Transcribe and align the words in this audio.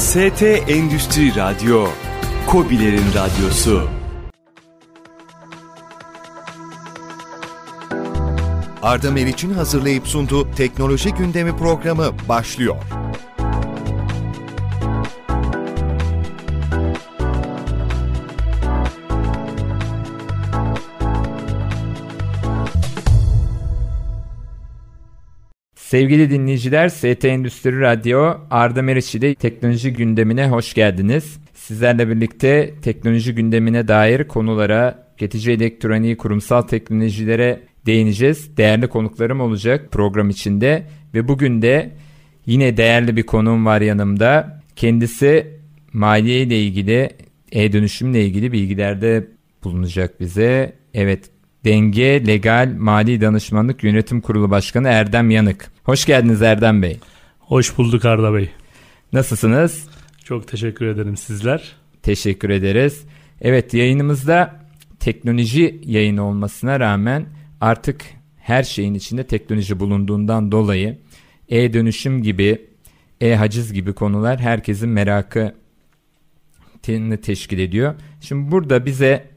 ST 0.00 0.42
Endüstri 0.68 1.36
Radyo, 1.36 1.88
Kobilerin 2.46 3.04
Radyosu. 3.14 3.88
Arda 8.82 9.10
Meriç'in 9.10 9.52
hazırlayıp 9.52 10.08
sunduğu 10.08 10.50
Teknoloji 10.50 11.10
Gündemi 11.14 11.56
programı 11.56 12.06
başlıyor. 12.28 12.76
Sevgili 25.90 26.30
dinleyiciler, 26.30 26.88
ST 26.88 27.24
Endüstri 27.24 27.80
Radyo 27.80 28.34
Arda 28.50 28.82
Meriç 28.82 29.14
ile 29.14 29.34
teknoloji 29.34 29.92
gündemine 29.92 30.48
hoş 30.48 30.74
geldiniz. 30.74 31.38
Sizlerle 31.54 32.08
birlikte 32.08 32.74
teknoloji 32.82 33.34
gündemine 33.34 33.88
dair 33.88 34.28
konulara, 34.28 35.06
tüketici 35.16 35.56
elektroniği, 35.56 36.16
kurumsal 36.16 36.62
teknolojilere 36.62 37.60
değineceğiz. 37.86 38.56
Değerli 38.56 38.88
konuklarım 38.88 39.40
olacak 39.40 39.92
program 39.92 40.30
içinde 40.30 40.86
ve 41.14 41.28
bugün 41.28 41.62
de 41.62 41.90
yine 42.46 42.76
değerli 42.76 43.16
bir 43.16 43.22
konuğum 43.22 43.66
var 43.66 43.80
yanımda. 43.80 44.62
Kendisi 44.76 45.46
maliye 45.92 46.42
ile 46.42 46.60
ilgili, 46.60 47.10
e-dönüşümle 47.52 48.24
ilgili 48.24 48.52
bilgilerde 48.52 49.26
bulunacak 49.64 50.20
bize. 50.20 50.72
Evet, 50.94 51.30
Denge 51.64 52.26
Legal 52.26 52.74
Mali 52.78 53.20
Danışmanlık 53.20 53.84
Yönetim 53.84 54.20
Kurulu 54.20 54.50
Başkanı 54.50 54.88
Erdem 54.88 55.30
Yanık. 55.30 55.70
Hoş 55.84 56.06
geldiniz 56.06 56.42
Erdem 56.42 56.82
Bey. 56.82 56.98
Hoş 57.38 57.78
bulduk 57.78 58.04
Arda 58.04 58.34
Bey. 58.34 58.50
Nasılsınız? 59.12 59.88
Çok 60.24 60.48
teşekkür 60.48 60.86
ederim 60.86 61.16
sizler. 61.16 61.76
Teşekkür 62.02 62.50
ederiz. 62.50 63.04
Evet 63.40 63.74
yayınımızda 63.74 64.60
teknoloji 65.00 65.80
yayını 65.84 66.24
olmasına 66.24 66.80
rağmen 66.80 67.26
artık 67.60 68.04
her 68.38 68.62
şeyin 68.62 68.94
içinde 68.94 69.26
teknoloji 69.26 69.80
bulunduğundan 69.80 70.52
dolayı 70.52 70.98
e-dönüşüm 71.48 72.22
gibi, 72.22 72.66
e-haciz 73.20 73.72
gibi 73.72 73.92
konular 73.92 74.40
herkesin 74.40 74.88
merakı 74.88 75.54
teşkil 77.22 77.58
ediyor. 77.58 77.94
Şimdi 78.20 78.50
burada 78.50 78.86
bize 78.86 79.30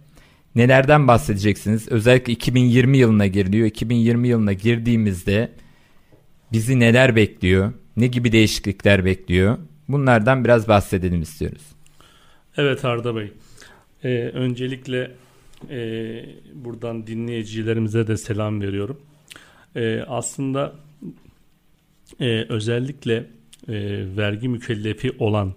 nelerden 0.55 1.07
bahsedeceksiniz? 1.07 1.87
Özellikle 1.87 2.33
2020 2.33 2.97
yılına 2.97 3.27
giriliyor. 3.27 3.67
2020 3.67 4.27
yılına 4.27 4.53
girdiğimizde 4.53 5.51
bizi 6.51 6.79
neler 6.79 7.15
bekliyor? 7.15 7.73
Ne 7.97 8.07
gibi 8.07 8.31
değişiklikler 8.31 9.05
bekliyor? 9.05 9.57
Bunlardan 9.87 10.45
biraz 10.45 10.67
bahsedelim 10.67 11.21
istiyoruz. 11.21 11.63
Evet 12.57 12.85
Arda 12.85 13.15
Bey. 13.15 13.31
Ee, 14.03 14.09
öncelikle 14.33 15.11
e, 15.69 15.79
buradan 16.53 17.07
dinleyicilerimize 17.07 18.07
de 18.07 18.17
selam 18.17 18.61
veriyorum. 18.61 19.01
E, 19.75 20.01
aslında 20.07 20.75
e, 22.19 22.45
özellikle 22.49 23.15
e, 23.15 23.25
vergi 24.17 24.49
mükellefi 24.49 25.11
olan 25.19 25.53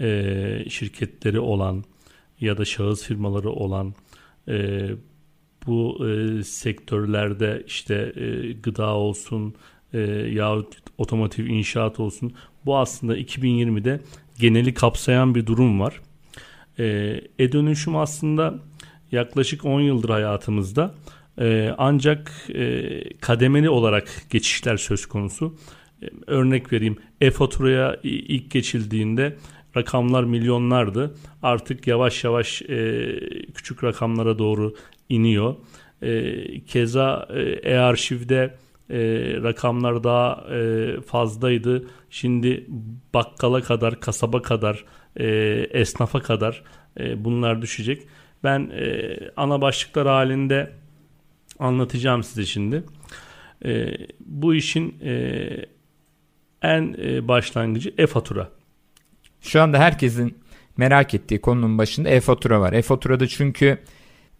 e, 0.00 0.64
şirketleri 0.68 1.40
olan 1.40 1.84
ya 2.40 2.58
da 2.58 2.64
şahıs 2.64 3.02
firmaları 3.02 3.50
olan 3.50 3.94
e, 4.48 4.88
bu 5.66 6.08
e, 6.08 6.42
sektörlerde 6.42 7.62
işte 7.66 8.12
e, 8.16 8.52
gıda 8.52 8.94
olsun 8.94 9.54
e, 9.92 9.98
yahut 10.32 10.74
otomotiv 10.98 11.46
inşaat 11.46 12.00
olsun 12.00 12.32
bu 12.66 12.78
aslında 12.78 13.18
2020'de 13.18 14.00
geneli 14.38 14.74
kapsayan 14.74 15.34
bir 15.34 15.46
durum 15.46 15.80
var. 15.80 16.00
E, 16.78 16.84
e-dönüşüm 17.38 17.96
aslında 17.96 18.54
yaklaşık 19.12 19.64
10 19.64 19.80
yıldır 19.80 20.08
hayatımızda 20.08 20.94
e, 21.40 21.74
ancak 21.78 22.32
e, 22.54 23.00
kademeli 23.20 23.70
olarak 23.70 24.08
geçişler 24.30 24.76
söz 24.76 25.06
konusu. 25.06 25.56
E, 26.02 26.06
örnek 26.26 26.72
vereyim 26.72 26.96
e-faturaya 27.20 27.96
ilk 28.02 28.50
geçildiğinde 28.50 29.36
rakamlar 29.76 30.24
milyonlardı. 30.24 31.14
Artık 31.42 31.86
yavaş 31.86 32.24
yavaş 32.24 32.62
e, 32.62 33.18
küçük 33.54 33.84
rakamlara 33.84 34.38
doğru 34.38 34.74
iniyor. 35.08 35.54
E, 36.02 36.64
keza 36.64 37.28
e, 37.30 37.40
e-arşivde 37.42 38.54
e, 38.90 38.98
rakamlar 39.42 40.04
daha 40.04 40.46
e, 40.54 41.00
fazlaydı. 41.00 41.84
Şimdi 42.10 42.66
bakkala 43.14 43.62
kadar, 43.62 44.00
kasaba 44.00 44.42
kadar, 44.42 44.84
e, 45.16 45.26
esnafa 45.70 46.20
kadar 46.20 46.62
e, 47.00 47.24
bunlar 47.24 47.62
düşecek. 47.62 48.02
Ben 48.44 48.70
e, 48.70 49.16
ana 49.36 49.60
başlıklar 49.60 50.06
halinde 50.06 50.72
anlatacağım 51.58 52.22
size 52.22 52.44
şimdi. 52.44 52.84
E, 53.64 53.94
bu 54.20 54.54
işin 54.54 54.98
e, 55.04 55.48
en 56.62 56.96
e, 57.02 57.28
başlangıcı 57.28 57.94
e-fatura. 57.98 58.57
Şu 59.40 59.62
anda 59.62 59.78
herkesin 59.78 60.38
merak 60.76 61.14
ettiği 61.14 61.40
konunun 61.40 61.78
başında 61.78 62.08
e-fatura 62.08 62.60
var. 62.60 62.72
E-faturada 62.72 63.28
çünkü 63.28 63.78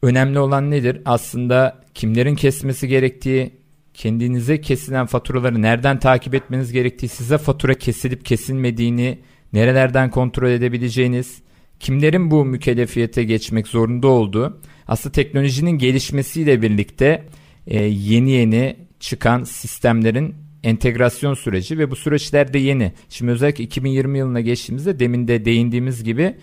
önemli 0.02 0.38
olan 0.38 0.70
nedir? 0.70 1.02
Aslında 1.04 1.82
kimlerin 1.94 2.34
kesmesi 2.34 2.88
gerektiği, 2.88 3.52
kendinize 3.94 4.60
kesilen 4.60 5.06
faturaları 5.06 5.62
nereden 5.62 5.98
takip 5.98 6.34
etmeniz 6.34 6.72
gerektiği, 6.72 7.08
size 7.08 7.38
fatura 7.38 7.74
kesilip 7.74 8.24
kesilmediğini 8.24 9.18
nerelerden 9.52 10.10
kontrol 10.10 10.48
edebileceğiniz, 10.50 11.42
kimlerin 11.80 12.30
bu 12.30 12.44
mükellefiyete 12.44 13.24
geçmek 13.24 13.68
zorunda 13.68 14.08
olduğu, 14.08 14.60
aslında 14.88 15.12
teknolojinin 15.12 15.70
gelişmesiyle 15.70 16.62
birlikte 16.62 17.24
e, 17.66 17.84
yeni 17.84 18.30
yeni 18.30 18.76
çıkan 19.00 19.44
sistemlerin 19.44 20.34
entegrasyon 20.64 21.34
süreci 21.34 21.78
ve 21.78 21.90
bu 21.90 21.96
süreçler 21.96 22.52
de 22.52 22.58
yeni. 22.58 22.92
Şimdi 23.08 23.32
özellikle 23.32 23.64
2020 23.64 24.18
yılına 24.18 24.40
geçtiğimizde 24.40 25.00
demin 25.00 25.28
de 25.28 25.44
değindiğimiz 25.44 26.04
gibi 26.04 26.34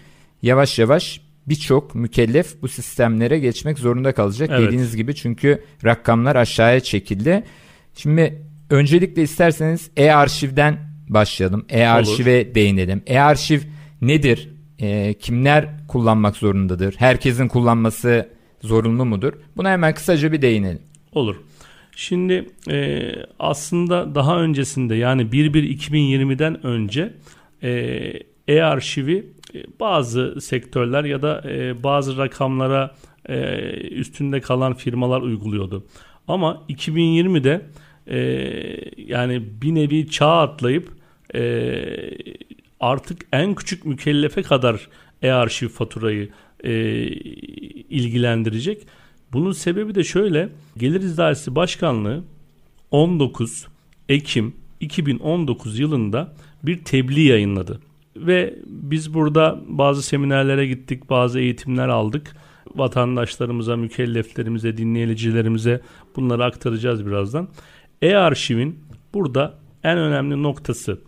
yavaş 0.41 0.79
yavaş 0.79 1.21
birçok 1.47 1.95
mükellef 1.95 2.61
bu 2.61 2.67
sistemlere 2.67 3.39
geçmek 3.39 3.79
zorunda 3.79 4.11
kalacak. 4.11 4.49
Evet. 4.53 4.67
Dediğiniz 4.67 4.95
gibi 4.95 5.15
çünkü 5.15 5.63
rakamlar 5.85 6.35
aşağıya 6.35 6.79
çekildi. 6.79 7.43
Şimdi 7.95 8.41
öncelikle 8.69 9.21
isterseniz 9.21 9.89
e-arşivden 9.97 10.77
başlayalım. 11.09 11.65
E-arşive 11.69 12.55
değinelim. 12.55 13.03
E-arşiv 13.07 13.59
nedir? 14.01 14.49
E, 14.79 15.13
kimler 15.13 15.87
kullanmak 15.87 16.37
zorundadır? 16.37 16.95
Herkesin 16.97 17.47
kullanması 17.47 18.29
zorunlu 18.61 19.05
mudur? 19.05 19.33
Buna 19.57 19.71
hemen 19.71 19.93
kısaca 19.93 20.31
bir 20.31 20.41
değinelim. 20.41 20.81
Olur. 21.11 21.35
Şimdi 21.95 22.49
e, 22.69 23.11
aslında 23.39 24.15
daha 24.15 24.39
öncesinde 24.41 24.95
yani 24.95 25.21
1-1-2020'den 25.21 26.65
önce 26.65 27.13
e, 27.63 27.69
e-arşivi 28.47 29.25
e, 29.55 29.63
bazı 29.79 30.41
sektörler 30.41 31.03
ya 31.03 31.21
da 31.21 31.43
e, 31.49 31.83
bazı 31.83 32.17
rakamlara 32.17 32.95
e, 33.29 33.59
üstünde 33.89 34.41
kalan 34.41 34.73
firmalar 34.73 35.21
uyguluyordu. 35.21 35.85
Ama 36.27 36.63
2020'de 36.69 37.61
e, 38.07 38.17
yani 38.97 39.43
bir 39.61 39.75
nevi 39.75 40.09
çağ 40.09 40.41
atlayıp 40.41 40.89
e, 41.35 41.73
artık 42.79 43.21
en 43.33 43.55
küçük 43.55 43.85
mükellefe 43.85 44.43
kadar 44.43 44.87
e-arşiv 45.21 45.67
faturayı 45.67 46.29
e, 46.63 46.71
ilgilendirecek. 47.89 48.87
Bunun 49.35 49.51
sebebi 49.51 49.95
de 49.95 50.03
şöyle. 50.03 50.49
Gelir 50.77 51.01
İdaresi 51.01 51.55
Başkanlığı 51.55 52.23
19 52.91 53.67
Ekim 54.09 54.53
2019 54.79 55.79
yılında 55.79 56.33
bir 56.63 56.83
tebliğ 56.83 57.21
yayınladı. 57.21 57.79
Ve 58.15 58.55
biz 58.65 59.13
burada 59.13 59.59
bazı 59.67 60.03
seminerlere 60.03 60.67
gittik, 60.67 61.09
bazı 61.09 61.39
eğitimler 61.39 61.87
aldık. 61.87 62.35
Vatandaşlarımıza, 62.75 63.75
mükelleflerimize, 63.75 64.77
dinleyicilerimize 64.77 65.81
bunları 66.15 66.45
aktaracağız 66.45 67.05
birazdan. 67.05 67.47
E-arşivin 68.01 68.79
burada 69.13 69.53
en 69.83 69.97
önemli 69.97 70.43
noktası 70.43 70.99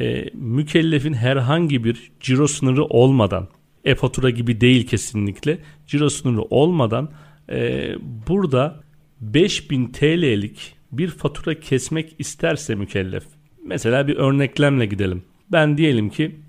e, 0.00 0.24
mükellefin 0.34 1.12
herhangi 1.12 1.84
bir 1.84 2.10
ciro 2.20 2.46
sınırı 2.46 2.84
olmadan, 2.84 3.48
e-fatura 3.84 4.30
gibi 4.30 4.60
değil 4.60 4.86
kesinlikle, 4.86 5.58
ciro 5.86 6.08
sınırı 6.08 6.42
olmadan 6.42 7.10
e, 7.50 7.94
burada 8.28 8.80
5000 9.20 9.86
TL'lik 9.86 10.74
bir 10.92 11.08
fatura 11.08 11.60
kesmek 11.60 12.14
isterse 12.18 12.74
mükellef. 12.74 13.24
Mesela 13.64 14.08
bir 14.08 14.16
örneklemle 14.16 14.86
gidelim. 14.86 15.22
Ben 15.52 15.78
diyelim 15.78 16.10
ki 16.10 16.40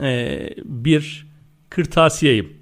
e, 0.00 0.38
bir 0.64 1.26
kırtasiyeyim. 1.70 2.52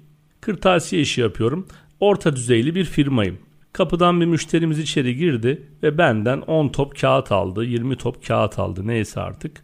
Kırtasiye 0.41 1.01
işi 1.01 1.21
yapıyorum. 1.21 1.67
Orta 1.99 2.35
düzeyli 2.35 2.75
bir 2.75 2.85
firmayım. 2.85 3.37
Kapıdan 3.73 4.21
bir 4.21 4.25
müşterimiz 4.25 4.79
içeri 4.79 5.15
girdi 5.15 5.67
ve 5.83 5.97
benden 5.97 6.41
10 6.41 6.69
top 6.69 6.99
kağıt 6.99 7.31
aldı, 7.31 7.65
20 7.65 7.95
top 7.95 8.27
kağıt 8.27 8.59
aldı 8.59 8.87
neyse 8.87 9.21
artık. 9.21 9.61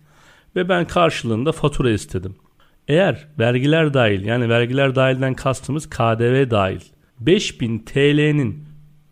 Ve 0.56 0.70
ben 0.70 0.88
karşılığında 0.88 1.52
fatura 1.52 1.92
istedim. 1.92 2.36
Eğer 2.88 3.28
vergiler 3.40 3.94
dahil 3.94 4.26
yani 4.26 4.50
vergiler 4.50 4.96
dahilden 4.96 5.34
kastımız 5.34 5.90
KDV 5.90 6.50
dahil 6.50 6.82
5000 7.20 7.80
TL'nin 7.80 8.64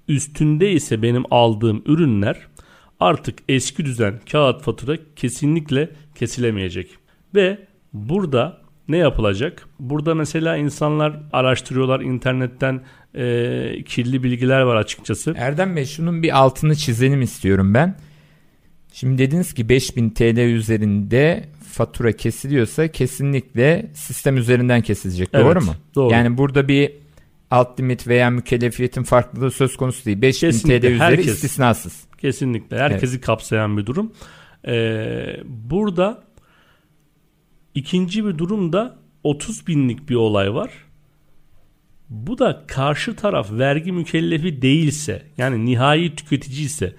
üstünde 0.08 0.72
ise 0.72 1.02
benim 1.02 1.24
aldığım 1.32 1.84
ürünler 1.86 2.48
artık 3.00 3.40
eski 3.50 3.86
düzen 3.86 4.20
kağıt 4.32 4.62
fatura 4.62 4.98
kesinlikle 5.16 5.90
kesilemeyecek. 6.16 6.90
Ve 7.36 7.58
burada 7.94 8.62
ne 8.88 8.98
yapılacak? 8.98 9.68
Burada 9.80 10.16
mesela 10.16 10.58
insanlar 10.58 11.20
araştırıyorlar 11.32 12.02
internetten 12.02 12.82
e, 13.16 13.84
kirli 13.86 14.24
bilgiler 14.24 14.62
var 14.62 14.76
açıkçası. 14.76 15.34
Erdem 15.38 15.76
Bey 15.76 15.86
şunun 15.86 16.24
bir 16.24 16.38
altını 16.38 16.76
çizelim 16.76 17.22
istiyorum 17.22 17.74
ben. 17.74 17.96
Şimdi 18.94 19.18
dediniz 19.18 19.54
ki 19.54 19.70
5000 19.70 20.10
TL 20.10 20.38
üzerinde 20.38 21.46
fatura 21.72 22.12
kesiliyorsa 22.12 22.88
kesinlikle 22.88 23.92
sistem 23.94 24.38
üzerinden 24.38 24.82
kesilecek. 24.82 25.30
Evet, 25.34 25.46
doğru 25.46 25.62
mu? 25.62 25.76
doğru. 25.96 26.14
Yani 26.14 26.38
burada 26.38 26.68
bir 26.68 27.03
alt 27.54 27.80
limit 27.80 28.08
veya 28.08 28.30
mükellefiyetin 28.30 29.04
farklılığı 29.04 29.52
söz 29.52 29.78
konusu 29.78 30.06
değil. 30.06 30.22
5000 30.22 30.48
Kesinlikle, 30.48 30.80
TL 30.80 30.86
üzeri 30.86 31.00
herkes. 31.00 31.28
istisnasız. 31.28 32.04
Kesinlikle 32.18 32.78
herkesi 32.78 33.22
kapsayan 33.22 33.78
bir 33.78 33.86
durum. 33.86 34.12
Ee, 34.68 35.38
burada 35.46 36.24
ikinci 37.76 38.26
bir 38.26 38.38
durumda 38.38 38.96
30 39.24 39.68
binlik 39.68 40.10
bir 40.10 40.16
olay 40.16 40.54
var. 40.54 40.72
Bu 42.10 42.40
da 42.40 42.64
karşı 42.68 43.16
taraf 43.16 43.52
vergi 43.52 43.92
mükellefi 43.92 44.62
değilse 44.62 45.24
yani 45.38 45.66
nihai 45.66 46.16
tüketici 46.16 46.66
ise 46.66 46.96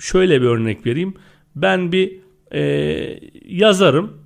şöyle 0.00 0.42
bir 0.42 0.46
örnek 0.46 0.86
vereyim. 0.86 1.14
Ben 1.56 1.92
bir 1.92 2.20
e, 2.52 2.62
yazarım. 3.44 4.22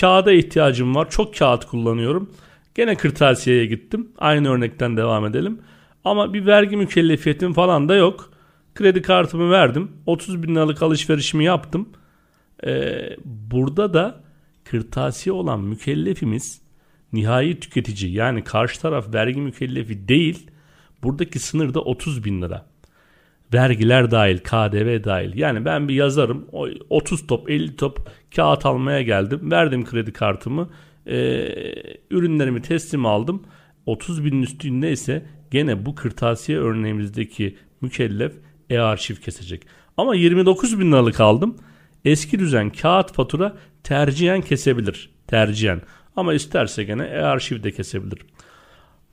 Kağıda 0.00 0.32
ihtiyacım 0.32 0.94
var. 0.94 1.10
Çok 1.10 1.36
kağıt 1.36 1.64
kullanıyorum. 1.64 2.30
Gene 2.74 2.94
kırtasiyeye 2.96 3.66
gittim. 3.66 4.08
Aynı 4.18 4.48
örnekten 4.48 4.96
devam 4.96 5.26
edelim. 5.26 5.60
Ama 6.04 6.34
bir 6.34 6.46
vergi 6.46 6.76
mükellefiyetim 6.76 7.52
falan 7.52 7.88
da 7.88 7.94
yok. 7.94 8.32
Kredi 8.74 9.02
kartımı 9.02 9.50
verdim. 9.50 9.92
30 10.06 10.42
bin 10.42 10.54
liralık 10.54 10.82
alışverişimi 10.82 11.44
yaptım. 11.44 11.88
Ee, 12.66 13.16
burada 13.24 13.94
da 13.94 14.20
kırtasiye 14.64 15.32
olan 15.32 15.60
mükellefimiz 15.60 16.62
nihai 17.12 17.60
tüketici 17.60 18.12
yani 18.12 18.44
karşı 18.44 18.80
taraf 18.80 19.14
vergi 19.14 19.40
mükellefi 19.40 20.08
değil. 20.08 20.50
Buradaki 21.02 21.38
sınır 21.38 21.74
da 21.74 21.80
30 21.80 22.24
bin 22.24 22.42
lira. 22.42 22.66
Vergiler 23.52 24.10
dahil, 24.10 24.38
KDV 24.38 25.04
dahil. 25.04 25.38
Yani 25.38 25.64
ben 25.64 25.88
bir 25.88 25.94
yazarım. 25.94 26.46
o 26.52 26.68
30 26.90 27.26
top, 27.26 27.50
50 27.50 27.76
top 27.76 28.08
kağıt 28.36 28.66
almaya 28.66 29.02
geldim. 29.02 29.50
Verdim 29.50 29.84
kredi 29.84 30.12
kartımı. 30.12 30.70
Ee, 31.06 31.64
ürünlerimi 32.10 32.62
teslim 32.62 33.06
aldım. 33.06 33.42
30 33.86 34.24
binin 34.24 34.42
üstünde 34.42 34.92
ise 34.92 35.26
gene 35.50 35.86
bu 35.86 35.94
kırtasiye 35.94 36.58
örneğimizdeki 36.58 37.56
mükellef 37.80 38.32
e-arşiv 38.70 39.14
kesecek. 39.14 39.62
Ama 39.96 40.14
29 40.14 40.80
bin 40.80 40.92
liralık 40.92 41.20
aldım. 41.20 41.56
Eski 42.04 42.38
düzen 42.38 42.70
kağıt 42.70 43.12
fatura 43.12 43.56
tercihen 43.84 44.40
kesebilir. 44.40 45.10
Tercihen. 45.26 45.80
Ama 46.16 46.34
isterse 46.34 46.84
gene 46.84 47.04
e-arşiv 47.04 47.62
de 47.62 47.72
kesebilir. 47.72 48.18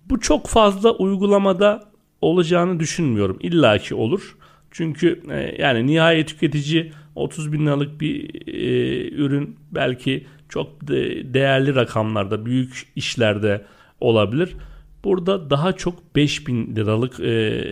Bu 0.09 0.19
çok 0.19 0.47
fazla 0.47 0.91
uygulamada 0.91 1.91
olacağını 2.21 2.79
düşünmüyorum. 2.79 3.37
İlla 3.41 3.77
ki 3.77 3.95
olur. 3.95 4.37
Çünkü 4.71 5.21
e, 5.29 5.55
yani 5.61 5.87
nihai 5.87 6.25
tüketici 6.25 6.91
30 7.15 7.53
bin 7.53 7.65
liralık 7.65 8.01
bir 8.01 8.47
e, 8.47 9.09
ürün 9.09 9.55
belki 9.71 10.27
çok 10.49 10.87
de, 10.87 11.33
değerli 11.33 11.75
rakamlarda, 11.75 12.45
büyük 12.45 12.87
işlerde 12.95 13.65
olabilir. 13.99 14.55
Burada 15.03 15.49
daha 15.49 15.73
çok 15.73 16.15
5000 16.15 16.75
liralık 16.75 17.19
e, 17.19 17.63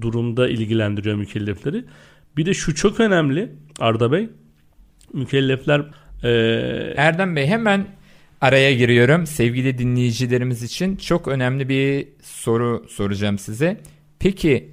durumda 0.00 0.48
ilgilendiriyor 0.48 1.16
mükellefleri. 1.16 1.84
Bir 2.36 2.46
de 2.46 2.54
şu 2.54 2.74
çok 2.74 3.00
önemli 3.00 3.52
Arda 3.80 4.12
Bey. 4.12 4.28
Mükellefler 5.12 5.80
e, 6.22 6.28
Erdem 6.96 7.36
Bey 7.36 7.46
hemen 7.46 7.86
araya 8.40 8.74
giriyorum. 8.74 9.26
Sevgili 9.26 9.78
dinleyicilerimiz 9.78 10.62
için 10.62 10.96
çok 10.96 11.28
önemli 11.28 11.68
bir 11.68 12.08
soru 12.22 12.86
soracağım 12.88 13.38
size. 13.38 13.80
Peki 14.18 14.70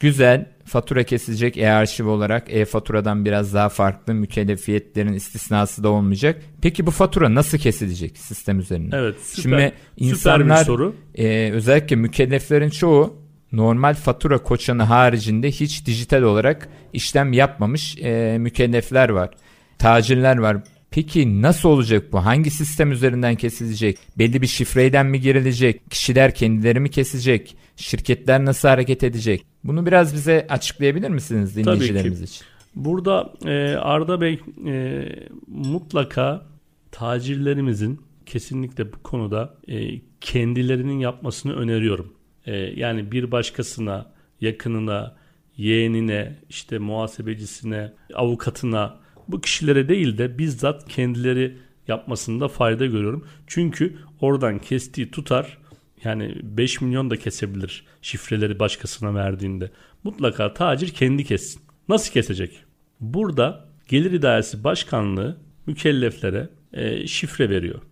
güzel 0.00 0.46
fatura 0.66 1.02
kesilecek 1.02 1.58
e-arşiv 1.58 2.06
olarak 2.06 2.44
e-faturadan 2.48 3.24
biraz 3.24 3.54
daha 3.54 3.68
farklı 3.68 4.14
mükellefiyetlerin 4.14 5.12
istisnası 5.12 5.82
da 5.84 5.88
olmayacak. 5.88 6.42
Peki 6.62 6.86
bu 6.86 6.90
fatura 6.90 7.34
nasıl 7.34 7.58
kesilecek 7.58 8.18
sistem 8.18 8.58
üzerinden? 8.60 8.98
evet 8.98 9.16
süper, 9.22 9.42
Şimdi 9.42 9.62
süper 9.62 10.06
insanlar 10.06 10.64
soru. 10.64 10.94
e, 11.14 11.50
özellikle 11.52 11.96
mükelleflerin 11.96 12.70
çoğu 12.70 13.16
normal 13.52 13.94
fatura 13.94 14.38
koçanı 14.38 14.82
haricinde 14.82 15.50
hiç 15.50 15.86
dijital 15.86 16.22
olarak 16.22 16.68
işlem 16.92 17.32
yapmamış 17.32 17.96
e, 17.98 18.36
mükellefler 18.38 19.08
var. 19.08 19.30
Tacirler 19.78 20.36
var. 20.38 20.56
Peki 20.90 21.42
nasıl 21.42 21.68
olacak 21.68 22.12
bu? 22.12 22.24
Hangi 22.24 22.50
sistem 22.50 22.92
üzerinden 22.92 23.34
kesilecek? 23.34 23.98
Belli 24.18 24.42
bir 24.42 24.46
şifreyden 24.46 25.06
mi 25.06 25.20
girilecek? 25.20 25.90
Kişiler 25.90 26.34
kendileri 26.34 26.80
mi 26.80 26.90
kesecek? 26.90 27.56
Şirketler 27.76 28.44
nasıl 28.44 28.68
hareket 28.68 29.02
edecek? 29.04 29.46
Bunu 29.66 29.86
biraz 29.86 30.14
bize 30.14 30.46
açıklayabilir 30.48 31.10
misiniz 31.10 31.56
dinleyicilerimiz 31.56 32.22
için? 32.22 32.46
Burada 32.76 33.32
e, 33.44 33.76
Arda 33.76 34.20
Bey 34.20 34.40
e, 34.66 35.04
mutlaka 35.46 36.46
tacirlerimizin 36.92 38.00
kesinlikle 38.26 38.92
bu 38.92 39.02
konuda 39.02 39.54
e, 39.68 40.00
kendilerinin 40.20 40.98
yapmasını 40.98 41.56
öneriyorum. 41.56 42.12
E, 42.46 42.56
yani 42.56 43.12
bir 43.12 43.30
başkasına, 43.30 44.12
yakınına, 44.40 45.16
yeğenine, 45.56 46.36
işte 46.48 46.78
muhasebecisine, 46.78 47.92
avukatına 48.14 48.96
bu 49.28 49.40
kişilere 49.40 49.88
değil 49.88 50.18
de 50.18 50.38
bizzat 50.38 50.88
kendileri 50.88 51.56
yapmasında 51.88 52.48
fayda 52.48 52.86
görüyorum. 52.86 53.26
Çünkü 53.46 53.96
oradan 54.20 54.58
kestiği 54.58 55.10
tutar 55.10 55.58
yani 56.04 56.36
5 56.42 56.80
milyon 56.80 57.10
da 57.10 57.16
kesebilir 57.16 57.84
şifreleri 58.02 58.58
başkasına 58.58 59.14
verdiğinde. 59.14 59.70
Mutlaka 60.04 60.54
tacir 60.54 60.88
kendi 60.88 61.24
kessin. 61.24 61.62
Nasıl 61.88 62.12
kesecek? 62.12 62.64
Burada 63.00 63.66
Gelir 63.88 64.12
İdaresi 64.12 64.64
Başkanlığı 64.64 65.36
mükelleflere 65.66 66.48
e, 66.72 67.06
şifre 67.06 67.50
veriyor. 67.50 67.82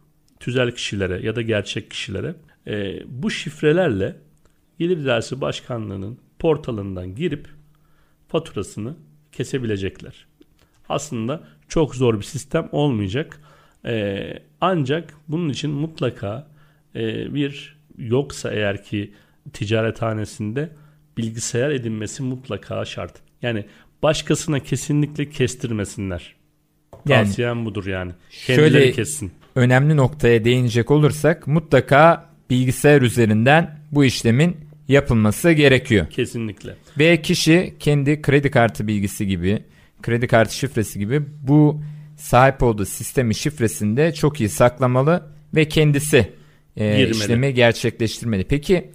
Tüzel 0.40 0.70
kişilere 0.70 1.26
ya 1.26 1.36
da 1.36 1.42
gerçek 1.42 1.90
kişilere. 1.90 2.34
E, 2.66 3.02
bu 3.06 3.30
şifrelerle 3.30 4.16
Gelir 4.78 4.96
İdaresi 4.96 5.40
Başkanlığı'nın 5.40 6.18
portalından 6.38 7.14
girip 7.14 7.48
faturasını 8.28 8.96
kesebilecekler. 9.32 10.26
Aslında 10.88 11.44
çok 11.68 11.94
zor 11.94 12.18
bir 12.18 12.24
sistem 12.24 12.68
olmayacak. 12.72 13.40
E, 13.84 14.32
ancak 14.60 15.14
bunun 15.28 15.48
için 15.48 15.70
mutlaka 15.70 16.46
e, 16.94 17.34
bir 17.34 17.76
yoksa 17.98 18.50
eğer 18.50 18.84
ki 18.84 19.12
ticarethanesinde 19.52 20.70
bilgisayar 21.18 21.70
edinmesi 21.70 22.22
mutlaka 22.22 22.84
şart. 22.84 23.12
Yani 23.42 23.64
başkasına 24.02 24.60
kesinlikle 24.60 25.30
kestirmesinler. 25.30 26.34
Yani 27.08 27.26
Tavsiyem 27.26 27.64
budur 27.64 27.86
yani. 27.86 28.12
Kendileri 28.46 28.70
şöyle- 28.70 28.92
kessin. 28.92 29.32
Önemli 29.54 29.96
noktaya 29.96 30.44
değinecek 30.44 30.90
olursak 30.90 31.46
mutlaka 31.46 32.30
bilgisayar 32.50 33.02
üzerinden 33.02 33.78
bu 33.92 34.04
işlemin 34.04 34.56
yapılması 34.88 35.50
gerekiyor. 35.52 36.06
Kesinlikle. 36.10 36.74
Ve 36.98 37.22
kişi 37.22 37.74
kendi 37.80 38.22
kredi 38.22 38.50
kartı 38.50 38.86
bilgisi 38.86 39.26
gibi, 39.26 39.62
kredi 40.02 40.26
kartı 40.26 40.54
şifresi 40.56 40.98
gibi 40.98 41.22
bu 41.42 41.80
sahip 42.16 42.62
olduğu 42.62 42.84
sistemi 42.86 43.34
şifresinde 43.34 44.14
çok 44.14 44.40
iyi 44.40 44.48
saklamalı 44.48 45.26
ve 45.54 45.68
kendisi 45.68 46.32
e, 46.76 46.86
Girmeli. 46.86 47.10
işlemi 47.10 47.54
gerçekleştirmeli. 47.54 48.44
Peki 48.44 48.90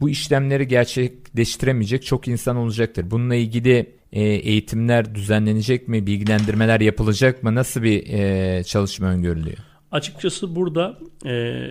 bu 0.00 0.10
işlemleri 0.10 0.68
gerçekleştiremeyecek 0.68 2.02
çok 2.06 2.28
insan 2.28 2.56
olacaktır. 2.56 3.10
Bununla 3.10 3.34
ilgili 3.34 3.92
e, 4.12 4.22
eğitimler 4.22 5.14
düzenlenecek 5.14 5.88
mi, 5.88 6.06
bilgilendirmeler 6.06 6.80
yapılacak 6.80 7.42
mı? 7.42 7.54
Nasıl 7.54 7.82
bir 7.82 8.06
e, 8.08 8.64
çalışma 8.64 9.06
öngörülüyor? 9.06 9.58
Açıkçası 9.92 10.56
burada 10.56 10.98
e, 11.26 11.64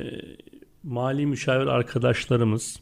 mali 0.84 1.26
müşavir 1.26 1.68
arkadaşlarımız 1.68 2.80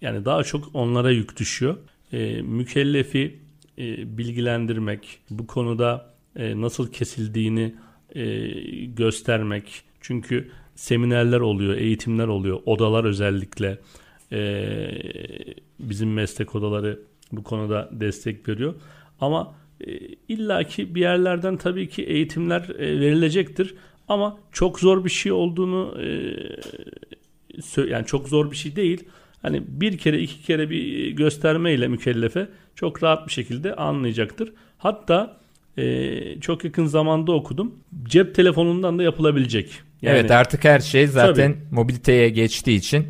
yani 0.00 0.24
daha 0.24 0.42
çok 0.42 0.70
onlara 0.74 1.10
yük 1.10 1.38
düşüyor. 1.38 1.76
E, 2.12 2.42
mükellefi 2.42 3.38
e, 3.78 4.18
bilgilendirmek, 4.18 5.18
bu 5.30 5.46
konuda 5.46 6.14
e, 6.36 6.60
nasıl 6.60 6.92
kesildiğini 6.92 7.74
e, 8.14 8.48
göstermek. 8.84 9.82
Çünkü 10.00 10.50
seminerler 10.74 11.40
oluyor, 11.40 11.76
eğitimler 11.76 12.26
oluyor, 12.26 12.60
odalar 12.66 13.04
özellikle 13.04 13.78
e, 14.32 14.88
bizim 15.80 16.12
meslek 16.12 16.54
odaları 16.54 17.00
bu 17.32 17.42
konuda 17.42 17.88
destek 17.92 18.48
veriyor. 18.48 18.74
Ama 19.20 19.54
e, 19.80 19.98
illaki 20.28 20.94
bir 20.94 21.00
yerlerden 21.00 21.56
tabii 21.56 21.88
ki 21.88 22.02
eğitimler 22.02 22.68
e, 22.78 23.00
verilecektir. 23.00 23.74
Ama 24.08 24.38
çok 24.52 24.80
zor 24.80 25.04
bir 25.04 25.10
şey 25.10 25.32
olduğunu 25.32 25.98
e, 26.02 26.36
yani 27.90 28.06
çok 28.06 28.28
zor 28.28 28.50
bir 28.50 28.56
şey 28.56 28.76
değil. 28.76 29.04
Hani 29.42 29.62
bir 29.68 29.98
kere 29.98 30.20
iki 30.20 30.42
kere 30.42 30.70
bir 30.70 31.10
göstermeyle 31.10 31.88
mükellefe 31.88 32.48
çok 32.74 33.02
rahat 33.02 33.26
bir 33.26 33.32
şekilde 33.32 33.74
anlayacaktır. 33.74 34.52
Hatta 34.78 35.36
e, 35.78 36.40
çok 36.40 36.64
yakın 36.64 36.86
zamanda 36.86 37.32
okudum. 37.32 37.74
Cep 38.04 38.34
telefonundan 38.34 38.98
da 38.98 39.02
yapılabilecek. 39.02 39.80
Yani, 40.02 40.18
evet 40.18 40.30
artık 40.30 40.64
her 40.64 40.80
şey 40.80 41.06
zaten 41.06 41.52
tabii. 41.52 41.62
mobiliteye 41.70 42.28
geçtiği 42.28 42.76
için 42.76 43.06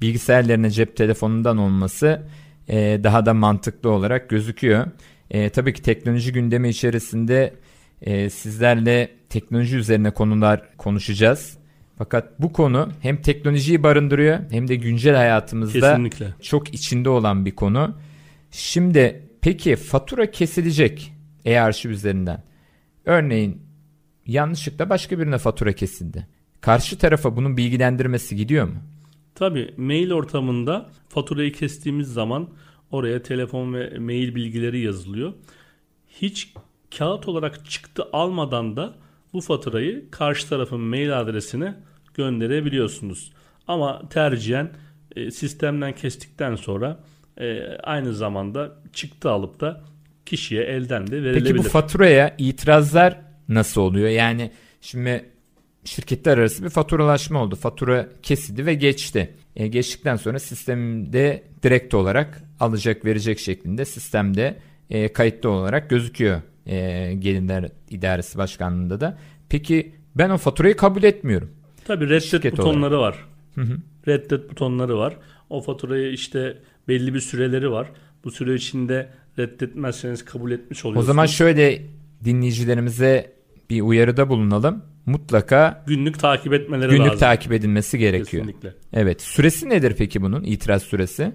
bilgisayarlarına 0.00 0.70
cep 0.70 0.96
telefonundan 0.96 1.58
olması 1.58 2.22
e, 2.68 3.00
daha 3.04 3.26
da 3.26 3.34
mantıklı 3.34 3.90
olarak 3.90 4.28
gözüküyor. 4.28 4.86
E, 5.30 5.48
tabii 5.48 5.72
ki 5.72 5.82
teknoloji 5.82 6.32
gündemi 6.32 6.68
içerisinde 6.68 7.54
e, 8.02 8.30
sizlerle 8.30 9.10
teknoloji 9.28 9.76
üzerine 9.76 10.10
konular 10.10 10.76
konuşacağız. 10.76 11.58
Fakat 11.98 12.40
bu 12.40 12.52
konu 12.52 12.92
hem 13.00 13.16
teknolojiyi 13.16 13.82
barındırıyor 13.82 14.38
hem 14.50 14.68
de 14.68 14.74
güncel 14.74 15.16
hayatımızda 15.16 15.90
Kesinlikle. 15.90 16.26
çok 16.42 16.74
içinde 16.74 17.08
olan 17.08 17.46
bir 17.46 17.50
konu. 17.50 17.96
Şimdi 18.50 19.22
peki 19.40 19.76
fatura 19.76 20.30
kesilecek 20.30 21.12
e-arşiv 21.44 21.90
üzerinden. 21.90 22.42
Örneğin 23.04 23.62
yanlışlıkla 24.32 24.90
başka 24.90 25.18
birine 25.18 25.38
fatura 25.38 25.72
kesildi. 25.72 26.26
Karşı 26.60 26.98
tarafa 26.98 27.36
bunun 27.36 27.56
bilgilendirmesi 27.56 28.36
gidiyor 28.36 28.66
mu? 28.66 28.74
Tabii 29.34 29.74
mail 29.76 30.10
ortamında 30.10 30.90
faturayı 31.08 31.52
kestiğimiz 31.52 32.12
zaman 32.12 32.48
oraya 32.90 33.22
telefon 33.22 33.74
ve 33.74 33.98
mail 33.98 34.34
bilgileri 34.34 34.80
yazılıyor. 34.80 35.32
Hiç 36.08 36.54
kağıt 36.98 37.28
olarak 37.28 37.70
çıktı 37.70 38.04
almadan 38.12 38.76
da 38.76 38.94
bu 39.32 39.40
faturayı 39.40 40.10
karşı 40.10 40.48
tarafın 40.48 40.80
mail 40.80 41.20
adresine 41.20 41.74
gönderebiliyorsunuz. 42.14 43.32
Ama 43.68 44.08
tercihen 44.08 44.70
e, 45.16 45.30
sistemden 45.30 45.92
kestikten 45.92 46.56
sonra 46.56 47.00
e, 47.40 47.62
aynı 47.82 48.14
zamanda 48.14 48.72
çıktı 48.92 49.30
alıp 49.30 49.60
da 49.60 49.80
kişiye 50.26 50.62
elden 50.62 51.06
de 51.06 51.22
verilebilir. 51.22 51.44
Peki 51.44 51.58
bu 51.58 51.62
faturaya 51.62 52.34
itirazlar 52.38 53.31
nasıl 53.48 53.80
oluyor? 53.80 54.08
Yani 54.08 54.50
şimdi 54.80 55.24
şirketler 55.84 56.38
arası 56.38 56.64
bir 56.64 56.68
faturalaşma 56.70 57.42
oldu. 57.42 57.56
Fatura 57.56 58.08
kesildi 58.22 58.66
ve 58.66 58.74
geçti. 58.74 59.34
E, 59.56 59.66
geçtikten 59.66 60.16
sonra 60.16 60.38
sistemde 60.38 61.42
direkt 61.62 61.94
olarak 61.94 62.42
alacak 62.60 63.04
verecek 63.04 63.38
şeklinde 63.38 63.84
sistemde 63.84 64.58
e, 64.90 65.12
kayıtlı 65.12 65.50
olarak 65.50 65.90
gözüküyor 65.90 66.42
e, 66.66 67.14
gelinler 67.18 67.68
idaresi 67.90 68.38
başkanlığında 68.38 69.00
da. 69.00 69.18
Peki 69.48 69.92
ben 70.14 70.30
o 70.30 70.38
faturayı 70.38 70.76
kabul 70.76 71.02
etmiyorum. 71.02 71.50
Tabii 71.84 72.04
reddet 72.04 72.22
Şirket 72.22 72.52
butonları 72.52 72.98
olarak. 72.98 73.14
var. 73.14 73.24
Hı 73.54 73.60
hı. 73.60 73.76
Reddet 74.08 74.50
butonları 74.50 74.98
var. 74.98 75.16
O 75.50 75.60
faturayı 75.60 76.12
işte 76.12 76.58
belli 76.88 77.14
bir 77.14 77.20
süreleri 77.20 77.70
var. 77.70 77.86
Bu 78.24 78.30
süre 78.30 78.54
içinde 78.54 79.08
reddetmezseniz 79.38 80.24
kabul 80.24 80.50
etmiş 80.50 80.84
oluyorsunuz. 80.84 81.04
O 81.04 81.12
zaman 81.12 81.26
şöyle 81.26 81.82
dinleyicilerimize 82.24 83.32
bir 83.70 83.80
uyarıda 83.80 84.28
bulunalım. 84.28 84.84
Mutlaka 85.06 85.84
günlük 85.86 86.18
takip 86.18 86.52
etmeleri 86.52 86.90
günlük 86.90 87.06
lazım. 87.06 87.18
takip 87.18 87.52
edilmesi 87.52 87.98
gerekiyor. 87.98 88.44
Kesinlikle. 88.44 88.74
Evet. 88.92 89.22
Süresi 89.22 89.68
nedir 89.68 89.94
peki 89.98 90.22
bunun? 90.22 90.42
İtiraz 90.42 90.82
süresi? 90.82 91.32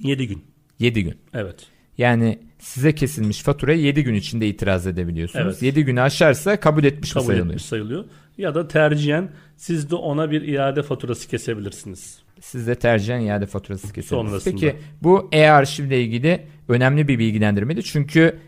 7 0.00 0.28
gün. 0.28 0.44
7 0.78 1.04
gün. 1.04 1.14
Evet. 1.34 1.66
Yani 1.98 2.38
size 2.58 2.94
kesilmiş 2.94 3.42
faturaya 3.42 3.78
7 3.78 4.04
gün 4.04 4.14
içinde 4.14 4.48
itiraz 4.48 4.86
edebiliyorsunuz. 4.86 5.44
Evet. 5.46 5.62
7 5.62 5.84
günü 5.84 6.00
aşarsa 6.00 6.60
kabul 6.60 6.84
etmiş 6.84 7.12
kabul 7.12 7.24
mi 7.24 7.26
sayılıyor? 7.26 7.46
etmiş 7.50 7.64
sayılıyor. 7.64 8.04
Ya 8.38 8.54
da 8.54 8.68
tercihen 8.68 9.32
siz 9.56 9.90
de 9.90 9.94
ona 9.94 10.30
bir 10.30 10.42
iade 10.42 10.82
faturası 10.82 11.28
kesebilirsiniz. 11.28 12.18
Siz 12.40 12.66
de 12.66 12.74
tercihen 12.74 13.20
iade 13.20 13.46
faturası 13.46 13.92
kesebilirsiniz. 13.92 14.44
Peki 14.44 14.76
bu 15.02 15.28
e-arşivle 15.32 16.02
ilgili 16.02 16.46
önemli 16.68 17.08
bir 17.08 17.18
bilgilendirmeydi. 17.18 17.82
Çünkü 17.82 18.38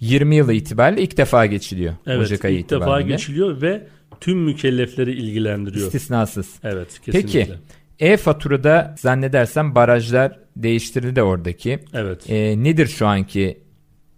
2020 0.00 0.36
yılı 0.36 0.52
itibariyle 0.52 1.02
ilk 1.02 1.16
defa 1.16 1.46
geçiliyor. 1.46 1.94
Evet 2.06 2.20
Ocak 2.20 2.44
ayı 2.44 2.58
ilk 2.58 2.70
defa 2.70 3.00
geçiliyor 3.00 3.62
ve 3.62 3.86
tüm 4.20 4.38
mükellefleri 4.38 5.12
ilgilendiriyor. 5.12 5.86
İstisnasız. 5.86 6.54
Evet 6.64 7.00
kesinlikle. 7.00 7.40
Peki 7.40 7.54
e-faturada 7.98 8.94
zannedersem 8.98 9.74
barajlar 9.74 10.38
değiştirildi 10.56 11.22
oradaki. 11.22 11.78
Evet. 11.94 12.30
E, 12.30 12.64
nedir 12.64 12.86
şu 12.86 13.06
anki 13.06 13.58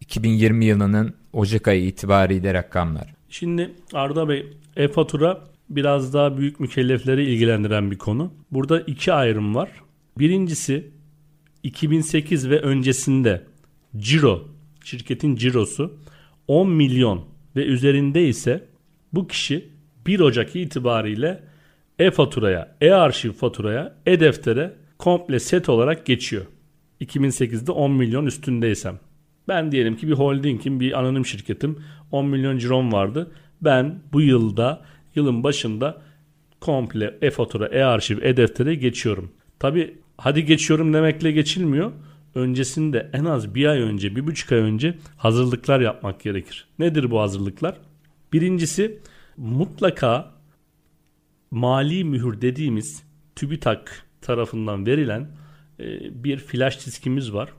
2020 0.01 0.65
yılının 0.65 1.15
Ocak 1.33 1.69
ayı 1.69 1.85
itibariyle 1.85 2.55
rakamlar? 2.55 3.15
Şimdi 3.29 3.71
Arda 3.93 4.29
Bey 4.29 4.47
e-fatura 4.77 5.45
biraz 5.71 6.15
daha 6.15 6.39
büyük 6.39 6.61
mükellefleri 6.61 7.25
ilgilendiren 7.25 7.91
bir 7.91 7.99
konu. 7.99 8.33
Burada 8.51 8.81
iki 8.81 9.13
ayrım 9.13 9.55
var. 9.55 9.71
Birincisi 10.19 10.91
2008 11.63 12.51
ve 12.51 12.61
öncesinde 12.61 13.43
ciro, 13.97 14.49
şirketin 14.89 15.37
cirosu 15.37 15.99
10 16.49 16.71
milyon 16.71 17.25
ve 17.57 17.65
üzerinde 17.65 18.29
ise 18.29 18.65
bu 19.13 19.29
kişi 19.29 19.69
1 20.07 20.21
Ocak 20.21 20.57
itibariyle 20.57 21.43
e-faturaya, 21.99 22.77
e-arşiv 22.81 23.33
faturaya, 23.33 23.97
e-deftere 24.07 24.77
komple 24.99 25.39
set 25.39 25.69
olarak 25.69 26.07
geçiyor. 26.07 26.47
2008'de 27.01 27.73
10 27.73 27.91
milyon 27.91 28.27
üstündeysem. 28.27 28.99
Ben 29.49 29.73
diyelim 29.73 29.97
ki 29.97 30.09
bir 30.09 30.13
holdingim, 30.13 30.81
bir 30.81 30.99
anonim 30.99 31.27
şirketim. 31.27 31.79
10 32.13 32.27
milyon 32.27 32.59
cirom 32.59 32.93
vardı. 32.93 33.31
Ben 33.63 34.03
bu 34.13 34.21
yılda, 34.21 34.83
yılın 35.15 35.45
başında 35.45 36.03
komple 36.61 37.19
e-fatura, 37.23 37.67
e-arşiv, 37.67 38.23
e-deftere 38.23 38.75
geçiyorum. 38.75 39.33
Tabi 39.59 39.95
hadi 40.17 40.45
geçiyorum 40.45 40.93
demekle 40.93 41.33
geçilmiyor. 41.33 41.93
Öncesinde 42.39 43.11
en 43.13 43.25
az 43.25 43.55
bir 43.55 43.67
ay 43.67 43.81
önce, 43.81 44.17
bir 44.17 44.27
buçuk 44.27 44.53
ay 44.53 44.59
önce 44.59 44.99
hazırlıklar 45.17 45.81
yapmak 45.81 46.21
gerekir. 46.21 46.69
Nedir 46.79 47.11
bu 47.11 47.21
hazırlıklar? 47.21 47.77
Birincisi 48.33 48.99
mutlaka 49.37 50.31
mali 51.51 52.05
mühür 52.05 52.41
dediğimiz 52.41 53.03
TÜBİTAK 53.37 54.07
tarafından 54.21 54.87
verilen 54.87 55.29
e, 55.81 55.85
bir 56.25 56.39
flash 56.39 56.87
diskimiz 56.87 57.33
var. 57.33 57.53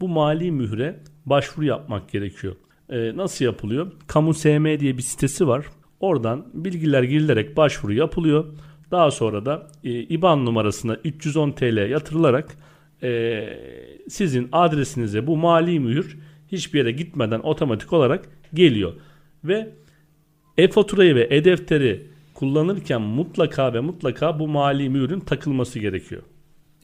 Bu 0.00 0.08
mali 0.08 0.52
mühre 0.52 1.00
başvuru 1.26 1.66
yapmak 1.66 2.10
gerekiyor. 2.10 2.56
E, 2.88 3.16
nasıl 3.16 3.44
yapılıyor? 3.44 3.92
Kamu 4.06 4.34
SM 4.34 4.80
diye 4.80 4.96
bir 4.96 5.02
sitesi 5.02 5.48
var. 5.48 5.66
Oradan 6.00 6.46
bilgiler 6.54 7.02
girilerek 7.02 7.56
başvuru 7.56 7.92
yapılıyor. 7.92 8.44
Daha 8.90 9.10
sonra 9.10 9.46
da 9.46 9.66
e, 9.84 9.90
IBAN 9.90 10.44
numarasına 10.44 10.94
310 11.04 11.52
TL 11.52 11.90
yatırılarak 11.90 12.56
sizin 14.08 14.48
adresinize 14.52 15.26
bu 15.26 15.36
mali 15.36 15.80
mühür 15.80 16.18
hiçbir 16.52 16.78
yere 16.78 16.92
gitmeden 16.92 17.40
otomatik 17.40 17.92
olarak 17.92 18.24
geliyor. 18.54 18.92
Ve 19.44 19.68
e-faturayı 20.58 21.14
ve 21.14 21.28
e-defteri 21.30 22.06
kullanırken 22.34 23.02
mutlaka 23.02 23.74
ve 23.74 23.80
mutlaka 23.80 24.38
bu 24.38 24.48
mali 24.48 24.88
mührün 24.88 25.20
takılması 25.20 25.78
gerekiyor. 25.78 26.22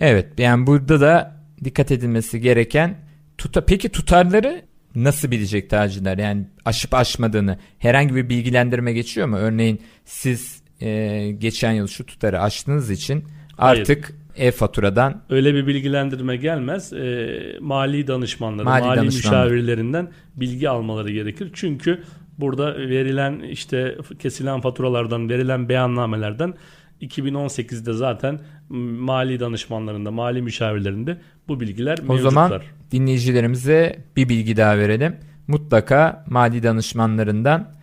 Evet 0.01 0.27
yani 0.39 0.67
burada 0.67 1.01
da 1.01 1.41
dikkat 1.65 1.91
edilmesi 1.91 2.41
gereken 2.41 2.99
tuta 3.39 3.65
peki 3.65 3.89
tutarları 3.89 4.63
nasıl 4.95 5.31
bilecek 5.31 5.71
tacirler? 5.71 6.19
Yani 6.19 6.47
aşıp 6.65 6.95
aşmadığını 6.95 7.59
herhangi 7.79 8.15
bir 8.15 8.29
bilgilendirme 8.29 8.93
geçiyor 8.93 9.27
mu? 9.27 9.37
Örneğin 9.37 9.81
siz 10.05 10.63
e, 10.81 11.31
geçen 11.39 11.73
yıl 11.73 11.87
şu 11.87 12.07
tutarı 12.07 12.41
aştığınız 12.41 12.91
için 12.91 13.25
artık 13.59 14.15
e-faturadan 14.37 15.23
öyle 15.31 15.55
bir 15.55 15.67
bilgilendirme 15.67 16.37
gelmez. 16.37 16.93
E, 16.93 17.57
mali 17.61 18.07
danışmanları, 18.07 18.65
mali, 18.65 18.85
mali 18.85 19.01
danışmanları. 19.01 19.51
müşavirlerinden 19.51 20.11
bilgi 20.37 20.69
almaları 20.69 21.13
gerekir. 21.13 21.51
Çünkü 21.53 22.03
burada 22.39 22.79
verilen 22.79 23.41
işte 23.41 23.99
kesilen 24.19 24.61
faturalardan, 24.61 25.29
verilen 25.29 25.69
beyannamelerden 25.69 26.55
2018'de 27.03 27.93
zaten 27.93 28.41
mali 28.69 29.41
danışmanlarında, 29.41 30.11
mali 30.11 30.43
müşavirlerinde 30.43 31.21
bu 31.49 31.61
bilgiler 31.61 31.99
o 31.99 32.13
mevcutlar. 32.13 32.29
O 32.29 32.31
zaman 32.31 32.63
dinleyicilerimize 32.91 33.99
bir 34.17 34.29
bilgi 34.29 34.57
daha 34.57 34.79
verelim. 34.79 35.17
Mutlaka 35.49 36.25
mali 36.27 36.63
danışmanlarından 36.63 37.75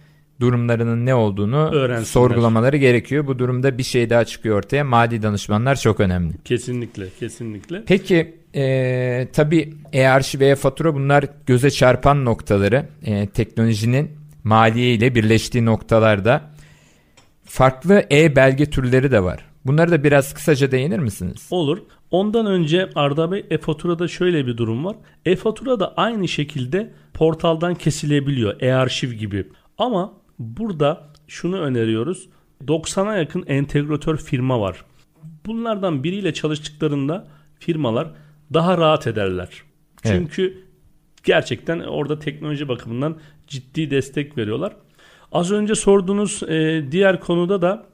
durumlarının 0.42 1.06
ne 1.06 1.16
olduğunu 1.16 1.70
Öğrensinler. 1.72 2.06
sorgulamaları 2.06 2.78
gerekiyor. 2.78 3.28
Bu 3.28 3.40
durumda 3.40 3.78
bir 3.78 3.84
şey 3.84 4.10
daha 4.10 4.26
çıkıyor 4.26 4.58
ortaya. 4.58 4.84
Mali 4.84 5.22
danışmanlar 5.22 5.76
çok 5.76 6.00
önemli. 6.00 6.34
Kesinlikle, 6.46 7.08
kesinlikle. 7.20 7.84
Peki 7.88 8.36
e, 8.56 9.28
tabii 9.34 9.74
e-arşiv 9.94 10.40
ve 10.40 10.48
e-fatura 10.48 10.96
bunlar 10.96 11.26
göze 11.46 11.72
çarpan 11.72 12.26
noktaları. 12.26 12.86
E, 13.06 13.28
teknolojinin 13.28 14.12
maliye 14.44 14.94
ile 14.94 15.16
birleştiği 15.16 15.66
noktalarda 15.66 16.42
farklı 17.46 18.04
e-belge 18.12 18.66
türleri 18.66 19.12
de 19.12 19.24
var. 19.24 19.46
Bunları 19.66 19.92
da 19.92 20.04
biraz 20.04 20.34
kısaca 20.34 20.72
değinir 20.72 21.00
misiniz? 21.00 21.48
Olur. 21.52 21.78
Ondan 22.12 22.46
önce 22.46 22.90
Arda 22.96 23.32
Bey 23.32 23.46
e-faturada 23.50 24.08
şöyle 24.08 24.48
bir 24.48 24.58
durum 24.58 24.86
var. 24.86 24.96
E-fatura 25.26 25.80
da 25.80 25.94
aynı 25.98 26.28
şekilde 26.28 26.92
portaldan 27.14 27.76
kesilebiliyor. 27.76 28.62
E-arşiv 28.62 29.12
gibi. 29.12 29.48
Ama 29.78 30.14
burada 30.42 31.08
şunu 31.28 31.60
öneriyoruz. 31.60 32.30
90'a 32.68 33.18
yakın 33.18 33.44
entegratör 33.48 34.18
firma 34.18 34.62
var. 34.62 34.86
Bunlardan 35.46 36.04
biriyle 36.04 36.34
çalıştıklarında 36.34 37.28
firmalar 37.60 38.12
daha 38.54 38.78
rahat 38.78 39.08
ederler. 39.08 39.50
Evet. 40.06 40.16
Çünkü 40.18 40.64
gerçekten 41.24 41.80
orada 41.80 42.20
teknoloji 42.20 42.68
bakımından 42.68 43.18
ciddi 43.48 43.92
destek 43.92 44.38
veriyorlar. 44.38 44.76
Az 45.32 45.52
önce 45.52 45.76
sorduğunuz 45.76 46.44
e, 46.44 46.86
diğer 46.92 47.20
konuda 47.20 47.62
da 47.62 47.86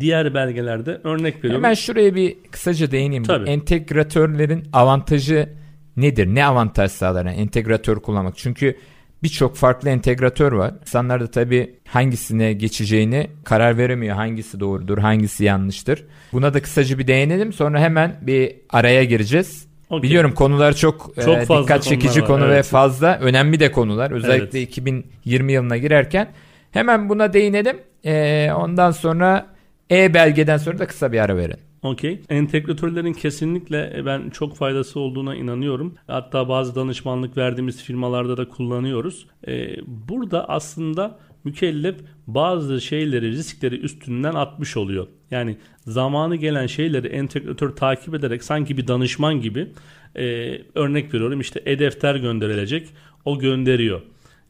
diğer 0.00 0.34
belgelerde 0.34 1.00
örnek 1.04 1.36
veriyorum. 1.36 1.64
Hemen 1.64 1.74
şuraya 1.74 2.14
bir 2.14 2.36
kısaca 2.50 2.90
değineyim. 2.90 3.24
Tabii. 3.24 3.50
Entegratörlerin 3.50 4.64
avantajı 4.72 5.48
nedir? 5.96 6.26
Ne 6.26 6.44
avantaj 6.46 6.92
sağlar 6.92 7.26
yani 7.26 7.36
entegratör 7.36 7.96
kullanmak? 7.96 8.36
Çünkü 8.36 8.76
birçok 9.22 9.56
farklı 9.56 9.88
entegratör 9.90 10.52
var. 10.52 10.74
İnsanlar 10.80 11.20
da 11.20 11.30
tabii 11.30 11.74
hangisine 11.88 12.52
geçeceğini 12.52 13.30
karar 13.44 13.78
veremiyor. 13.78 14.16
Hangisi 14.16 14.60
doğrudur, 14.60 14.98
hangisi 14.98 15.44
yanlıştır. 15.44 16.04
Buna 16.32 16.54
da 16.54 16.62
kısaca 16.62 16.98
bir 16.98 17.06
değinelim. 17.06 17.52
Sonra 17.52 17.80
hemen 17.80 18.16
bir 18.22 18.56
araya 18.70 19.04
gireceğiz. 19.04 19.66
Okey. 19.90 20.02
Biliyorum 20.02 20.32
konular 20.34 20.72
çok, 20.72 21.12
Çok 21.24 21.36
e, 21.36 21.40
dikkat 21.40 21.82
çekici 21.82 22.20
var, 22.20 22.26
konu 22.26 22.48
ve 22.48 22.54
evet. 22.54 22.66
fazla 22.66 23.18
önemli 23.18 23.60
de 23.60 23.72
konular. 23.72 24.10
Özellikle 24.10 24.58
Evet. 24.58 24.68
2020 24.68 25.52
yılına 25.52 25.76
girerken 25.76 26.28
hemen 26.70 27.08
buna 27.08 27.32
değinelim. 27.32 27.76
E, 28.04 28.50
ondan 28.56 28.90
sonra 28.90 29.46
e-belgeden 29.90 30.56
sonra 30.56 30.78
da 30.78 30.86
kısa 30.86 31.12
bir 31.12 31.18
ara 31.18 31.36
verin. 31.36 31.56
Okey. 31.82 32.20
Entegratörlerin 32.28 33.12
kesinlikle 33.12 33.92
e, 33.96 34.06
ben 34.06 34.30
çok 34.30 34.56
faydası 34.56 35.00
olduğuna 35.00 35.34
inanıyorum. 35.34 35.94
Hatta 36.06 36.48
bazı 36.48 36.74
danışmanlık 36.74 37.36
verdiğimiz 37.36 37.82
firmalarda 37.82 38.36
da 38.36 38.48
kullanıyoruz. 38.48 39.26
Ee, 39.48 39.76
burada 39.86 40.48
aslında 40.48 41.18
mükellef 41.44 41.96
bazı 42.26 42.80
şeyleri, 42.80 43.30
riskleri 43.30 43.76
üstünden 43.76 44.34
atmış 44.34 44.76
oluyor. 44.76 45.06
Yani 45.30 45.56
zamanı 45.86 46.36
gelen 46.36 46.66
şeyleri 46.66 47.06
entegratör 47.06 47.76
takip 47.76 48.14
ederek 48.14 48.44
sanki 48.44 48.76
bir 48.76 48.86
danışman 48.86 49.40
gibi 49.40 49.68
e, 50.16 50.58
örnek 50.74 51.14
veriyorum 51.14 51.40
işte 51.40 51.62
e-defter 51.66 52.14
gönderilecek. 52.14 52.88
O 53.24 53.38
gönderiyor. 53.38 54.02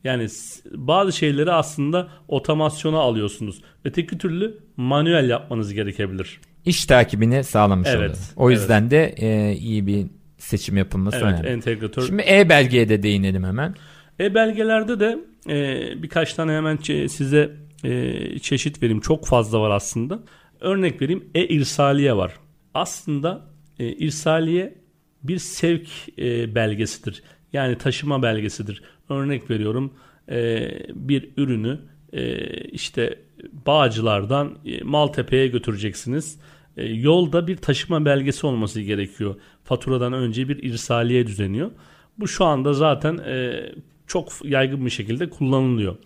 Yani 0.04 0.26
bazı 0.74 1.12
şeyleri 1.12 1.52
aslında 1.52 2.08
otomasyona 2.28 2.98
alıyorsunuz. 2.98 3.62
Öteki 3.84 4.18
türlü 4.18 4.58
manuel 4.76 5.30
yapmanız 5.30 5.74
gerekebilir. 5.74 6.40
İş 6.64 6.86
takibini 6.86 7.44
sağlamış 7.44 7.88
Evet, 7.88 8.00
oluyor. 8.00 8.16
O 8.36 8.50
yüzden 8.50 8.90
de 8.90 9.14
e, 9.18 9.52
iyi 9.56 9.86
bir 9.86 10.06
seçim 10.38 10.76
yapılması 10.76 11.16
Evet, 11.16 11.26
önemli. 11.26 11.48
entegratör. 11.48 12.06
Şimdi 12.06 12.22
e-belgeye 12.28 12.88
de 12.88 13.02
değinelim 13.02 13.44
hemen. 13.44 13.74
E-belgelerde 14.20 15.00
de 15.00 15.18
e, 15.48 16.02
birkaç 16.02 16.34
tane 16.34 16.52
hemen 16.52 16.76
size 17.06 17.50
e, 17.84 18.38
çeşit 18.38 18.82
vereyim. 18.82 19.00
Çok 19.00 19.26
fazla 19.26 19.60
var 19.60 19.70
aslında. 19.70 20.18
Örnek 20.60 21.02
vereyim. 21.02 21.24
E-irsaliye 21.34 22.16
var. 22.16 22.32
Aslında 22.74 23.40
e, 23.78 23.86
irsaliye 23.92 24.74
bir 25.22 25.38
sevk 25.38 25.88
e, 26.18 26.54
belgesidir. 26.54 27.22
Yani 27.52 27.78
taşıma 27.78 28.22
belgesidir. 28.22 28.82
Örnek 29.08 29.50
veriyorum. 29.50 29.94
e, 30.30 30.68
bir 30.94 31.28
ürünü 31.36 31.80
e, 32.12 32.36
işte 32.64 33.18
Bağcılar'dan 33.66 34.58
e, 34.66 34.84
Maltepe'ye 34.84 35.46
götüreceksiniz. 35.46 36.38
E, 36.76 36.84
yolda 36.84 37.46
bir 37.46 37.56
taşıma 37.56 38.04
belgesi 38.04 38.46
olması 38.46 38.80
gerekiyor. 38.80 39.34
Faturadan 39.64 40.12
önce 40.12 40.48
bir 40.48 40.62
irsaliye 40.62 41.26
düzeniyor. 41.26 41.70
Bu 42.18 42.28
şu 42.28 42.44
anda 42.44 42.72
zaten 42.72 43.18
e, 43.18 43.62
çok 44.06 44.32
yaygın 44.44 44.84
bir 44.84 44.90
şekilde 44.90 45.30
kullanılıyor. 45.30 45.96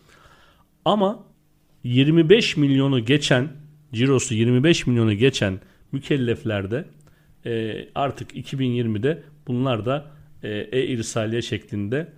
Ama 0.84 1.24
25 1.84 2.56
milyonu 2.56 3.04
geçen 3.04 3.48
cirosu 3.92 4.34
25 4.34 4.86
milyonu 4.86 5.14
geçen 5.14 5.60
mükelleflerde 5.92 6.84
artık 7.94 8.36
2020'de 8.36 9.22
bunlar 9.46 9.86
da 9.86 10.06
e-irsaliye 10.72 11.42
şeklinde 11.42 12.12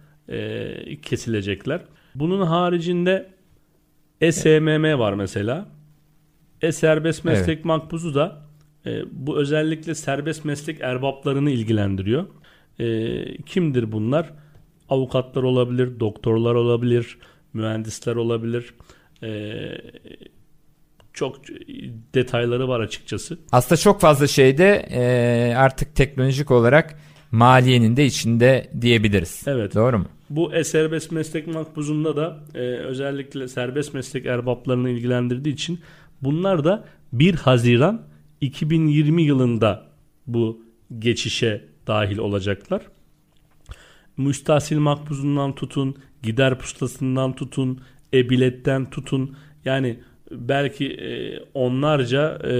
kesilecekler. 1.02 1.80
Bunun 2.14 2.46
haricinde 2.46 3.30
SMM 4.20 4.98
var 4.98 5.12
mesela. 5.12 5.68
E-serbest 6.62 7.24
meslek 7.24 7.64
makbuzu 7.64 8.14
da 8.14 8.48
e, 8.86 9.02
bu 9.10 9.38
özellikle 9.38 9.94
serbest 9.94 10.44
meslek 10.44 10.80
erbaplarını 10.80 11.50
ilgilendiriyor. 11.50 12.26
E, 12.78 13.42
kimdir 13.42 13.92
bunlar? 13.92 14.30
Avukatlar 14.88 15.42
olabilir, 15.42 16.00
doktorlar 16.00 16.54
olabilir, 16.54 17.18
mühendisler 17.52 18.16
olabilir. 18.16 18.74
E, 19.22 19.60
çok 21.12 21.36
detayları 22.14 22.68
var 22.68 22.80
açıkçası. 22.80 23.38
Aslında 23.52 23.80
çok 23.80 24.00
fazla 24.00 24.26
şeyde 24.26 24.86
e, 24.90 25.54
artık 25.56 25.94
teknolojik 25.94 26.50
olarak 26.50 26.98
maliyenin 27.30 27.96
de 27.96 28.04
içinde 28.04 28.70
diyebiliriz. 28.80 29.42
Evet. 29.46 29.74
Doğru 29.74 29.98
mu? 29.98 30.06
Bu 30.30 30.54
e-serbest 30.54 31.12
meslek 31.12 31.46
makbuzunda 31.46 32.16
da 32.16 32.40
e, 32.54 32.58
özellikle 32.60 33.48
serbest 33.48 33.94
meslek 33.94 34.26
erbaplarını 34.26 34.90
ilgilendirdiği 34.90 35.54
için 35.54 35.80
bunlar 36.22 36.64
da 36.64 36.84
1 37.12 37.34
Haziran 37.34 38.02
2020 38.40 39.22
yılında 39.22 39.86
bu 40.26 40.62
geçişe 40.98 41.64
dahil 41.86 42.18
olacaklar. 42.18 42.82
Müstahsil 44.16 44.78
makbuzundan 44.78 45.54
tutun, 45.54 45.96
gider 46.22 46.58
pusulasından 46.58 47.32
tutun, 47.34 47.80
e-biletten 48.12 48.90
tutun. 48.90 49.36
Yani 49.64 49.98
belki 50.30 50.86
e, 50.86 51.38
onlarca 51.54 52.38
e, 52.44 52.52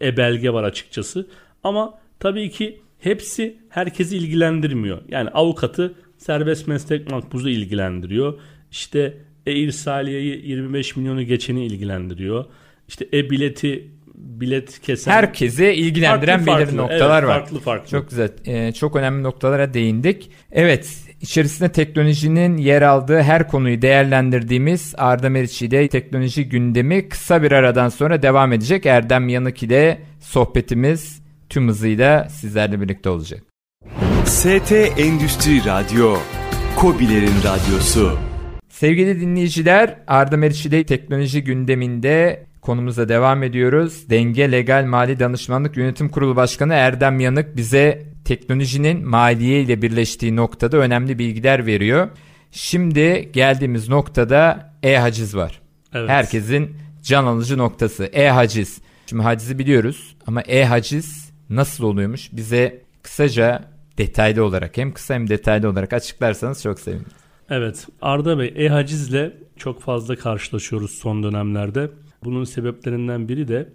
e-belge 0.00 0.52
var 0.52 0.64
açıkçası. 0.64 1.26
Ama 1.64 1.98
tabii 2.20 2.50
ki 2.50 2.80
hepsi 2.98 3.58
herkesi 3.68 4.16
ilgilendirmiyor. 4.16 5.02
Yani 5.08 5.30
avukatı 5.30 5.94
serbest 6.18 6.68
meslek 6.68 7.10
makbuzu 7.10 7.48
ilgilendiriyor. 7.48 8.38
İşte 8.70 9.14
e-irsaliyeyi 9.46 10.48
25 10.48 10.96
milyonu 10.96 11.22
geçeni 11.22 11.66
ilgilendiriyor. 11.66 12.44
İşte 12.88 13.06
e-bileti 13.12 13.90
bilet 14.14 14.80
kesen 14.80 15.12
Herkesi 15.12 15.66
ilgilendiren 15.66 16.44
Farklı 16.44 16.52
belirli 16.52 16.76
farklı, 16.76 16.76
noktalar 16.76 17.22
evet, 17.22 17.28
var. 17.28 17.40
Farklı 17.40 17.60
farklı. 17.60 17.90
Çok 17.90 18.10
güzel. 18.10 18.30
Ee, 18.46 18.72
çok 18.72 18.96
önemli 18.96 19.22
noktalara 19.22 19.74
değindik. 19.74 20.30
Evet, 20.52 21.04
içerisinde 21.20 21.72
teknolojinin 21.72 22.56
yer 22.56 22.82
aldığı 22.82 23.20
her 23.20 23.48
konuyu 23.48 23.82
değerlendirdiğimiz 23.82 24.94
Arda 24.98 25.30
Meriçi 25.30 25.66
ile 25.66 25.88
teknoloji 25.88 26.48
gündemi 26.48 27.08
kısa 27.08 27.42
bir 27.42 27.52
aradan 27.52 27.88
sonra 27.88 28.22
devam 28.22 28.52
edecek. 28.52 28.86
Erdem 28.86 29.28
Yanık 29.28 29.62
ile 29.62 29.98
sohbetimiz 30.20 31.22
tüm 31.48 31.68
hızıyla 31.68 32.28
sizlerle 32.28 32.80
birlikte 32.80 33.08
olacak. 33.08 33.53
ST 34.26 34.72
Endüstri 34.72 35.64
Radyo, 35.64 36.16
Kobilerin 36.76 37.36
Radyosu. 37.44 38.18
Sevgili 38.68 39.20
dinleyiciler, 39.20 39.96
Arda 40.06 40.36
Meriç 40.36 40.66
ile 40.66 40.84
teknoloji 40.84 41.44
gündeminde 41.44 42.46
konumuza 42.60 43.08
devam 43.08 43.42
ediyoruz. 43.42 44.10
Denge 44.10 44.52
Legal 44.52 44.84
Mali 44.84 45.20
Danışmanlık 45.20 45.76
Yönetim 45.76 46.08
Kurulu 46.08 46.36
Başkanı 46.36 46.74
Erdem 46.74 47.20
Yanık 47.20 47.56
bize 47.56 48.02
teknolojinin 48.24 49.08
maliye 49.08 49.60
ile 49.60 49.82
birleştiği 49.82 50.36
noktada 50.36 50.76
önemli 50.76 51.18
bilgiler 51.18 51.66
veriyor. 51.66 52.08
Şimdi 52.50 53.30
geldiğimiz 53.32 53.88
noktada 53.88 54.72
e-haciz 54.82 55.36
var. 55.36 55.60
Evet. 55.94 56.10
Herkesin 56.10 56.76
can 57.02 57.24
alıcı 57.26 57.58
noktası 57.58 58.04
e-haciz. 58.04 58.80
Şimdi 59.06 59.22
hacizi 59.22 59.58
biliyoruz 59.58 60.16
ama 60.26 60.40
e-haciz 60.40 61.32
nasıl 61.50 61.84
oluyormuş? 61.84 62.28
Bize 62.32 62.82
kısaca 63.02 63.73
detaylı 63.98 64.44
olarak 64.44 64.76
hem 64.76 64.92
kısa 64.92 65.14
hem 65.14 65.28
detaylı 65.28 65.68
olarak 65.68 65.92
açıklarsanız 65.92 66.62
çok 66.62 66.80
sevinirim. 66.80 67.12
Evet 67.50 67.86
Arda 68.02 68.38
Bey 68.38 68.52
e-hacizle 68.56 69.36
çok 69.56 69.82
fazla 69.82 70.16
karşılaşıyoruz 70.16 70.90
son 70.90 71.22
dönemlerde. 71.22 71.90
Bunun 72.24 72.44
sebeplerinden 72.44 73.28
biri 73.28 73.48
de 73.48 73.72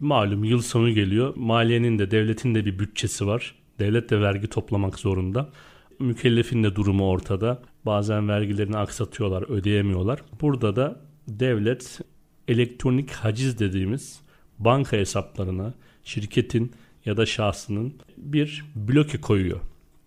malum 0.00 0.44
yıl 0.44 0.62
sonu 0.62 0.90
geliyor. 0.90 1.32
Maliyenin 1.36 1.98
de 1.98 2.10
devletin 2.10 2.54
de 2.54 2.64
bir 2.64 2.78
bütçesi 2.78 3.26
var. 3.26 3.54
Devlet 3.78 4.10
de 4.10 4.20
vergi 4.20 4.46
toplamak 4.46 4.98
zorunda. 4.98 5.50
Mükellefin 5.98 6.62
de 6.62 6.74
durumu 6.74 7.08
ortada. 7.08 7.62
Bazen 7.86 8.28
vergilerini 8.28 8.76
aksatıyorlar, 8.76 9.50
ödeyemiyorlar. 9.50 10.22
Burada 10.40 10.76
da 10.76 11.00
devlet 11.28 12.00
elektronik 12.48 13.10
haciz 13.10 13.58
dediğimiz 13.58 14.20
banka 14.58 14.96
hesaplarına 14.96 15.74
şirketin 16.04 16.72
ya 17.04 17.16
da 17.16 17.26
şahsının 17.26 17.94
bir 18.16 18.64
bloke 18.74 19.20
koyuyor. 19.20 19.60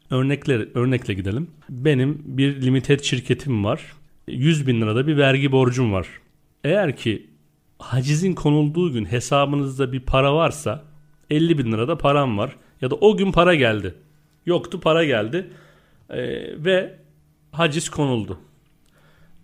Örnekler, 0.09 0.67
örnekle 0.73 1.13
gidelim. 1.13 1.47
Benim 1.69 2.21
bir 2.25 2.61
limited 2.61 2.99
şirketim 2.99 3.65
var. 3.65 3.81
100 4.27 4.67
bin 4.67 4.81
lirada 4.81 5.07
bir 5.07 5.17
vergi 5.17 5.51
borcum 5.51 5.93
var. 5.93 6.07
Eğer 6.63 6.97
ki 6.97 7.27
hacizin 7.79 8.33
konulduğu 8.33 8.93
gün 8.93 9.05
hesabınızda 9.05 9.93
bir 9.93 9.99
para 9.99 10.35
varsa 10.35 10.83
50 11.29 11.57
bin 11.57 11.71
lirada 11.71 11.97
param 11.97 12.37
var. 12.37 12.55
Ya 12.81 12.91
da 12.91 12.95
o 12.95 13.17
gün 13.17 13.31
para 13.31 13.55
geldi. 13.55 13.95
Yoktu 14.45 14.79
para 14.79 15.03
geldi. 15.03 15.49
Ee, 16.09 16.17
ve 16.65 16.95
haciz 17.51 17.89
konuldu. 17.89 18.39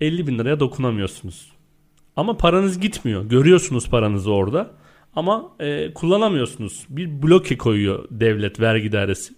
50 0.02 0.28
bin 0.28 0.40
liraya 0.40 0.60
dokunamıyorsunuz. 0.60 1.52
Ama 2.16 2.38
paranız 2.38 2.80
gitmiyor. 2.80 3.26
Görüyorsunuz 3.26 3.90
paranızı 3.90 4.32
orada. 4.32 4.72
Ama 5.16 5.52
e, 5.60 5.94
kullanamıyorsunuz. 5.94 6.86
Bir 6.90 7.24
bloke 7.24 7.58
koyuyor 7.58 8.06
devlet 8.12 8.60
vergi 8.60 8.92
dairesi. 8.92 9.34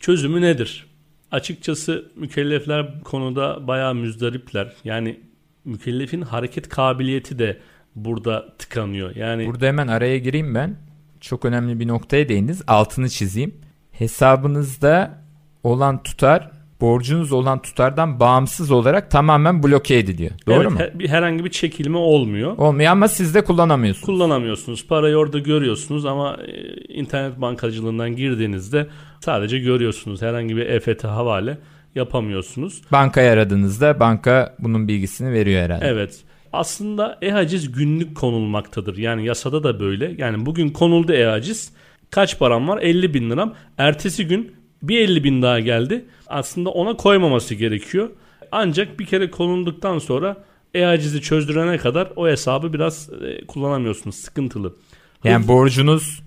Çözümü 0.00 0.40
nedir? 0.40 0.86
Açıkçası 1.30 2.10
mükellefler 2.16 3.00
konuda 3.04 3.66
bayağı 3.66 3.94
müzdaripler. 3.94 4.72
Yani 4.84 5.20
mükellefin 5.64 6.22
hareket 6.22 6.68
kabiliyeti 6.68 7.38
de 7.38 7.58
burada 7.96 8.56
tıkanıyor. 8.58 9.16
Yani 9.16 9.46
Burada 9.46 9.66
hemen 9.66 9.88
araya 9.88 10.18
gireyim 10.18 10.54
ben. 10.54 10.76
Çok 11.20 11.44
önemli 11.44 11.80
bir 11.80 11.88
noktaya 11.88 12.28
değindiniz. 12.28 12.62
Altını 12.66 13.08
çizeyim. 13.08 13.54
Hesabınızda 13.92 15.22
olan 15.62 16.02
tutar 16.02 16.50
borcunuz 16.82 17.32
olan 17.32 17.62
tutardan 17.62 18.20
bağımsız 18.20 18.70
olarak 18.70 19.10
tamamen 19.10 19.62
bloke 19.62 19.98
ediliyor. 19.98 20.30
Doğru 20.46 20.60
evet, 20.60 20.70
mu? 20.70 20.78
he- 20.78 20.98
bir 20.98 21.08
herhangi 21.08 21.44
bir 21.44 21.50
çekilme 21.50 21.98
olmuyor. 21.98 22.58
Olmuyor 22.58 22.92
ama 22.92 23.08
siz 23.08 23.34
de 23.34 23.44
kullanamıyorsunuz. 23.44 24.06
Kullanamıyorsunuz. 24.06 24.86
Parayı 24.86 25.16
orada 25.16 25.38
görüyorsunuz 25.38 26.06
ama 26.06 26.36
e, 26.46 26.74
internet 26.94 27.40
bankacılığından 27.40 28.16
girdiğinizde 28.16 28.86
sadece 29.20 29.58
görüyorsunuz. 29.58 30.22
Herhangi 30.22 30.56
bir 30.56 30.66
EFT 30.66 31.04
havale 31.04 31.58
yapamıyorsunuz. 31.94 32.82
Bankayı 32.92 33.30
aradığınızda 33.30 34.00
banka 34.00 34.54
bunun 34.58 34.88
bilgisini 34.88 35.32
veriyor 35.32 35.62
herhalde. 35.62 35.86
Evet. 35.86 36.20
Aslında 36.52 37.18
e-haciz 37.22 37.72
günlük 37.72 38.16
konulmaktadır. 38.16 38.96
Yani 38.96 39.26
yasada 39.26 39.64
da 39.64 39.80
böyle. 39.80 40.14
Yani 40.18 40.46
bugün 40.46 40.68
konuldu 40.68 41.12
e-haciz. 41.12 41.72
Kaç 42.10 42.38
param 42.38 42.68
var? 42.68 42.78
50 42.82 43.14
bin 43.14 43.30
liram. 43.30 43.54
Ertesi 43.78 44.26
gün 44.26 44.61
bir 44.82 44.98
50 44.98 45.24
bin 45.24 45.42
daha 45.42 45.60
geldi. 45.60 46.04
Aslında 46.26 46.70
ona 46.70 46.96
koymaması 46.96 47.54
gerekiyor. 47.54 48.10
Ancak 48.52 48.98
bir 49.00 49.06
kere 49.06 49.30
konulduktan 49.30 49.98
sonra 49.98 50.44
e-hacizi 50.74 51.20
çözdürene 51.20 51.78
kadar 51.78 52.12
o 52.16 52.28
hesabı 52.28 52.72
biraz 52.72 53.10
e, 53.22 53.46
kullanamıyorsunuz. 53.46 54.16
Sıkıntılı. 54.16 54.76
Yani 55.24 55.48
borcunuz 55.48 56.22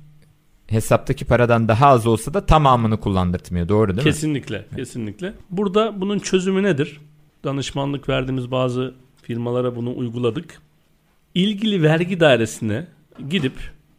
hesaptaki 0.68 1.26
paradan 1.26 1.68
daha 1.68 1.88
az 1.88 2.08
olsa 2.08 2.34
da 2.34 2.46
tamamını 2.46 3.00
kullandırtmıyor. 3.00 3.70
Doğru 3.70 3.88
değil 3.88 3.98
mi? 3.98 4.04
kesinlikle, 4.04 4.65
kesinlikle. 4.76 5.34
Burada 5.50 6.02
bunun 6.02 6.20
çözümü 6.20 6.63
nedir? 6.63 7.00
Danışmanlık 7.44 8.10
verdiğimiz 8.10 8.52
bazı 8.52 8.94
firmalara 9.22 9.76
bunu 9.76 9.98
uyguladık. 9.98 10.62
İlgili 11.36 11.84
vergi 11.84 12.20
dairesine 12.20 12.88
gidip 13.30 13.54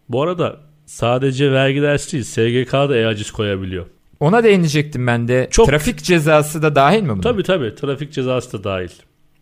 bu 0.09 0.23
arada 0.23 0.61
sadece 0.87 1.53
vergi 1.53 1.83
dairesi 1.83 2.12
değil 2.12 2.25
SGK 2.25 2.73
da 2.73 2.97
e-haciz 2.97 3.31
koyabiliyor. 3.31 3.87
Ona 4.20 4.44
değinecektim 4.44 5.07
ben 5.07 5.29
de. 5.29 5.48
Çok- 5.50 5.66
Trafik 5.68 5.98
cezası 6.02 6.62
da 6.62 6.74
dahil 6.74 7.02
mi 7.02 7.09
buna? 7.09 7.20
Tabii 7.20 7.42
tabii 7.42 7.74
trafik 7.74 8.12
cezası 8.12 8.59
da 8.59 8.64
dahil. 8.64 8.88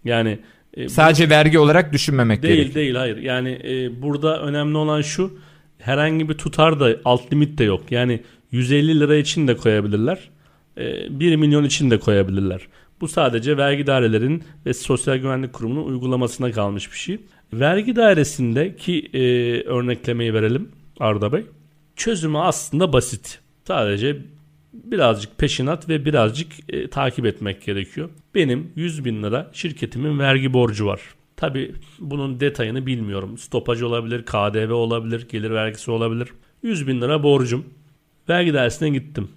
Yani 0.04 0.38
e, 0.74 0.88
Sadece 0.88 1.30
vergi 1.30 1.58
olarak 1.58 1.92
düşünmemek 1.92 2.42
değil 2.42 2.54
gerekiyor. 2.54 2.74
değil 2.74 2.94
hayır. 2.94 3.16
Yani 3.16 3.60
e, 3.64 4.02
burada 4.02 4.42
önemli 4.42 4.76
olan 4.76 5.02
şu 5.02 5.38
herhangi 5.78 6.28
bir 6.28 6.34
tutar 6.34 6.80
da 6.80 6.96
alt 7.04 7.32
limit 7.32 7.58
de 7.58 7.64
yok. 7.64 7.82
Yani 7.90 8.20
150 8.52 9.00
lira 9.00 9.16
için 9.16 9.48
de 9.48 9.56
koyabilirler. 9.56 10.18
E, 10.78 11.20
1 11.20 11.37
milyon 11.37 11.64
için 11.64 11.90
de 11.90 11.98
koyabilirler. 12.00 12.60
Bu 13.00 13.08
sadece 13.08 13.56
vergi 13.56 13.87
dairelerinin 13.87 14.42
ve 14.66 14.74
Sosyal 14.74 15.16
Güvenlik 15.16 15.52
Kurumu'nun 15.52 15.84
uygulamasına 15.87 16.52
kalmış 16.52 16.92
bir 16.92 16.96
şey. 16.98 17.18
Vergi 17.52 17.96
dairesindeki 17.96 19.10
e, 19.14 19.20
örneklemeyi 19.62 20.34
verelim 20.34 20.68
Arda 21.00 21.32
Bey. 21.32 21.46
Çözümü 21.96 22.38
aslında 22.38 22.92
basit. 22.92 23.38
Sadece 23.66 24.16
birazcık 24.74 25.38
peşinat 25.38 25.88
ve 25.88 26.04
birazcık 26.04 26.52
e, 26.68 26.90
takip 26.90 27.26
etmek 27.26 27.62
gerekiyor. 27.62 28.10
Benim 28.34 28.72
100 28.76 29.04
bin 29.04 29.22
lira 29.22 29.50
şirketimin 29.52 30.18
vergi 30.18 30.52
borcu 30.52 30.87
var. 30.87 31.00
Tabi 31.37 31.74
bunun 31.98 32.40
detayını 32.40 32.87
bilmiyorum. 32.87 33.38
Stopaj 33.38 33.82
olabilir, 33.82 34.24
KDV 34.24 34.72
olabilir, 34.72 35.28
gelir 35.28 35.50
vergisi 35.50 35.90
olabilir. 35.90 36.28
100 36.62 36.87
bin 36.87 37.00
lira 37.00 37.22
borcum. 37.22 37.64
Vergi 38.28 38.54
dairesine 38.54 38.90
gittim. 38.90 39.28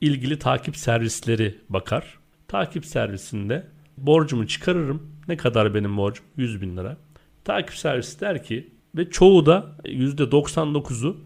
İlgili 0.00 0.38
takip 0.38 0.76
servisleri 0.76 1.54
bakar. 1.68 2.18
Takip 2.48 2.86
servisinde 2.86 3.66
borcumu 3.98 4.46
çıkarırım. 4.46 5.02
Ne 5.28 5.36
kadar 5.36 5.74
benim 5.74 5.96
borcum? 5.96 6.24
100 6.36 6.62
bin 6.62 6.76
lira. 6.76 6.96
Takip 7.44 7.74
servisi 7.74 8.20
der 8.20 8.44
ki 8.44 8.70
ve 8.96 9.10
çoğu 9.10 9.46
da 9.46 9.76
%99'u 9.84 11.16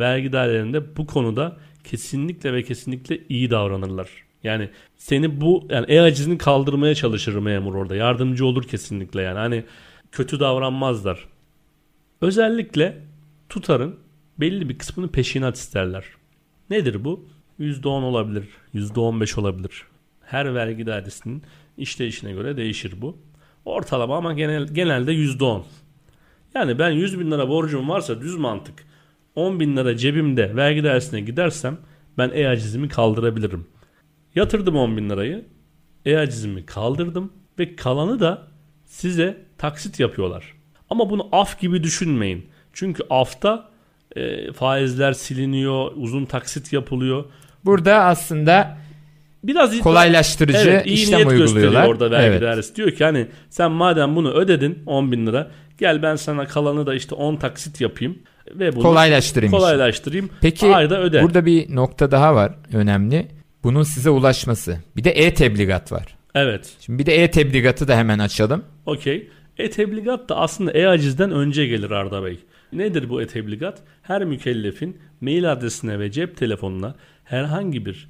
vergi 0.00 0.32
dairelerinde 0.32 0.96
bu 0.96 1.06
konuda 1.06 1.56
kesinlikle 1.84 2.52
ve 2.52 2.62
kesinlikle 2.62 3.20
iyi 3.28 3.50
davranırlar. 3.50 4.08
Yani 4.44 4.70
seni 4.96 5.40
bu 5.40 5.66
yani 5.70 5.92
e-hacizini 5.92 6.38
kaldırmaya 6.38 6.94
çalışır 6.94 7.34
memur 7.34 7.74
orada. 7.74 7.96
Yardımcı 7.96 8.46
olur 8.46 8.62
kesinlikle 8.62 9.22
yani. 9.22 9.38
Hani 9.38 9.64
kötü 10.12 10.40
davranmazlar. 10.40 11.28
Özellikle 12.20 12.98
tutarın 13.48 13.96
belli 14.40 14.68
bir 14.68 14.78
kısmını 14.78 15.08
peşinat 15.08 15.56
isterler. 15.56 16.04
Nedir 16.70 17.04
bu? 17.04 17.28
%10 17.60 17.88
olabilir, 17.88 18.44
%15 18.74 19.40
olabilir. 19.40 19.82
Her 20.20 20.54
vergi 20.54 20.86
dairesinin 20.86 21.42
işleyişine 21.78 22.32
göre 22.32 22.56
değişir 22.56 22.94
bu. 23.00 23.18
Ortalama 23.64 24.16
ama 24.16 24.32
genel, 24.32 24.66
genelde 24.66 25.12
%10. 25.12 25.62
Yani 26.54 26.78
ben 26.78 26.90
100 26.90 27.20
bin 27.20 27.30
lira 27.30 27.48
borcum 27.48 27.88
varsa 27.88 28.20
düz 28.20 28.36
mantık 28.36 28.84
10 29.34 29.60
bin 29.60 29.76
lira 29.76 29.96
cebimde 29.96 30.56
vergi 30.56 30.84
dairesine 30.84 31.20
gidersem 31.20 31.78
ben 32.18 32.30
e-acizimi 32.34 32.88
kaldırabilirim. 32.88 33.66
Yatırdım 34.34 34.76
10 34.76 34.96
bin 34.96 35.10
lirayı. 35.10 35.44
E-acizimi 36.06 36.66
kaldırdım 36.66 37.32
ve 37.58 37.76
kalanı 37.76 38.20
da 38.20 38.48
size 38.84 39.36
taksit 39.58 40.00
yapıyorlar. 40.00 40.54
Ama 40.90 41.10
bunu 41.10 41.28
af 41.32 41.60
gibi 41.60 41.82
düşünmeyin. 41.82 42.46
Çünkü 42.72 43.02
afta 43.10 43.70
e, 44.16 44.52
faizler 44.52 45.12
siliniyor, 45.12 45.92
uzun 45.96 46.24
taksit 46.24 46.72
yapılıyor. 46.72 47.24
Burada 47.64 48.04
aslında 48.04 48.78
Biraz 49.44 49.80
kolaylaştırıcı 49.80 50.58
Evet, 50.70 50.86
iyi 50.86 50.94
işlem 50.94 51.18
niyet 51.28 51.40
uyguluyorlar. 51.40 51.86
orada 51.88 52.10
vergi 52.10 52.26
Evet. 52.26 52.42
dairesi. 52.42 52.76
Diyor 52.76 52.90
ki 52.90 53.04
hani 53.04 53.26
sen 53.50 53.70
madem 53.72 54.16
bunu 54.16 54.30
ödedin 54.32 54.78
10 54.86 55.12
bin 55.12 55.26
lira 55.26 55.50
gel 55.78 56.02
ben 56.02 56.16
sana 56.16 56.46
kalanı 56.46 56.86
da 56.86 56.94
işte 56.94 57.14
10 57.14 57.36
taksit 57.36 57.80
yapayım 57.80 58.18
ve 58.50 58.72
bunu 58.76 58.82
Kolaylaştırayım 58.82 59.52
kolaylaştırayım. 59.52 60.30
Peki 60.40 60.66
Ayda 60.66 61.00
öde. 61.02 61.22
burada 61.22 61.46
bir 61.46 61.74
nokta 61.74 62.10
daha 62.10 62.34
var 62.34 62.54
önemli. 62.72 63.28
Bunun 63.64 63.82
size 63.82 64.10
ulaşması. 64.10 64.78
Bir 64.96 65.04
de 65.04 65.10
e-tebligat 65.10 65.92
var. 65.92 66.16
Evet. 66.34 66.72
Şimdi 66.80 66.98
bir 66.98 67.06
de 67.06 67.22
e-tebligatı 67.24 67.88
da 67.88 67.96
hemen 67.96 68.18
açalım. 68.18 68.64
Okey. 68.86 69.28
E-tebligat 69.58 70.28
da 70.28 70.36
aslında 70.36 70.70
e-acizden 70.72 71.30
önce 71.30 71.66
gelir 71.66 71.90
Arda 71.90 72.24
Bey. 72.24 72.38
Nedir 72.72 73.08
bu 73.10 73.22
e-tebligat? 73.22 73.78
Her 74.02 74.24
mükellefin 74.24 74.98
mail 75.20 75.52
adresine 75.52 75.98
ve 75.98 76.10
cep 76.10 76.36
telefonuna 76.36 76.94
herhangi 77.24 77.86
bir 77.86 78.08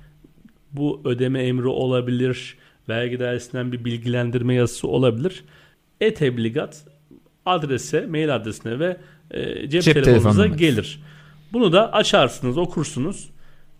bu 0.75 1.01
ödeme 1.05 1.43
emri 1.43 1.69
olabilir, 1.69 2.57
vergi 2.89 3.21
dairesinden 3.21 3.73
bir 3.73 3.85
bilgilendirme 3.85 4.55
yazısı 4.55 4.89
olabilir. 4.89 5.45
E-tebligat 6.01 6.85
adrese, 7.47 8.07
mail 8.07 8.35
adresine 8.35 8.79
ve 8.79 8.97
e, 9.31 9.69
cep, 9.69 9.83
Cep 9.83 10.05
telefonunuza 10.05 10.47
gelir. 10.47 11.01
Bunu 11.53 11.73
da 11.73 11.93
açarsınız, 11.93 12.59
okursunuz. 12.59 13.31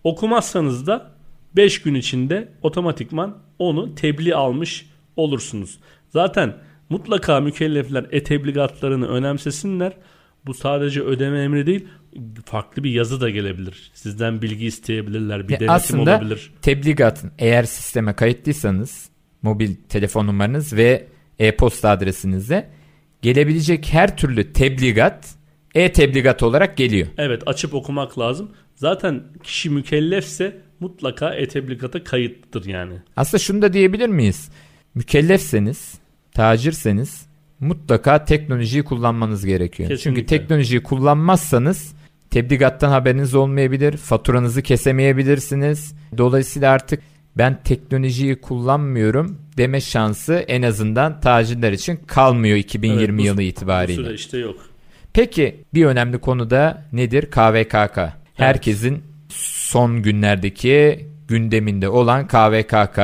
Okumazsanız 0.03 0.87
da 0.87 1.11
5 1.55 1.81
gün 1.81 1.95
içinde 1.95 2.47
otomatikman 2.61 3.37
onu 3.59 3.95
tebliğ 3.95 4.35
almış 4.35 4.85
olursunuz. 5.15 5.79
Zaten 6.09 6.57
mutlaka 6.89 7.39
mükellefler 7.39 8.05
e-tebligatlarını 8.11 9.07
önemsesinler. 9.07 9.93
Bu 10.45 10.53
sadece 10.53 11.01
ödeme 11.01 11.43
emri 11.43 11.67
değil, 11.67 11.87
farklı 12.45 12.83
bir 12.83 12.91
yazı 12.91 13.21
da 13.21 13.29
gelebilir. 13.29 13.91
Sizden 13.93 14.41
bilgi 14.41 14.65
isteyebilirler, 14.65 15.47
bir 15.47 15.53
Ya 15.53 15.59
denetim 15.59 15.75
aslında 15.75 16.01
olabilir. 16.01 16.51
tebligatın 16.61 17.31
eğer 17.39 17.63
sisteme 17.63 18.13
kayıtlıysanız 18.13 19.09
mobil 19.41 19.75
telefon 19.89 20.27
numaranız 20.27 20.73
ve 20.73 21.07
e-posta 21.39 21.89
adresinizde 21.89 22.69
gelebilecek 23.21 23.93
her 23.93 24.17
türlü 24.17 24.53
tebligat 24.53 25.35
e-tebligat 25.75 26.43
olarak 26.43 26.77
geliyor. 26.77 27.07
Evet, 27.17 27.43
açıp 27.45 27.73
okumak 27.73 28.19
lazım. 28.19 28.51
Zaten 28.75 29.23
kişi 29.43 29.69
mükellefse 29.69 30.57
mutlaka 30.79 31.33
e-tebligata 31.33 32.03
kayıtlıdır 32.03 32.65
yani. 32.65 32.93
Aslında 33.15 33.43
şunu 33.43 33.61
da 33.61 33.73
diyebilir 33.73 34.07
miyiz? 34.07 34.49
Mükellefseniz, 34.95 35.93
tacirseniz 36.33 37.25
mutlaka 37.59 38.25
teknolojiyi 38.25 38.83
kullanmanız 38.83 39.45
gerekiyor. 39.45 39.89
Kesinlikle. 39.89 40.21
Çünkü 40.21 40.25
teknolojiyi 40.25 40.83
kullanmazsanız 40.83 41.95
tebligattan 42.29 42.89
haberiniz 42.89 43.35
olmayabilir, 43.35 43.97
faturanızı 43.97 44.61
kesemeyebilirsiniz. 44.61 45.93
Dolayısıyla 46.17 46.71
artık 46.71 46.99
ben 47.37 47.59
teknolojiyi 47.63 48.35
kullanmıyorum 48.41 49.37
deme 49.57 49.81
şansı 49.81 50.33
en 50.33 50.61
azından 50.61 51.19
tacirler 51.21 51.71
için 51.71 51.99
kalmıyor 52.07 52.57
2020 52.57 53.03
Evet, 53.03 53.19
bu- 53.19 53.25
yılı 53.25 53.37
Bu 53.37 53.41
itibariyle. 53.41 54.03
süreçte 54.03 54.37
yok. 54.37 54.55
Peki 55.13 55.55
bir 55.73 55.85
önemli 55.85 56.17
konu 56.19 56.49
da 56.49 56.85
nedir? 56.93 57.25
KVKK. 57.31 57.99
Herkesin 58.33 59.03
son 59.29 60.01
günlerdeki 60.01 61.05
gündeminde 61.27 61.89
olan 61.89 62.27
KVKK 62.27 62.99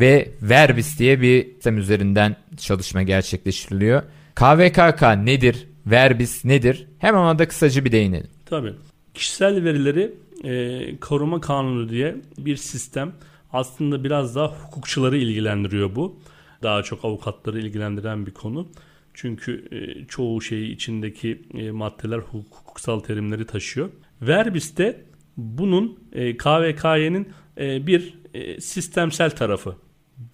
ve 0.00 0.28
Verbis 0.42 0.98
diye 0.98 1.20
bir 1.20 1.44
sistem 1.54 1.78
üzerinden 1.78 2.36
çalışma 2.56 3.02
gerçekleştiriliyor. 3.02 4.02
KVKK 4.34 5.02
nedir? 5.24 5.66
Verbis 5.86 6.44
nedir? 6.44 6.86
Hemen 6.98 7.18
ona 7.20 7.38
da 7.38 7.48
kısaca 7.48 7.84
bir 7.84 7.92
değinelim. 7.92 8.26
Tabii. 8.52 8.74
Kişisel 9.14 9.64
verileri 9.64 10.14
e, 10.44 10.96
koruma 11.00 11.40
kanunu 11.40 11.88
diye 11.88 12.16
bir 12.38 12.56
sistem. 12.56 13.12
Aslında 13.52 14.04
biraz 14.04 14.36
daha 14.36 14.46
hukukçuları 14.46 15.16
ilgilendiriyor 15.16 15.94
bu. 15.96 16.20
Daha 16.62 16.82
çok 16.82 17.04
avukatları 17.04 17.58
ilgilendiren 17.60 18.26
bir 18.26 18.30
konu. 18.30 18.68
Çünkü 19.14 19.68
e, 19.70 20.06
çoğu 20.06 20.42
şeyi 20.42 20.72
içindeki 20.72 21.42
e, 21.54 21.70
maddeler 21.70 22.18
hukuksal 22.18 23.00
terimleri 23.00 23.46
taşıyor. 23.46 23.90
Verbis 24.22 24.76
de 24.76 25.04
bunun 25.36 25.98
e, 26.12 26.36
KVKY'nin 26.36 27.28
e, 27.58 27.86
bir 27.86 28.14
e, 28.34 28.60
sistemsel 28.60 29.30
tarafı. 29.30 29.76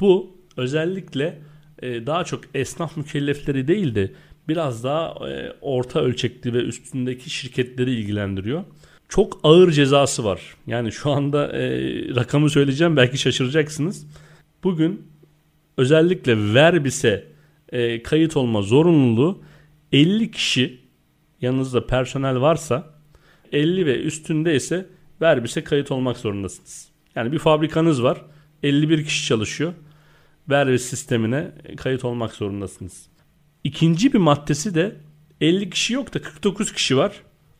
Bu 0.00 0.36
özellikle 0.56 1.38
e, 1.82 2.06
daha 2.06 2.24
çok 2.24 2.40
esnaf 2.54 2.96
mükellefleri 2.96 3.68
değil 3.68 3.94
de 3.94 4.12
biraz 4.48 4.84
daha 4.84 5.28
e, 5.28 5.52
orta 5.60 6.00
ölçekli 6.00 6.52
ve 6.52 6.58
üstündeki 6.58 7.30
şirketleri 7.30 7.90
ilgilendiriyor. 7.90 8.64
Çok 9.08 9.40
ağır 9.42 9.70
cezası 9.70 10.24
var. 10.24 10.40
Yani 10.66 10.92
şu 10.92 11.10
anda 11.10 11.52
e, 11.52 11.68
rakamı 12.14 12.50
söyleyeceğim 12.50 12.96
belki 12.96 13.18
şaşıracaksınız. 13.18 14.06
Bugün 14.64 15.06
özellikle 15.76 16.54
Verbis'e 16.54 17.24
e, 17.72 18.02
kayıt 18.02 18.36
olma 18.36 18.62
zorunluluğu 18.62 19.42
50 19.92 20.30
kişi 20.30 20.80
yanınızda 21.40 21.86
personel 21.86 22.40
varsa 22.40 22.94
50 23.52 23.86
ve 23.86 24.02
üstünde 24.02 24.54
ise 24.54 24.86
Verbis'e 25.20 25.64
kayıt 25.64 25.90
olmak 25.90 26.16
zorundasınız. 26.16 26.88
Yani 27.14 27.32
bir 27.32 27.38
fabrikanız 27.38 28.02
var 28.02 28.22
51 28.62 29.04
kişi 29.04 29.26
çalışıyor. 29.26 29.72
Verbis 30.50 30.82
sistemine 30.82 31.52
kayıt 31.76 32.04
olmak 32.04 32.34
zorundasınız. 32.34 33.08
İkinci 33.68 34.12
bir 34.12 34.18
maddesi 34.18 34.74
de 34.74 34.96
50 35.40 35.70
kişi 35.70 35.94
yok 35.94 36.14
da 36.14 36.22
49 36.22 36.72
kişi 36.72 36.96
var. 36.96 37.12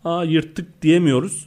Aa 0.05 0.25
yırttık 0.25 0.83
diyemiyoruz. 0.83 1.47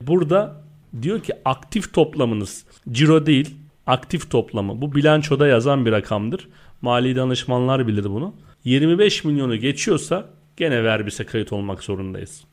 Burada 0.00 0.62
diyor 1.02 1.20
ki 1.20 1.32
aktif 1.44 1.94
toplamınız 1.94 2.64
ciro 2.90 3.26
değil 3.26 3.54
aktif 3.86 4.30
toplamı. 4.30 4.80
Bu 4.82 4.94
bilançoda 4.94 5.46
yazan 5.46 5.86
bir 5.86 5.92
rakamdır. 5.92 6.48
Mali 6.82 7.16
danışmanlar 7.16 7.86
bilir 7.86 8.04
bunu. 8.04 8.34
25 8.64 9.24
milyonu 9.24 9.56
geçiyorsa 9.56 10.28
gene 10.56 10.84
verbise 10.84 11.26
kayıt 11.26 11.52
olmak 11.52 11.82
zorundayız. 11.82 12.44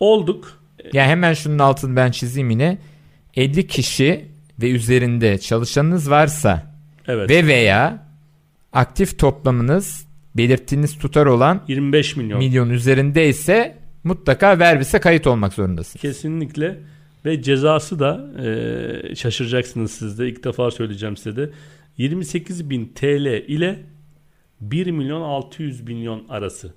Olduk. 0.00 0.62
Ya 0.92 1.04
hemen 1.04 1.34
şunun 1.34 1.58
altını 1.58 1.96
ben 1.96 2.10
çizeyim 2.10 2.50
yine. 2.50 2.78
50 3.34 3.66
kişi 3.66 4.24
ve 4.62 4.70
üzerinde 4.70 5.38
çalışanınız 5.38 6.10
varsa 6.10 6.74
Evet. 7.08 7.30
ve 7.30 7.46
veya 7.46 8.06
aktif 8.72 9.18
toplamınız 9.18 10.05
belirttiğiniz 10.36 10.98
tutar 10.98 11.26
olan 11.26 11.62
25 11.68 12.16
milyon. 12.16 12.38
milyon 12.38 12.70
üzerinde 12.70 13.28
ise 13.28 13.76
mutlaka 14.04 14.58
verbise 14.58 14.98
kayıt 14.98 15.26
olmak 15.26 15.52
zorundasın. 15.52 15.98
Kesinlikle 15.98 16.78
ve 17.24 17.42
cezası 17.42 17.98
da 17.98 18.30
e, 19.10 19.14
şaşıracaksınız 19.14 19.90
siz 19.92 20.18
de 20.18 20.28
ilk 20.28 20.44
defa 20.44 20.70
söyleyeceğim 20.70 21.16
size 21.16 21.36
de 21.36 21.50
28 21.98 22.70
bin 22.70 22.92
TL 22.94 23.26
ile 23.48 23.78
1 24.60 24.86
milyon 24.86 25.22
600 25.22 25.80
milyon 25.80 26.24
arası. 26.28 26.74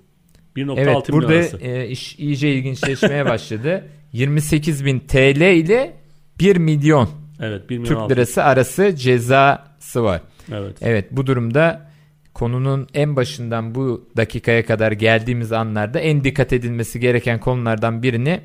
1.6 0.56 0.74
Evet 0.76 0.86
milyon 1.08 1.22
burada 1.22 1.34
arası. 1.34 1.56
e, 1.58 1.88
iş 1.88 2.18
iyice 2.18 2.52
ilginçleşmeye 2.54 3.24
başladı. 3.26 3.84
28 4.12 4.84
bin 4.84 4.98
TL 5.00 5.40
ile 5.40 5.96
1 6.40 6.56
milyon 6.56 7.08
Evet 7.40 7.70
1 7.70 7.78
milyon 7.78 7.88
Türk 7.88 7.98
600. 7.98 8.16
lirası 8.18 8.44
arası 8.44 8.96
cezası 8.96 10.02
var. 10.02 10.20
Evet. 10.52 10.76
Evet 10.80 11.06
bu 11.10 11.26
durumda 11.26 11.89
konunun 12.34 12.86
en 12.94 13.16
başından 13.16 13.74
bu 13.74 14.08
dakikaya 14.16 14.66
kadar 14.66 14.92
geldiğimiz 14.92 15.52
anlarda 15.52 16.00
en 16.00 16.24
dikkat 16.24 16.52
edilmesi 16.52 17.00
gereken 17.00 17.40
konulardan 17.40 18.02
birini 18.02 18.40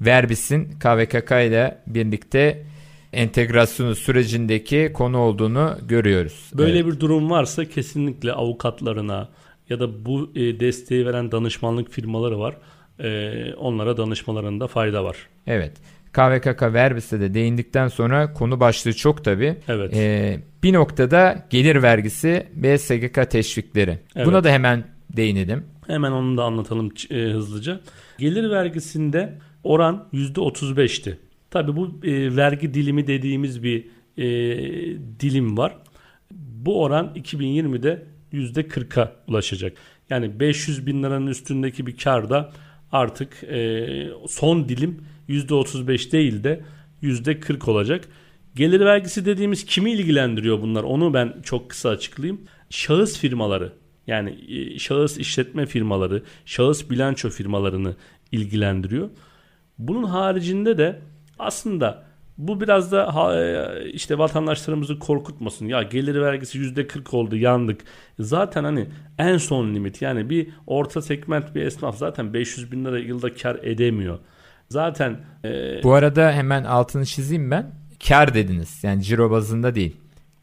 Verbis'in 0.00 0.64
KVKK 0.64 1.30
ile 1.30 1.78
birlikte 1.86 2.64
entegrasyonu 3.12 3.94
sürecindeki 3.94 4.90
konu 4.94 5.18
olduğunu 5.18 5.78
görüyoruz. 5.88 6.50
Böyle 6.54 6.78
Evet. 6.78 6.86
bir 6.86 7.00
durum 7.00 7.30
varsa 7.30 7.64
kesinlikle 7.64 8.32
avukatlarına 8.32 9.28
ya 9.68 9.80
da 9.80 10.04
bu 10.06 10.30
e, 10.34 10.60
desteği 10.60 11.06
veren 11.06 11.32
danışmanlık 11.32 11.90
firmaları 11.90 12.38
var. 12.38 12.56
E, 13.00 13.54
onlara 13.54 13.96
danışmalarında 13.96 14.66
fayda 14.66 15.04
var. 15.04 15.16
Evet. 15.46 15.72
KVKK 16.18 16.62
Verbis'e 16.62 17.20
de 17.20 17.34
değindikten 17.34 17.88
sonra 17.88 18.32
konu 18.32 18.60
başlığı 18.60 18.92
çok 18.92 19.24
tabi. 19.24 19.56
Evet. 19.68 19.96
Ee, 19.96 20.40
bir 20.62 20.72
noktada 20.72 21.46
gelir 21.50 21.82
vergisi 21.82 22.46
ve 22.56 22.78
SGK 22.78 23.30
teşvikleri. 23.30 23.98
Evet. 24.16 24.26
Buna 24.26 24.44
da 24.44 24.50
hemen 24.50 24.84
değinelim. 25.16 25.64
Hemen 25.86 26.12
onu 26.12 26.36
da 26.36 26.44
anlatalım 26.44 26.90
e, 27.10 27.14
hızlıca. 27.14 27.80
Gelir 28.18 28.50
vergisinde 28.50 29.38
oran 29.64 30.08
%35'ti. 30.12 31.18
Tabii 31.50 31.76
bu 31.76 32.00
e, 32.04 32.36
vergi 32.36 32.74
dilimi 32.74 33.06
dediğimiz 33.06 33.62
bir 33.62 33.86
e, 34.16 34.26
dilim 35.20 35.58
var. 35.58 35.76
Bu 36.30 36.82
oran 36.82 37.12
2020'de 37.16 38.02
%40'a 38.32 39.12
ulaşacak. 39.28 39.72
Yani 40.10 40.40
500 40.40 40.86
bin 40.86 41.02
liranın 41.02 41.26
üstündeki 41.26 41.86
bir 41.86 41.96
karda 41.96 42.52
artık 42.92 43.44
e, 43.44 43.86
son 44.28 44.68
dilim 44.68 45.00
%35 45.28 46.12
değil 46.12 46.44
de 46.44 46.64
%40 47.02 47.70
olacak. 47.70 48.04
Gelir 48.54 48.80
vergisi 48.80 49.26
dediğimiz 49.26 49.64
kimi 49.64 49.90
ilgilendiriyor 49.92 50.62
bunlar? 50.62 50.82
Onu 50.82 51.14
ben 51.14 51.34
çok 51.42 51.70
kısa 51.70 51.88
açıklayayım. 51.88 52.40
Şahıs 52.70 53.18
firmaları 53.18 53.72
yani 54.08 54.38
e, 54.48 54.78
şahıs 54.78 55.18
işletme 55.18 55.66
firmaları, 55.66 56.22
şahıs 56.44 56.90
bilanço 56.90 57.30
firmalarını 57.30 57.96
ilgilendiriyor. 58.32 59.10
Bunun 59.78 60.02
haricinde 60.02 60.78
de 60.78 61.00
aslında 61.38 62.08
bu 62.38 62.60
biraz 62.60 62.92
da 62.92 63.32
e, 63.36 63.90
işte 63.90 64.18
vatandaşlarımızı 64.18 64.98
korkutmasın. 64.98 65.66
Ya 65.66 65.82
gelir 65.82 66.20
vergisi 66.20 66.58
%40 66.58 67.16
oldu 67.16 67.36
yandık. 67.36 67.80
Zaten 68.18 68.64
hani 68.64 68.86
en 69.18 69.36
son 69.36 69.74
limit 69.74 70.02
yani 70.02 70.30
bir 70.30 70.48
orta 70.66 71.02
segment 71.02 71.54
bir 71.54 71.62
esnaf 71.62 71.98
zaten 71.98 72.34
500 72.34 72.72
bin 72.72 72.84
lira 72.84 72.98
yılda 72.98 73.34
kar 73.34 73.58
edemiyor. 73.62 74.18
Zaten 74.68 75.20
e, 75.44 75.82
Bu 75.82 75.92
arada 75.92 76.32
hemen 76.32 76.64
altını 76.64 77.06
çizeyim 77.06 77.50
ben. 77.50 77.70
Kar 78.08 78.34
dediniz. 78.34 78.84
Yani 78.84 79.02
ciro 79.02 79.30
bazında 79.30 79.74
değil. 79.74 79.96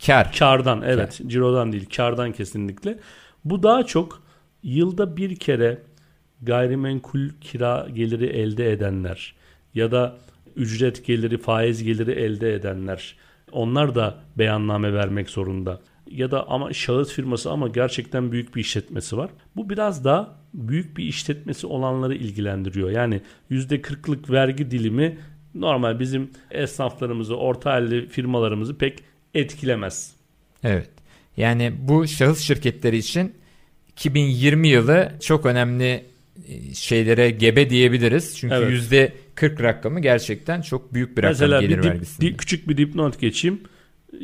Kar. 0.05 0.31
Kardan 0.39 0.81
evet. 0.81 1.21
Cirodan 1.27 1.71
değil 1.71 1.89
kardan 1.95 2.31
kesinlikle. 2.31 2.99
Bu 3.45 3.63
daha 3.63 3.83
çok 3.83 4.23
yılda 4.63 5.17
bir 5.17 5.35
kere 5.35 5.81
gayrimenkul 6.41 7.29
kira 7.41 7.87
geliri 7.93 8.25
elde 8.25 8.71
edenler 8.71 9.35
ya 9.73 9.91
da 9.91 10.17
ücret 10.55 11.05
geliri 11.05 11.37
faiz 11.37 11.83
geliri 11.83 12.11
elde 12.11 12.53
edenler 12.53 13.15
onlar 13.51 13.95
da 13.95 14.15
beyanname 14.37 14.93
vermek 14.93 15.29
zorunda. 15.29 15.79
Ya 16.11 16.31
da 16.31 16.47
ama 16.49 16.73
şahıs 16.73 17.11
firması 17.13 17.51
ama 17.51 17.67
gerçekten 17.67 18.31
büyük 18.31 18.55
bir 18.55 18.61
işletmesi 18.61 19.17
var. 19.17 19.29
Bu 19.55 19.69
biraz 19.69 20.05
daha 20.05 20.35
büyük 20.53 20.97
bir 20.97 21.03
işletmesi 21.03 21.67
olanları 21.67 22.15
ilgilendiriyor. 22.15 22.89
Yani 22.89 23.21
%40'lık 23.51 24.29
vergi 24.29 24.71
dilimi 24.71 25.17
normal 25.55 25.99
bizim 25.99 26.29
esnaflarımızı, 26.51 27.35
orta 27.37 27.71
halli 27.73 28.07
firmalarımızı 28.07 28.77
pek 28.77 28.99
etkilemez. 29.33 30.13
Evet. 30.63 30.89
Yani 31.37 31.73
bu 31.79 32.07
şahıs 32.07 32.39
şirketleri 32.39 32.97
için 32.97 33.33
2020 33.91 34.67
yılı 34.67 35.11
çok 35.21 35.45
önemli 35.45 36.05
e, 36.47 36.73
şeylere 36.73 37.29
gebe 37.31 37.69
diyebiliriz. 37.69 38.37
Çünkü 38.37 38.55
Evet. 38.55 38.71
yüzde 38.71 39.13
40 39.35 39.61
rakamı 39.63 39.99
gerçekten 39.99 40.61
çok 40.61 40.93
büyük 40.93 41.17
bir 41.17 41.23
rakam 41.23 41.31
Mesela 41.31 41.61
gelir 41.61 41.77
bir 41.77 41.83
dip- 41.83 41.89
vergisinde. 41.89 42.25
di- 42.27 42.37
küçük 42.37 42.69
bir 42.69 42.77
dipnot 42.77 43.19
geçeyim. 43.19 43.61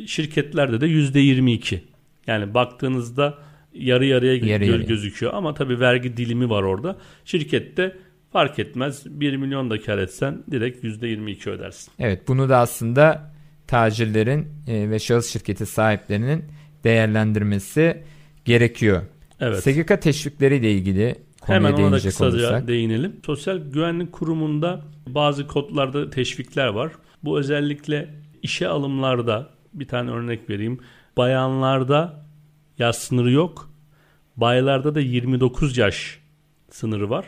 Şirketlerde 0.06 0.80
de 0.80 0.86
%22. 0.86 1.78
Yani 2.26 2.54
baktığınızda 2.54 3.38
yarı 3.74 4.04
yarıya 4.06 4.32
Yarı 4.34 4.46
yarıya. 4.64 4.76
gözüküyor 4.86 5.34
ama 5.34 5.54
tabii 5.54 5.80
vergi 5.80 6.16
dilimi 6.16 6.50
var 6.50 6.62
orada. 6.62 6.96
Şirkette 7.24 7.96
fark 8.32 8.58
etmez 8.58 9.20
1 9.20 9.36
milyon 9.36 9.70
da 9.70 9.80
kar 9.80 9.98
etsen 9.98 10.42
direkt 10.50 10.84
%22 10.84 11.50
ödersin. 11.50 11.92
Evet 11.98 12.28
bunu 12.28 12.48
da 12.48 12.58
aslında 12.58 13.32
tacirlerin 13.66 14.46
e, 14.68 14.90
ve 14.90 14.98
şahıs 14.98 15.32
şirketi 15.32 15.66
sahiplerinin 15.66 16.44
değerlendirmesi 16.84 18.02
gerekiyor. 18.44 19.02
Evet. 19.40 19.62
SGK 19.62 20.02
teşvikleriyle 20.02 20.72
ilgili 20.72 21.14
konuya 21.40 21.58
Hemen 21.70 21.72
ona 21.82 21.92
da 21.92 22.00
kısaca 22.00 22.28
olursak. 22.36 22.68
değinelim. 22.68 23.16
Sosyal 23.26 23.58
Güvenlik 23.58 24.12
Kurumu'nda 24.12 24.84
bazı 25.06 25.46
kodlarda 25.46 26.10
teşvikler 26.10 26.66
var. 26.66 26.92
Bu 27.24 27.38
özellikle 27.38 28.14
işe 28.42 28.68
alımlarda 28.68 29.50
bir 29.74 29.88
tane 29.88 30.10
örnek 30.10 30.50
vereyim. 30.50 30.80
Bayanlarda 31.16 32.26
yaş 32.78 32.96
sınırı 32.96 33.30
yok. 33.30 33.70
Baylarda 34.36 34.94
da 34.94 35.00
29 35.00 35.78
yaş 35.78 36.18
sınırı 36.70 37.10
var. 37.10 37.26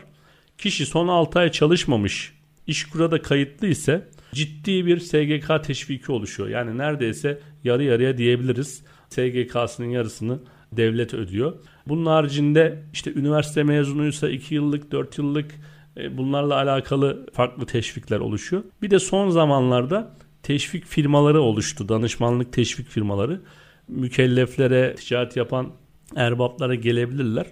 Kişi 0.57 0.85
son 0.85 1.07
6 1.07 1.39
ay 1.39 1.51
çalışmamış, 1.51 2.33
işkura 2.67 3.11
da 3.11 3.21
kayıtlı 3.21 3.67
ise 3.67 4.07
ciddi 4.33 4.85
bir 4.85 4.99
SGK 4.99 5.63
teşviki 5.63 6.11
oluşuyor. 6.11 6.49
Yani 6.49 6.77
neredeyse 6.77 7.39
yarı 7.63 7.83
yarıya 7.83 8.17
diyebiliriz. 8.17 8.83
SGK'sının 9.09 9.89
yarısını 9.89 10.39
devlet 10.71 11.13
ödüyor. 11.13 11.53
Bunun 11.87 12.05
haricinde 12.05 12.83
işte 12.93 13.13
üniversite 13.13 13.63
mezunuysa 13.63 14.29
2 14.29 14.55
yıllık 14.55 14.91
4 14.91 15.17
yıllık 15.17 15.51
e, 15.97 16.17
bunlarla 16.17 16.55
alakalı 16.55 17.27
farklı 17.33 17.65
teşvikler 17.65 18.19
oluşuyor. 18.19 18.63
Bir 18.81 18.89
de 18.89 18.99
son 18.99 19.29
zamanlarda 19.29 20.15
teşvik 20.45 20.85
firmaları 20.85 21.41
oluştu. 21.41 21.89
Danışmanlık 21.89 22.53
teşvik 22.53 22.87
firmaları. 22.87 23.41
Mükelleflere, 23.87 24.95
ticaret 24.95 25.37
yapan 25.37 25.71
erbaplara 26.15 26.75
gelebilirler. 26.75 27.45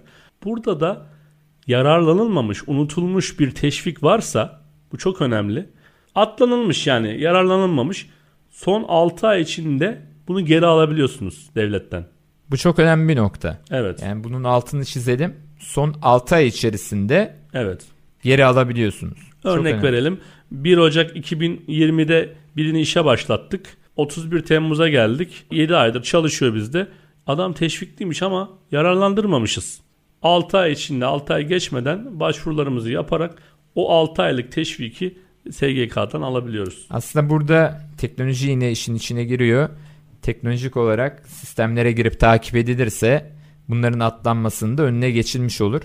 Burada 0.44 0.80
da 0.80 1.06
yararlanılmamış, 1.66 2.68
unutulmuş 2.68 3.40
bir 3.40 3.50
teşvik 3.50 4.02
varsa 4.02 4.60
bu 4.92 4.98
çok 4.98 5.22
önemli. 5.22 5.68
Atlanılmış 6.14 6.86
yani 6.86 7.20
yararlanılmamış. 7.20 8.08
Son 8.50 8.84
6 8.88 9.26
ay 9.26 9.40
içinde 9.40 10.02
bunu 10.28 10.44
geri 10.44 10.66
alabiliyorsunuz 10.66 11.50
devletten. 11.54 12.06
Bu 12.50 12.56
çok 12.56 12.78
önemli 12.78 13.08
bir 13.08 13.16
nokta. 13.16 13.60
Evet. 13.70 14.02
Yani 14.02 14.24
bunun 14.24 14.44
altını 14.44 14.84
çizelim. 14.84 15.36
Son 15.58 15.94
6 16.02 16.34
ay 16.34 16.46
içerisinde 16.46 17.36
Evet. 17.54 17.84
geri 18.22 18.44
alabiliyorsunuz. 18.44 19.18
Örnek 19.44 19.82
verelim. 19.82 20.20
1 20.50 20.76
Ocak 20.76 21.16
2020'de 21.16 22.34
birini 22.56 22.80
işe 22.80 23.04
başlattık. 23.04 23.76
31 23.96 24.40
Temmuz'a 24.40 24.88
geldik. 24.88 25.46
7 25.50 25.76
aydır 25.76 26.02
çalışıyor 26.02 26.54
bizde. 26.54 26.88
Adam 27.26 27.52
teşvikliymiş 27.52 28.22
ama 28.22 28.50
yararlandırmamışız. 28.70 29.80
6 30.22 30.58
ay 30.58 30.72
içinde 30.72 31.06
6 31.06 31.34
ay 31.34 31.46
geçmeden 31.46 32.20
başvurularımızı 32.20 32.90
yaparak 32.90 33.42
o 33.74 33.90
6 33.90 34.22
aylık 34.22 34.52
teşviki 34.52 35.18
SGK'dan 35.50 36.22
alabiliyoruz. 36.22 36.86
Aslında 36.90 37.30
burada 37.30 37.80
teknoloji 37.98 38.50
yine 38.50 38.70
işin 38.70 38.94
içine 38.94 39.24
giriyor. 39.24 39.68
Teknolojik 40.22 40.76
olarak 40.76 41.28
sistemlere 41.28 41.92
girip 41.92 42.20
takip 42.20 42.56
edilirse 42.56 43.32
bunların 43.68 44.00
atlanmasının 44.00 44.78
da 44.78 44.82
önüne 44.82 45.10
geçilmiş 45.10 45.60
olur. 45.60 45.82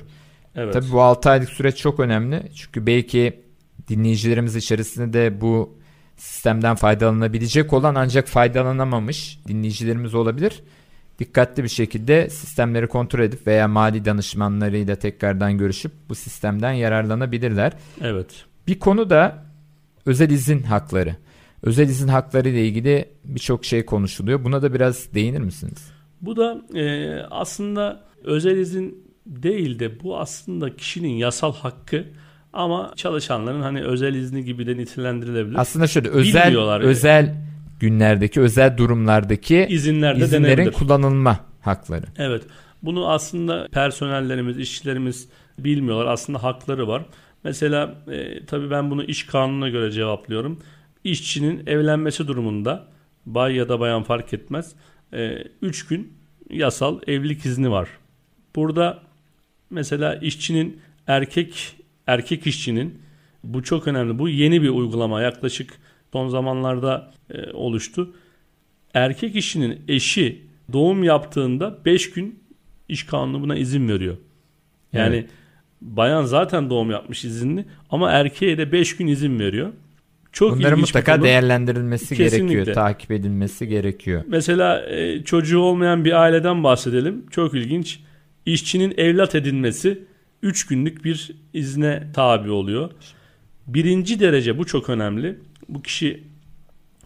Evet. 0.56 0.74
Tabii 0.74 0.92
bu 0.92 1.02
6 1.02 1.30
aylık 1.30 1.50
süreç 1.50 1.78
çok 1.78 2.00
önemli. 2.00 2.44
Çünkü 2.56 2.86
belki 2.86 3.44
dinleyicilerimiz 3.88 4.56
içerisinde 4.56 5.14
de 5.14 5.42
bu 5.42 5.79
sistemden 6.20 6.76
faydalanabilecek 6.76 7.74
olan 7.74 7.96
ancak 7.96 8.28
faydalanamamış 8.28 9.40
dinleyicilerimiz 9.48 10.16
olabilir. 10.16 10.64
Dikkatli 11.20 11.64
bir 11.64 11.70
şekilde 11.70 12.30
sistemleri 12.30 12.88
kontrol 12.88 13.20
edip 13.20 13.48
veya 13.48 13.68
mali 13.68 14.06
danışmanlarıyla 14.06 14.96
tekrardan 14.96 15.58
görüşüp 15.58 15.92
bu 16.10 16.16
sistemden 16.16 16.72
yararlanabilirler. 16.72 17.74
Evet. 18.02 18.46
Bir 18.68 18.80
konu 18.80 19.10
da 19.10 19.46
özel 20.06 20.30
izin 20.30 20.64
hakları. 20.64 21.16
Özel 21.64 21.90
izin 21.90 22.08
hakları 22.08 22.50
ile 22.50 22.68
ilgili 22.68 23.10
birçok 23.26 23.66
şey 23.66 23.86
konuşuluyor. 23.86 24.44
Buna 24.44 24.62
da 24.62 24.74
biraz 24.74 25.14
değinir 25.14 25.42
misiniz? 25.42 25.92
Bu 26.22 26.36
da 26.36 26.62
e, 26.80 27.16
aslında 27.32 28.04
özel 28.24 28.58
izin 28.58 29.14
değil 29.26 29.80
de 29.80 30.04
bu 30.04 30.20
aslında 30.20 30.76
kişinin 30.76 31.14
yasal 31.14 31.54
hakkı 31.54 32.06
ama 32.54 32.94
çalışanların 32.96 33.62
hani 33.62 33.84
özel 33.84 34.14
izni 34.16 34.46
gibi 34.46 34.68
de 34.68 34.78
nitelendirilebilir. 34.78 35.56
Aslında 35.60 35.88
şöyle 35.88 36.10
özel 36.10 36.58
özel 36.82 37.36
günlerdeki, 37.80 38.42
özel 38.42 38.78
durumlardaki 38.78 39.68
İzinler 39.70 40.20
de 40.20 40.26
izinlerin 40.26 40.58
denebilir. 40.58 40.74
kullanılma 40.74 41.40
hakları. 41.62 42.06
Evet. 42.18 42.44
Bunu 42.84 43.10
aslında 43.10 43.68
personellerimiz, 43.72 44.58
işçilerimiz 44.58 45.30
bilmiyorlar. 45.60 46.06
Aslında 46.06 46.44
hakları 46.44 46.88
var. 46.88 47.06
Mesela 47.44 47.96
e, 48.12 48.46
tabii 48.46 48.72
ben 48.72 48.92
bunu 48.92 49.04
iş 49.04 49.24
kanununa 49.26 49.70
göre 49.70 49.92
cevaplıyorum. 49.92 50.60
İşçinin 51.04 51.68
evlenmesi 51.68 52.28
durumunda 52.28 52.86
bay 53.26 53.56
ya 53.56 53.70
da 53.70 53.80
bayan 53.80 54.04
fark 54.04 54.34
etmez. 54.34 54.72
3 55.62 55.88
gün 55.88 56.14
yasal 56.50 57.00
evlilik 57.08 57.46
izni 57.46 57.72
var. 57.72 57.90
Burada 58.56 59.00
mesela 59.70 60.16
işçinin 60.16 60.82
erkek 61.08 61.76
erkek 62.14 62.48
işçinin 62.48 63.02
bu 63.44 63.64
çok 63.64 63.88
önemli. 63.88 64.20
Bu 64.20 64.30
yeni 64.30 64.62
bir 64.62 64.70
uygulama. 64.70 65.22
Yaklaşık 65.22 65.74
son 66.14 66.28
zamanlarda 66.30 67.12
e, 67.30 67.52
oluştu. 67.52 68.14
Erkek 68.94 69.36
işçinin 69.36 69.82
eşi 69.88 70.42
doğum 70.74 71.04
yaptığında 71.04 71.86
5 71.86 72.12
gün 72.12 72.40
iş 72.90 73.04
kanunu 73.06 73.42
buna 73.42 73.56
izin 73.56 73.90
veriyor. 73.90 74.18
Yani 74.94 75.16
Evet. 75.16 75.30
bayan 75.82 76.24
zaten 76.24 76.70
doğum 76.70 76.92
yapmış 76.92 77.26
izinli 77.26 77.66
ama 77.90 78.12
erkeğe 78.12 78.58
de 78.58 78.72
5 78.72 78.98
gün 78.98 79.08
izin 79.08 79.40
veriyor. 79.40 79.70
Çok 80.32 80.58
Bunların 80.58 80.80
mutlaka 80.80 81.16
konu. 81.16 81.24
değerlendirilmesi 81.24 82.16
Kesinlikle. 82.16 82.54
gerekiyor, 82.54 82.76
takip 82.76 83.12
edilmesi 83.12 83.68
gerekiyor. 83.68 84.24
Mesela 84.28 84.86
e, 84.90 85.24
çocuğu 85.24 85.60
olmayan 85.60 86.06
bir 86.06 86.22
aileden 86.22 86.64
bahsedelim. 86.64 87.26
Çok 87.32 87.54
ilginç. 87.54 88.00
İşçinin 88.46 88.94
evlat 88.98 89.36
edinmesi 89.36 90.04
3 90.42 90.66
günlük 90.68 91.06
bir 91.06 91.32
izne 91.54 92.08
tabi 92.14 92.52
oluyor. 92.52 92.92
Birinci 93.68 94.20
derece 94.20 94.58
bu 94.58 94.66
çok 94.66 94.90
önemli. 94.90 95.40
Bu 95.70 95.82
kişi 95.82 96.24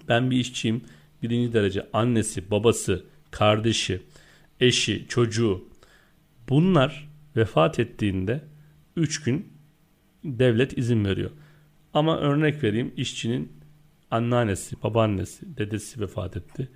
ben 0.08 0.32
bir 0.32 0.38
işçiyim. 0.38 0.82
Birinci 1.24 1.54
derece 1.54 1.88
annesi, 1.94 2.52
babası, 2.52 3.06
kardeşi, 3.32 4.02
eşi, 4.60 5.06
çocuğu 5.10 5.68
bunlar 6.50 7.10
vefat 7.36 7.80
ettiğinde 7.80 8.42
3 8.96 9.24
gün 9.24 9.48
devlet 10.24 10.78
izin 10.78 11.06
veriyor. 11.06 11.32
Ama 11.94 12.20
örnek 12.20 12.64
vereyim 12.64 12.94
işçinin 12.98 13.52
anneannesi, 14.12 14.84
babaannesi, 14.84 15.58
dedesi 15.58 16.02
vefat 16.02 16.38
etti. 16.38 16.70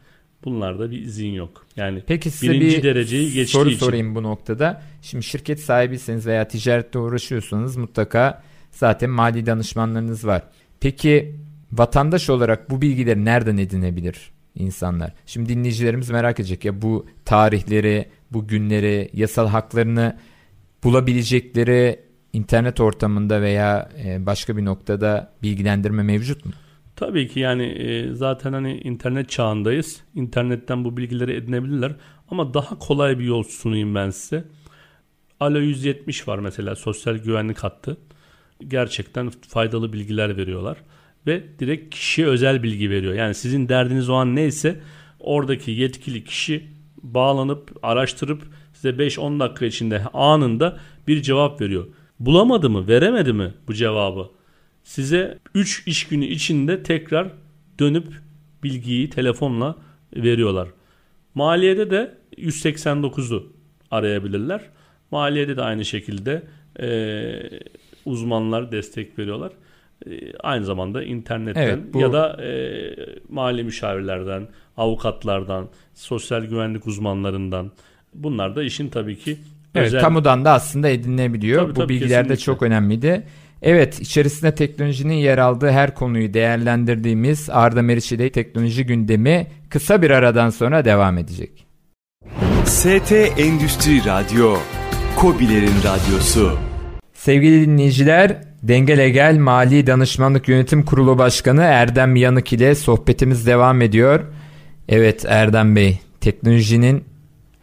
Bunlarda 0.45 0.91
bir 0.91 1.01
izin 1.01 1.31
yok. 1.31 1.65
Yani 1.75 2.03
Peki 2.07 2.31
size 2.31 2.53
birinci 2.53 2.77
bir 2.77 2.83
dereceyi 2.83 3.33
geçtiği 3.33 3.51
soru 3.51 3.69
için. 3.69 3.79
sorayım 3.79 4.15
bu 4.15 4.23
noktada. 4.23 4.81
Şimdi 5.01 5.23
şirket 5.23 5.59
sahibiyseniz 5.59 6.27
veya 6.27 6.47
ticarette 6.47 6.99
uğraşıyorsanız 6.99 7.77
mutlaka 7.77 8.43
zaten 8.71 9.09
mali 9.09 9.45
danışmanlarınız 9.45 10.27
var. 10.27 10.43
Peki 10.79 11.35
vatandaş 11.71 12.29
olarak 12.29 12.69
bu 12.69 12.81
bilgileri 12.81 13.25
nereden 13.25 13.57
edinebilir 13.57 14.31
insanlar? 14.55 15.13
Şimdi 15.25 15.49
dinleyicilerimiz 15.49 16.09
merak 16.09 16.39
edecek 16.39 16.65
ya 16.65 16.81
bu 16.81 17.07
tarihleri, 17.25 18.05
bu 18.31 18.47
günleri, 18.47 19.09
yasal 19.13 19.47
haklarını 19.47 20.17
bulabilecekleri 20.83 21.99
internet 22.33 22.79
ortamında 22.79 23.41
veya 23.41 23.89
e, 24.05 24.25
başka 24.25 24.57
bir 24.57 24.65
noktada 24.65 25.33
bilgilendirme 25.43 26.03
mevcut 26.03 26.45
mu? 26.45 26.51
Tabii 26.97 27.27
ki 27.27 27.39
yani 27.39 27.63
e, 27.63 28.13
zaten 28.13 28.53
hani 28.53 28.79
internet 28.79 29.29
çağındayız. 29.29 30.03
İnternetten 30.15 30.85
bu 30.85 30.97
bilgileri 30.97 31.33
edinebilirler. 31.33 31.91
Ama 32.31 32.53
daha 32.53 32.79
kolay 32.79 33.19
bir 33.19 33.23
yol 33.23 33.43
sunayım 33.43 33.95
ben 33.95 34.09
size. 34.09 34.45
Alo 35.39 35.59
170 35.59 36.27
var 36.27 36.39
mesela 36.39 36.75
sosyal 36.75 37.15
güvenlik 37.15 37.57
hattı. 37.57 37.97
Gerçekten 38.67 39.29
faydalı 39.29 39.93
bilgiler 39.93 40.37
veriyorlar. 40.37 40.77
Ve 41.27 41.43
direkt 41.59 41.95
kişiye 41.95 42.27
özel 42.27 42.63
bilgi 42.63 42.89
veriyor. 42.89 43.13
Yani 43.13 43.35
sizin 43.35 43.69
derdiniz 43.69 44.09
o 44.09 44.13
an 44.13 44.35
neyse 44.35 44.81
oradaki 45.19 45.71
yetkili 45.71 46.23
kişi 46.23 46.67
bağlanıp 47.03 47.71
araştırıp 47.83 48.43
size 48.73 48.89
5-10 48.89 49.39
dakika 49.39 49.65
içinde 49.65 50.03
anında 50.13 50.79
bir 51.07 51.21
cevap 51.21 51.61
veriyor. 51.61 51.87
Bulamadı 52.19 52.69
mı, 52.69 52.87
veremedi 52.87 53.33
mi 53.33 53.53
bu 53.67 53.73
cevabı? 53.73 54.36
Size 54.91 55.37
3 55.55 55.83
iş 55.87 56.07
günü 56.07 56.25
içinde 56.25 56.83
tekrar 56.83 57.27
dönüp 57.79 58.07
bilgiyi 58.63 59.09
telefonla 59.09 59.75
veriyorlar. 60.15 60.67
Maliyede 61.35 61.91
de 61.91 62.13
189'u 62.37 63.53
arayabilirler. 63.91 64.61
Maliyede 65.11 65.57
de 65.57 65.61
aynı 65.61 65.85
şekilde 65.85 66.43
e, 66.79 66.87
uzmanlar 68.05 68.71
destek 68.71 69.19
veriyorlar. 69.19 69.51
E, 70.09 70.33
aynı 70.39 70.65
zamanda 70.65 71.03
internetten 71.03 71.61
Evet, 71.61 71.79
bu- 71.93 71.99
ya 72.01 72.13
da 72.13 72.43
e, 72.43 72.49
mali 73.29 73.63
müşavirlerden, 73.63 74.47
avukatlardan, 74.77 75.69
sosyal 75.93 76.43
güvenlik 76.45 76.87
uzmanlarından 76.87 77.71
bunlar 78.13 78.55
da 78.55 78.63
işin 78.63 78.89
tabii 78.89 79.17
ki 79.17 79.37
Evet, 79.75 79.87
özel 79.87 80.01
kamudan 80.01 80.45
da 80.45 80.51
aslında 80.51 80.89
edinilebiliyor. 80.89 81.61
Tabii, 81.61 81.75
Bu 81.75 81.79
tabii, 81.79 81.93
bilgiler 81.93 82.09
de 82.25 82.27
kesinlikle. 82.27 82.43
çok 82.43 82.63
önemliydi. 82.63 83.23
Evet, 83.61 83.99
içerisinde 83.99 84.55
teknolojinin 84.55 85.13
yer 85.13 85.37
aldığı 85.37 85.71
her 85.71 85.95
konuyu 85.95 86.33
değerlendirdiğimiz 86.33 87.49
Arda 87.49 87.81
Meriç 87.81 88.11
ile 88.11 88.29
teknoloji 88.29 88.85
gündemi 88.85 89.47
kısa 89.69 90.01
bir 90.01 90.11
aradan 90.11 90.49
sonra 90.49 90.85
devam 90.85 91.17
edecek. 91.17 91.65
ST 92.65 93.11
Endüstri 93.37 94.05
Radyo, 94.05 94.57
Kobilerin 95.15 95.77
Radyosu. 95.83 96.57
Sevgili 97.13 97.67
dinleyiciler, 97.67 98.41
Denge 98.63 99.09
Gel 99.09 99.37
Mali 99.37 99.87
Danışmanlık 99.87 100.47
Yönetim 100.47 100.85
Kurulu 100.85 101.17
Başkanı 101.17 101.61
Erdem 101.61 102.15
Yanık 102.15 102.53
ile 102.53 102.75
sohbetimiz 102.75 103.47
devam 103.47 103.81
ediyor. 103.81 104.19
Evet 104.89 105.25
Erdem 105.27 105.75
Bey, 105.75 105.99
teknolojinin 106.21 107.03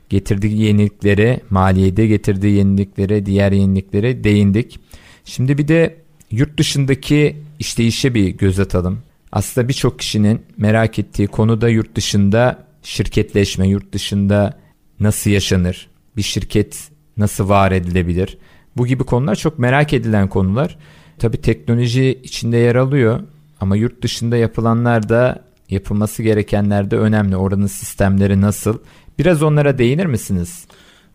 getirdiği 0.08 0.62
yenilikleri, 0.62 1.40
maliyede 1.50 2.06
getirdiği 2.06 2.56
yeniliklere, 2.56 3.26
diğer 3.26 3.52
yeniliklere 3.52 4.24
değindik. 4.24 4.80
Şimdi 5.24 5.58
bir 5.58 5.68
de 5.68 5.96
yurt 6.30 6.58
dışındaki 6.58 7.36
işleyişe 7.58 8.14
bir 8.14 8.28
göz 8.28 8.60
atalım. 8.60 9.02
Aslında 9.32 9.68
birçok 9.68 9.98
kişinin 9.98 10.42
merak 10.56 10.98
ettiği 10.98 11.28
konu 11.28 11.60
da 11.60 11.68
yurt 11.68 11.94
dışında 11.94 12.64
şirketleşme, 12.82 13.68
yurt 13.68 13.92
dışında 13.92 14.58
nasıl 15.00 15.30
yaşanır? 15.30 15.88
Bir 16.16 16.22
şirket 16.22 16.88
nasıl 17.16 17.48
var 17.48 17.72
edilebilir? 17.72 18.38
Bu 18.76 18.86
gibi 18.86 19.04
konular 19.04 19.34
çok 19.34 19.58
merak 19.58 19.92
edilen 19.92 20.28
konular. 20.28 20.78
Tabii 21.18 21.40
teknoloji 21.40 22.20
içinde 22.22 22.56
yer 22.56 22.74
alıyor 22.74 23.20
ama 23.60 23.76
yurt 23.76 24.02
dışında 24.02 24.36
yapılanlar 24.36 25.08
da 25.08 25.44
yapılması 25.70 26.22
gerekenler 26.22 26.90
de 26.90 26.96
önemli. 26.96 27.36
Oranın 27.36 27.66
sistemleri 27.66 28.40
nasıl? 28.40 28.78
Biraz 29.18 29.42
onlara 29.42 29.78
değinir 29.78 30.06
misiniz? 30.06 30.66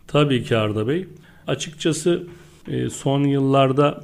Tabii 0.08 0.44
ki 0.44 0.58
Arda 0.58 0.88
Bey. 0.88 1.08
Açıkçası 1.48 2.28
e, 2.70 2.90
son 2.90 3.24
yıllarda 3.24 4.02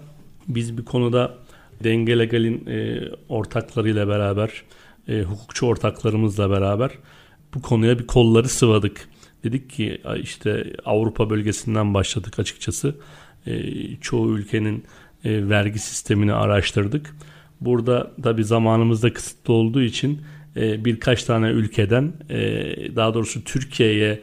biz 0.47 0.77
bir 0.77 0.85
konuda 0.85 1.37
Denge 1.83 2.19
Legal'in 2.19 2.65
e, 2.67 3.01
ortaklarıyla 3.29 4.07
beraber, 4.07 4.63
e, 5.07 5.21
hukukçu 5.21 5.65
ortaklarımızla 5.65 6.49
beraber 6.49 6.91
bu 7.53 7.61
konuya 7.61 7.99
bir 7.99 8.07
kolları 8.07 8.49
sıvadık. 8.49 9.09
Dedik 9.43 9.69
ki 9.69 10.01
işte 10.21 10.73
Avrupa 10.85 11.29
bölgesinden 11.29 11.93
başladık 11.93 12.39
açıkçası. 12.39 12.95
Çoğu 14.01 14.37
ülkenin 14.37 14.83
vergi 15.25 15.79
sistemini 15.79 16.33
araştırdık. 16.33 17.15
Burada 17.61 18.11
da 18.23 18.37
bir 18.37 18.43
zamanımız 18.43 19.03
da 19.03 19.13
kısıtlı 19.13 19.53
olduğu 19.53 19.81
için 19.81 20.21
birkaç 20.55 21.23
tane 21.23 21.47
ülkeden 21.47 22.13
daha 22.95 23.13
doğrusu 23.13 23.43
Türkiye'ye 23.43 24.21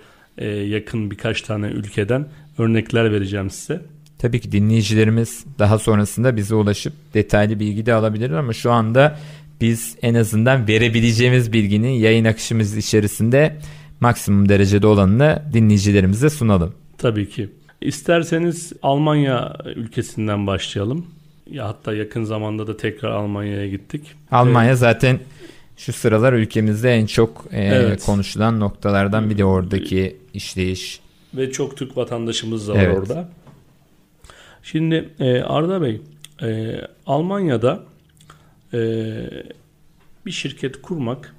yakın 0.67 1.11
birkaç 1.11 1.43
tane 1.43 1.67
ülkeden 1.67 2.29
örnekler 2.59 3.13
vereceğim 3.13 3.51
size. 3.51 3.83
Tabii 4.23 4.41
ki 4.41 4.53
dinleyicilerimiz 4.53 5.45
daha 5.59 5.79
sonrasında 5.79 6.37
bize 6.37 6.55
ulaşıp 6.55 6.93
detaylı 7.15 7.61
bilgi 7.61 7.87
de 7.87 7.95
alabilirler 7.95 8.37
ama 8.37 8.53
şu 8.53 8.73
anda 8.73 9.19
biz 9.61 9.97
en 10.03 10.15
azından 10.15 10.69
verebileceğimiz 10.69 11.53
bilginin 11.53 11.91
yayın 11.91 12.25
akışımız 12.25 12.77
içerisinde 12.77 13.57
maksimum 14.01 14.49
derecede 14.49 14.87
olanını 14.87 15.43
dinleyicilerimize 15.53 16.31
sunalım. 16.31 16.75
Tabii 16.99 17.29
ki. 17.29 17.49
İsterseniz 17.81 18.73
Almanya 18.83 19.57
ülkesinden 19.77 20.47
başlayalım. 20.47 21.07
Ya 21.51 21.69
hatta 21.69 21.95
yakın 21.95 22.25
zamanda 22.25 22.67
da 22.67 22.77
tekrar 22.77 23.11
Almanya'ya 23.11 23.69
gittik. 23.69 24.03
Almanya 24.31 24.71
evet. 24.71 24.79
zaten 24.79 25.21
şu 25.77 25.93
sıralar 25.93 26.33
ülkemizde 26.33 26.95
en 26.95 27.07
çok 27.07 27.45
e, 27.51 27.65
evet. 27.65 28.05
konuşulan 28.07 28.61
noktalardan 28.61 29.31
biri 29.31 29.45
oradaki 29.45 30.17
işleyiş. 30.35 31.01
Ve 31.35 31.51
çok 31.51 31.77
Türk 31.77 31.97
vatandaşımız 31.97 32.69
da 32.69 32.73
var 32.73 32.79
evet. 32.79 32.99
orada. 32.99 33.29
Şimdi 34.63 35.09
e, 35.21 35.41
Arda 35.41 35.83
Bey, 35.83 36.01
e, 36.43 36.81
Almanya'da 37.07 37.83
e, 38.75 38.79
bir 40.27 40.31
şirket 40.31 40.83
kurmak 40.83 41.35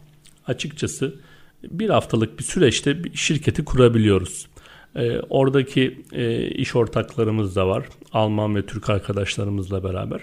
açıkçası 0.47 1.15
bir 1.63 1.89
haftalık 1.89 2.39
bir 2.39 2.43
süreçte 2.43 3.03
bir 3.03 3.17
şirketi 3.17 3.65
kurabiliyoruz. 3.65 4.47
E, 4.95 5.19
oradaki 5.19 6.01
e, 6.11 6.47
iş 6.47 6.75
ortaklarımız 6.75 7.55
da 7.55 7.67
var. 7.67 7.85
Alman 8.13 8.55
ve 8.55 8.65
Türk 8.65 8.89
arkadaşlarımızla 8.89 9.83
beraber. 9.83 10.21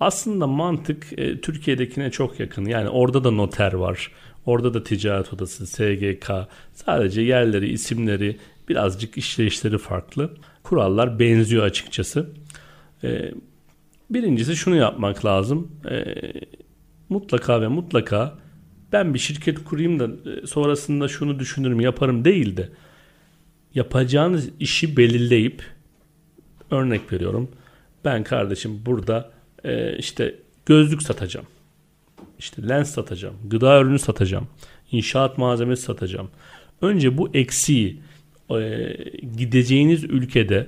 Aslında 0.00 0.46
mantık 0.46 1.06
e, 1.18 1.40
Türkiye'dekine 1.40 2.10
çok 2.10 2.40
yakın. 2.40 2.64
Yani 2.64 2.88
orada 2.88 3.24
da 3.24 3.30
noter 3.30 3.72
var. 3.72 4.10
Orada 4.46 4.74
da 4.74 4.82
ticaret 4.82 5.32
odası, 5.32 5.66
SGK. 5.66 6.30
Sadece 6.74 7.20
yerleri, 7.20 7.68
isimleri, 7.68 8.36
birazcık 8.68 9.18
işleyişleri 9.18 9.78
farklı. 9.78 10.30
Kurallar 10.68 11.18
benziyor 11.18 11.64
açıkçası. 11.64 12.30
E, 13.04 13.32
birincisi 14.10 14.56
şunu 14.56 14.76
yapmak 14.76 15.24
lazım. 15.24 15.72
E, 15.90 16.04
mutlaka 17.08 17.60
ve 17.60 17.68
mutlaka 17.68 18.38
ben 18.92 19.14
bir 19.14 19.18
şirket 19.18 19.64
kurayım 19.64 19.98
da 20.00 20.30
e, 20.30 20.46
sonrasında 20.46 21.08
şunu 21.08 21.38
düşünürüm 21.38 21.80
yaparım 21.80 22.24
değil 22.24 22.56
de 22.56 22.68
yapacağınız 23.74 24.50
işi 24.60 24.96
belirleyip 24.96 25.62
örnek 26.70 27.12
veriyorum. 27.12 27.50
Ben 28.04 28.24
kardeşim 28.24 28.82
burada 28.86 29.30
e, 29.64 29.98
işte 29.98 30.34
gözlük 30.66 31.02
satacağım. 31.02 31.46
İşte 32.38 32.68
lens 32.68 32.90
satacağım. 32.90 33.34
Gıda 33.44 33.80
ürünü 33.80 33.98
satacağım. 33.98 34.48
inşaat 34.92 35.38
malzemesi 35.38 35.82
satacağım. 35.82 36.30
Önce 36.82 37.18
bu 37.18 37.30
eksiği 37.34 38.00
e, 38.50 38.96
gideceğiniz 39.36 40.04
ülkede 40.04 40.66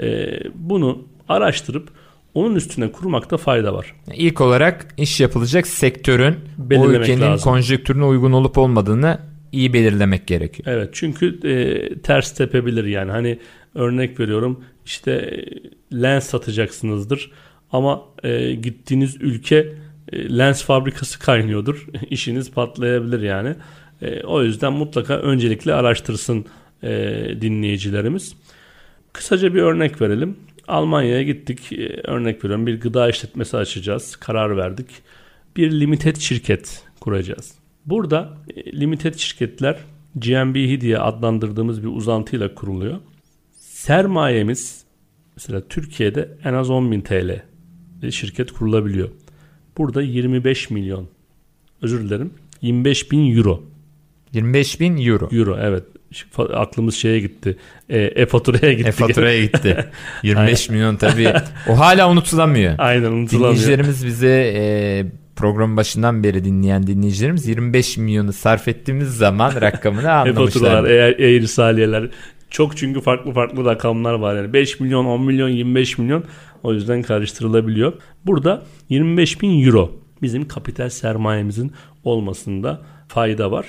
e, 0.00 0.38
bunu 0.54 1.04
araştırıp 1.28 1.88
onun 2.34 2.54
üstüne 2.54 2.92
kurmakta 2.92 3.36
fayda 3.36 3.74
var. 3.74 3.94
İlk 4.14 4.40
olarak 4.40 4.94
iş 4.96 5.20
yapılacak 5.20 5.66
sektörün 5.66 6.36
o 6.76 6.90
ülkenin 6.90 7.20
lazım. 7.20 7.52
konjonktürüne 7.52 8.04
uygun 8.04 8.32
olup 8.32 8.58
olmadığını 8.58 9.18
iyi 9.52 9.72
belirlemek 9.72 10.26
gerekiyor. 10.26 10.68
Evet 10.76 10.90
çünkü 10.92 11.48
e, 11.48 11.98
ters 11.98 12.34
tepebilir 12.34 12.84
yani 12.84 13.10
hani 13.10 13.38
örnek 13.74 14.20
veriyorum 14.20 14.64
işte 14.86 15.12
e, 15.12 16.02
lens 16.02 16.26
satacaksınızdır 16.26 17.30
ama 17.72 18.02
e, 18.22 18.52
gittiğiniz 18.54 19.16
ülke 19.20 19.74
e, 20.12 20.38
lens 20.38 20.64
fabrikası 20.64 21.18
kaynıyordur 21.18 21.86
işiniz 22.10 22.50
patlayabilir 22.50 23.20
yani 23.20 23.54
e, 24.02 24.22
o 24.22 24.42
yüzden 24.42 24.72
mutlaka 24.72 25.14
öncelikle 25.14 25.74
araştırsın 25.74 26.46
e, 26.82 26.90
dinleyicilerimiz. 27.40 28.36
Kısaca 29.12 29.54
bir 29.54 29.62
örnek 29.62 30.00
verelim. 30.00 30.36
Almanya'ya 30.68 31.22
gittik. 31.22 31.72
E, 31.72 32.00
örnek 32.04 32.44
veriyorum 32.44 32.66
bir 32.66 32.80
gıda 32.80 33.08
işletmesi 33.08 33.56
açacağız. 33.56 34.16
Karar 34.16 34.56
verdik. 34.56 34.86
Bir 35.56 35.80
limited 35.80 36.16
şirket 36.16 36.82
kuracağız. 37.00 37.54
Burada 37.86 38.38
e, 38.56 38.80
limited 38.80 39.14
şirketler 39.14 39.78
GmbH 40.14 40.80
diye 40.80 40.98
adlandırdığımız 40.98 41.82
bir 41.82 41.88
uzantıyla 41.88 42.54
kuruluyor. 42.54 42.98
Sermayemiz 43.52 44.84
mesela 45.36 45.68
Türkiye'de 45.68 46.38
en 46.44 46.54
az 46.54 46.68
10.000 46.68 47.02
TL 47.02 47.42
şirket 48.10 48.52
kurulabiliyor. 48.52 49.08
Burada 49.78 50.02
25 50.02 50.70
milyon 50.70 51.08
özür 51.82 52.04
dilerim 52.04 52.30
25 52.62 53.12
bin 53.12 53.36
euro. 53.36 53.62
25 54.32 54.80
bin 54.80 55.06
euro. 55.06 55.28
Euro 55.32 55.58
evet 55.60 55.84
aklımız 56.54 56.94
şeye 56.94 57.20
gitti. 57.20 57.56
E, 57.88 57.98
e-faturaya 57.98 58.72
gitti. 58.72 58.88
E-faturaya 58.88 59.40
gitti. 59.44 59.84
25 60.22 60.70
milyon 60.70 60.96
tabii. 60.96 61.32
O 61.68 61.78
hala 61.78 62.10
unutulamıyor. 62.10 62.74
Aynen 62.78 63.12
unutulamıyor. 63.12 63.50
Dinleyicilerimiz 63.50 64.06
bize 64.06 64.52
e, 64.56 64.62
programın 65.36 65.76
başından 65.76 66.22
beri 66.22 66.44
dinleyen 66.44 66.86
dinleyicilerimiz 66.86 67.48
25 67.48 67.96
milyonu 67.96 68.32
sarf 68.32 68.68
ettiğimiz 68.68 69.16
zaman 69.16 69.60
rakamını 69.60 70.12
anlamışlar. 70.12 70.84
E-faturalar, 70.84 71.18
e-irsaliyeler 71.18 72.10
çok 72.50 72.76
çünkü 72.76 73.00
farklı 73.00 73.32
farklı 73.32 73.64
rakamlar 73.64 74.14
var. 74.14 74.36
Yani 74.36 74.52
5 74.52 74.80
milyon, 74.80 75.04
10 75.04 75.22
milyon, 75.22 75.48
25 75.48 75.98
milyon 75.98 76.24
o 76.62 76.74
yüzden 76.74 77.02
karıştırılabiliyor. 77.02 77.92
Burada 78.26 78.62
25 78.88 79.42
bin 79.42 79.66
euro 79.66 79.92
bizim 80.22 80.48
kapital 80.48 80.88
sermayemizin 80.88 81.72
olmasında 82.04 82.82
fayda 83.08 83.50
var. 83.50 83.66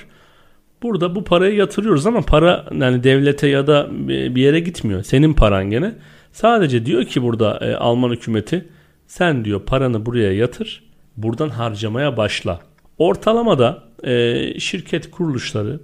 Burada 0.83 1.15
bu 1.15 1.23
parayı 1.23 1.55
yatırıyoruz 1.55 2.05
ama 2.05 2.21
para 2.21 2.65
yani 2.79 3.03
devlete 3.03 3.47
ya 3.47 3.67
da 3.67 3.87
bir 4.09 4.41
yere 4.41 4.59
gitmiyor. 4.59 5.03
Senin 5.03 5.33
paran 5.33 5.69
gene. 5.69 5.95
Sadece 6.31 6.85
diyor 6.85 7.05
ki 7.05 7.23
burada 7.23 7.59
e, 7.61 7.75
Alman 7.75 8.11
hükümeti 8.11 8.65
sen 9.07 9.45
diyor 9.45 9.61
paranı 9.65 10.05
buraya 10.05 10.33
yatır. 10.33 10.83
Buradan 11.17 11.49
harcamaya 11.49 12.17
başla. 12.17 12.59
Ortalamada 12.97 13.83
e, 14.03 14.59
şirket 14.59 15.11
kuruluşları 15.11 15.79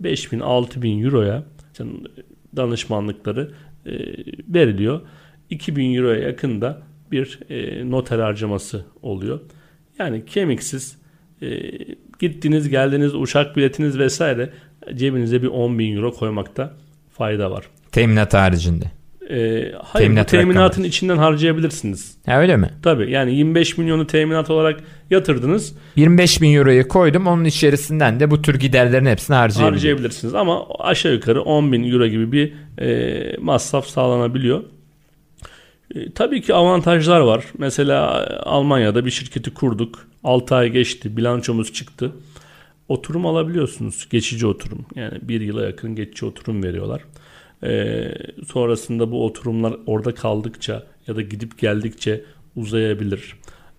5 0.00 0.32
bin 0.32 0.40
6 0.40 0.82
bin 0.82 1.04
euroya 1.04 1.44
danışmanlıkları 2.56 3.50
e, 3.86 3.92
veriliyor. 4.48 5.00
2000 5.50 5.94
euroya 5.94 6.20
yakında 6.20 6.82
bir 7.10 7.38
e, 7.50 7.90
noter 7.90 8.18
harcaması 8.18 8.84
oluyor. 9.02 9.40
Yani 9.98 10.24
kemiksiz 10.24 10.98
e, 11.42 11.70
gittiniz 12.22 12.68
geldiniz 12.68 13.14
uçak 13.14 13.56
biletiniz 13.56 13.98
vesaire 13.98 14.50
cebinize 14.94 15.42
bir 15.42 15.48
10 15.48 15.78
bin 15.78 15.96
euro 15.96 16.12
koymakta 16.12 16.74
fayda 17.10 17.50
var. 17.50 17.64
Teminat 17.92 18.34
haricinde. 18.34 18.84
E, 19.30 19.36
hayır 19.82 20.06
teminat 20.06 20.28
teminatın 20.28 20.70
rakamı. 20.70 20.86
içinden 20.86 21.16
harcayabilirsiniz. 21.16 22.16
Ha 22.26 22.40
öyle 22.40 22.56
mi? 22.56 22.70
Tabii 22.82 23.10
yani 23.10 23.34
25 23.34 23.78
milyonu 23.78 24.06
teminat 24.06 24.50
olarak 24.50 24.80
yatırdınız. 25.10 25.74
25 25.96 26.42
bin 26.42 26.54
euroyu 26.54 26.88
koydum 26.88 27.26
onun 27.26 27.44
içerisinden 27.44 28.20
de 28.20 28.30
bu 28.30 28.42
tür 28.42 28.58
giderlerin 28.58 29.06
hepsini 29.06 29.36
harcayabilirsiniz. 29.36 29.82
Harcayabilirsiniz 29.82 30.34
ama 30.34 30.66
aşağı 30.78 31.12
yukarı 31.12 31.42
10 31.42 31.72
bin 31.72 31.92
euro 31.92 32.06
gibi 32.06 32.32
bir 32.32 32.52
e, 32.78 33.36
masraf 33.40 33.86
sağlanabiliyor. 33.86 34.62
E, 35.94 36.12
tabii 36.12 36.42
ki 36.42 36.54
avantajlar 36.54 37.20
var. 37.20 37.44
Mesela 37.58 38.26
e, 38.30 38.34
Almanya'da 38.34 39.04
bir 39.04 39.10
şirketi 39.10 39.54
kurduk. 39.54 40.08
6 40.24 40.54
ay 40.54 40.68
geçti. 40.68 41.16
Bilançomuz 41.16 41.72
çıktı. 41.72 42.12
Oturum 42.88 43.26
alabiliyorsunuz. 43.26 44.08
Geçici 44.10 44.46
oturum. 44.46 44.86
Yani 44.94 45.18
bir 45.22 45.40
yıla 45.40 45.64
yakın 45.64 45.96
geçici 45.96 46.26
oturum 46.26 46.62
veriyorlar. 46.62 47.02
Ee, 47.64 48.14
sonrasında 48.46 49.10
bu 49.10 49.24
oturumlar 49.24 49.74
orada 49.86 50.14
kaldıkça 50.14 50.86
ya 51.06 51.16
da 51.16 51.22
gidip 51.22 51.58
geldikçe 51.58 52.24
uzayabilir. 52.56 53.36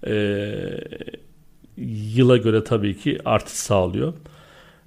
Ee, 0.08 0.80
yıla 2.16 2.38
göre 2.38 2.64
tabii 2.64 2.98
ki 2.98 3.18
artış 3.26 3.54
sağlıyor. 3.54 4.14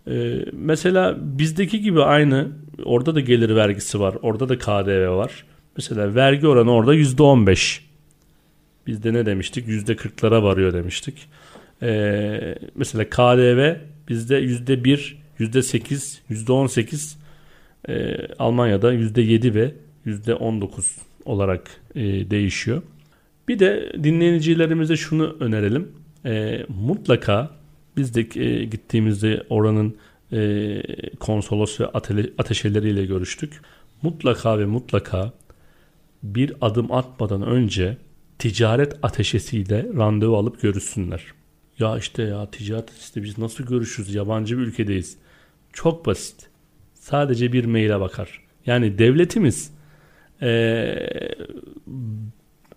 Ee, 0.09 0.45
mesela 0.53 1.16
bizdeki 1.20 1.81
gibi 1.81 2.03
aynı 2.03 2.49
orada 2.85 3.14
da 3.14 3.20
gelir 3.20 3.57
vergisi 3.57 4.01
var. 4.01 4.14
Orada 4.22 4.49
da 4.49 4.59
KDV 4.59 5.16
var. 5.16 5.45
Mesela 5.77 6.14
vergi 6.14 6.47
oranı 6.47 6.72
orada 6.72 6.95
%15. 6.95 7.81
Biz 8.87 9.05
de 9.05 9.12
ne 9.12 9.27
demiştik? 9.27 9.68
%40'lara 9.68 10.43
varıyor 10.43 10.72
demiştik. 10.72 11.29
Ee, 11.83 12.55
mesela 12.74 13.05
KDV 13.05 13.74
bizde 14.09 14.41
%1, 14.43 15.16
%8, 15.39 16.18
%18 16.31 17.16
e, 17.89 18.16
Almanya'da 18.39 18.95
%7 18.95 19.55
ve 19.55 19.74
%19 20.07 20.99
olarak 21.24 21.70
e, 21.95 22.01
değişiyor. 22.31 22.83
Bir 23.49 23.59
de 23.59 23.93
dinleyicilerimize 24.05 24.97
şunu 24.97 25.37
önerelim. 25.41 25.89
E, 26.24 26.61
mutlaka 26.68 27.51
biz 27.97 28.14
de 28.14 28.41
e, 28.41 28.64
gittiğimizde 28.64 29.43
oranın 29.51 29.97
e, 30.33 30.83
konsolos 31.20 31.81
ve 31.81 31.85
ate- 31.85 32.33
ateşeleriyle 32.39 33.05
görüştük. 33.05 33.61
Mutlaka 34.03 34.59
ve 34.59 34.66
mutlaka 34.66 35.33
bir 36.23 36.53
adım 36.61 36.93
atmadan 36.93 37.43
önce 37.43 37.97
ticaret 38.39 38.97
ateşesiyle 39.03 39.87
randevu 39.97 40.37
alıp 40.37 40.62
görüşsünler. 40.62 41.25
Ya 41.79 41.99
işte 41.99 42.23
ya 42.23 42.51
ticaret 42.51 42.91
işte 43.01 43.23
biz 43.23 43.39
nasıl 43.39 43.64
görüşürüz 43.64 44.14
yabancı 44.14 44.59
bir 44.59 44.62
ülkedeyiz. 44.62 45.17
Çok 45.73 46.07
basit. 46.07 46.49
Sadece 46.95 47.53
bir 47.53 47.64
maile 47.64 48.01
bakar. 48.01 48.41
Yani 48.67 48.99
devletimiz 48.99 49.77
ee, 50.43 51.09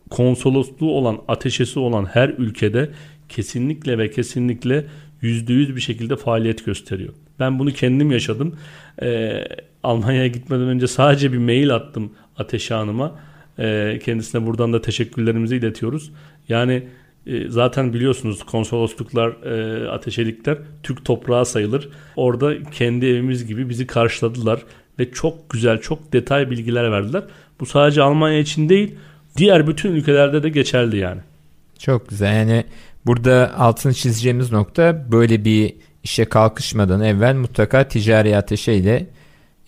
konsolosluğu 0.10 0.92
olan, 0.92 1.22
ateşesi 1.28 1.80
olan 1.80 2.06
her 2.06 2.30
ülkede 2.30 2.90
kesinlikle 3.30 3.98
ve 3.98 4.12
kesinlikle 4.12 4.86
yüzde 5.22 5.54
yüz 5.54 5.76
bir 5.76 5.82
şekilde 5.82 6.16
faaliyet 6.16 6.66
gösteriyor. 6.66 7.14
Ben 7.40 7.60
bunu 7.60 7.72
kendim 7.72 8.12
yaşadım. 8.12 8.56
Ee, 9.02 9.44
Almanya'ya 9.84 10.28
gitmeden 10.28 10.68
önce 10.68 10.88
sadece 10.88 11.34
bir 11.34 11.38
mail 11.38 11.76
attım 11.76 12.14
Ateşe 12.38 12.74
Hanım'a. 12.74 13.20
Ee, 13.60 13.99
kendisine 14.05 14.45
buradan 14.45 14.74
da 14.74 14.82
teşekkürlerimizi 14.82 15.55
iletiyoruz. 15.55 16.12
Yani 16.49 16.84
e, 17.28 17.49
zaten 17.49 17.93
biliyorsunuz 17.93 18.43
konsolosluklar, 18.43 19.30
e, 19.30 19.89
ateşelikler 19.89 20.57
Türk 20.84 21.05
toprağı 21.05 21.45
sayılır. 21.45 21.89
Orada 22.16 22.64
kendi 22.64 23.05
evimiz 23.05 23.45
gibi 23.47 23.70
bizi 23.70 23.88
karşıladılar 23.88 24.60
ve 24.99 25.12
çok 25.12 25.49
güzel, 25.49 25.82
çok 25.82 26.14
detay 26.14 26.49
bilgiler 26.49 26.91
verdiler. 26.91 27.24
Bu 27.60 27.66
sadece 27.66 28.01
Almanya 28.01 28.39
için 28.39 28.70
değil, 28.70 28.95
diğer 29.38 29.68
bütün 29.68 29.91
ülkelerde 29.91 30.43
de 30.43 30.49
geçerli 30.49 30.97
yani. 30.97 31.22
Çok 31.80 32.10
güzel. 32.10 32.36
Yani 32.36 32.64
burada 33.05 33.53
altını 33.57 33.93
çizeceğimiz 33.93 34.51
nokta 34.51 35.05
böyle 35.12 35.45
bir 35.45 35.74
işe 36.03 36.26
kalkışmadan 36.26 37.01
evvel 37.01 37.36
mutlaka 37.36 37.88
ticari 37.88 38.38
ateşeyle 38.38 39.07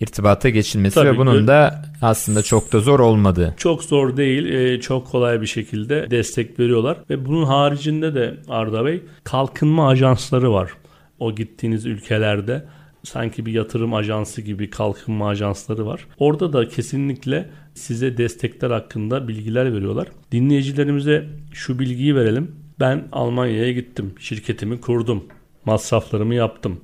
irtibata 0.02 0.48
geçilmesi 0.48 0.94
Tabii, 0.94 1.08
ve 1.08 1.16
bunun 1.16 1.46
da 1.46 1.82
aslında 2.02 2.42
çok 2.42 2.72
da 2.72 2.80
zor 2.80 3.00
olmadığı. 3.00 3.54
Çok 3.56 3.84
zor 3.84 4.16
değil, 4.16 4.46
e, 4.46 4.80
çok 4.80 5.06
kolay 5.06 5.40
bir 5.40 5.46
şekilde 5.46 6.10
destek 6.10 6.58
veriyorlar 6.58 6.98
ve 7.10 7.26
bunun 7.26 7.44
haricinde 7.44 8.14
de 8.14 8.36
Arda 8.48 8.84
Bey 8.84 9.02
kalkınma 9.24 9.88
ajansları 9.88 10.52
var. 10.52 10.70
O 11.18 11.34
gittiğiniz 11.34 11.86
ülkelerde 11.86 12.64
sanki 13.02 13.46
bir 13.46 13.52
yatırım 13.52 13.94
ajansı 13.94 14.42
gibi 14.42 14.70
kalkınma 14.70 15.28
ajansları 15.28 15.86
var. 15.86 16.06
Orada 16.18 16.52
da 16.52 16.68
kesinlikle 16.68 17.50
size 17.74 18.16
destekler 18.16 18.70
hakkında 18.70 19.28
bilgiler 19.28 19.74
veriyorlar. 19.74 20.08
Dinleyicilerimize 20.32 21.26
şu 21.52 21.78
bilgiyi 21.78 22.16
verelim. 22.16 22.56
Ben 22.80 23.08
Almanya'ya 23.12 23.72
gittim. 23.72 24.14
Şirketimi 24.18 24.80
kurdum. 24.80 25.24
Masraflarımı 25.64 26.34
yaptım. 26.34 26.80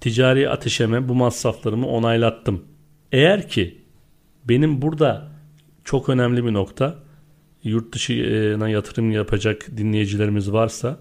Ticari 0.00 0.48
ateşeme 0.48 1.08
bu 1.08 1.14
masraflarımı 1.14 1.86
onaylattım. 1.86 2.64
Eğer 3.12 3.48
ki 3.48 3.78
benim 4.44 4.82
burada 4.82 5.28
çok 5.84 6.08
önemli 6.08 6.44
bir 6.44 6.52
nokta 6.52 6.94
yurt 7.64 7.94
dışına 7.94 8.68
yatırım 8.68 9.10
yapacak 9.10 9.66
dinleyicilerimiz 9.76 10.52
varsa 10.52 10.98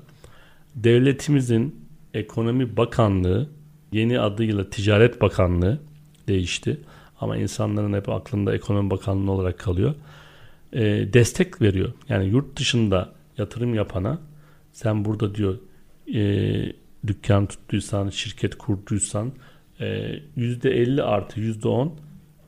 devletimizin 0.76 1.88
ekonomi 2.14 2.78
bakanlığı 2.78 3.50
yeni 3.92 4.20
adıyla 4.20 4.70
ticaret 4.70 5.22
bakanlığı 5.22 5.80
değişti. 6.28 6.80
Ama 7.22 7.38
insanların 7.38 7.94
hep 7.94 8.10
aklında 8.10 8.56
ekonomi 8.56 8.90
bakanlığı 8.90 9.32
olarak 9.32 9.60
kalıyor. 9.60 9.96
E, 10.74 10.84
destek 11.14 11.62
veriyor. 11.62 11.94
Yani 12.10 12.26
yurt 12.26 12.60
dışında 12.60 13.14
yatırım 13.38 13.74
yapana 13.74 14.20
sen 14.72 15.06
burada 15.06 15.36
diyor 15.36 15.58
e, 16.16 16.74
dükkan 17.08 17.46
tuttuysan 17.46 18.10
şirket 18.10 18.58
kurduysan 18.58 19.32
e, 19.80 19.86
%50 20.38 21.02
artı 21.02 21.42
%10 21.42 21.90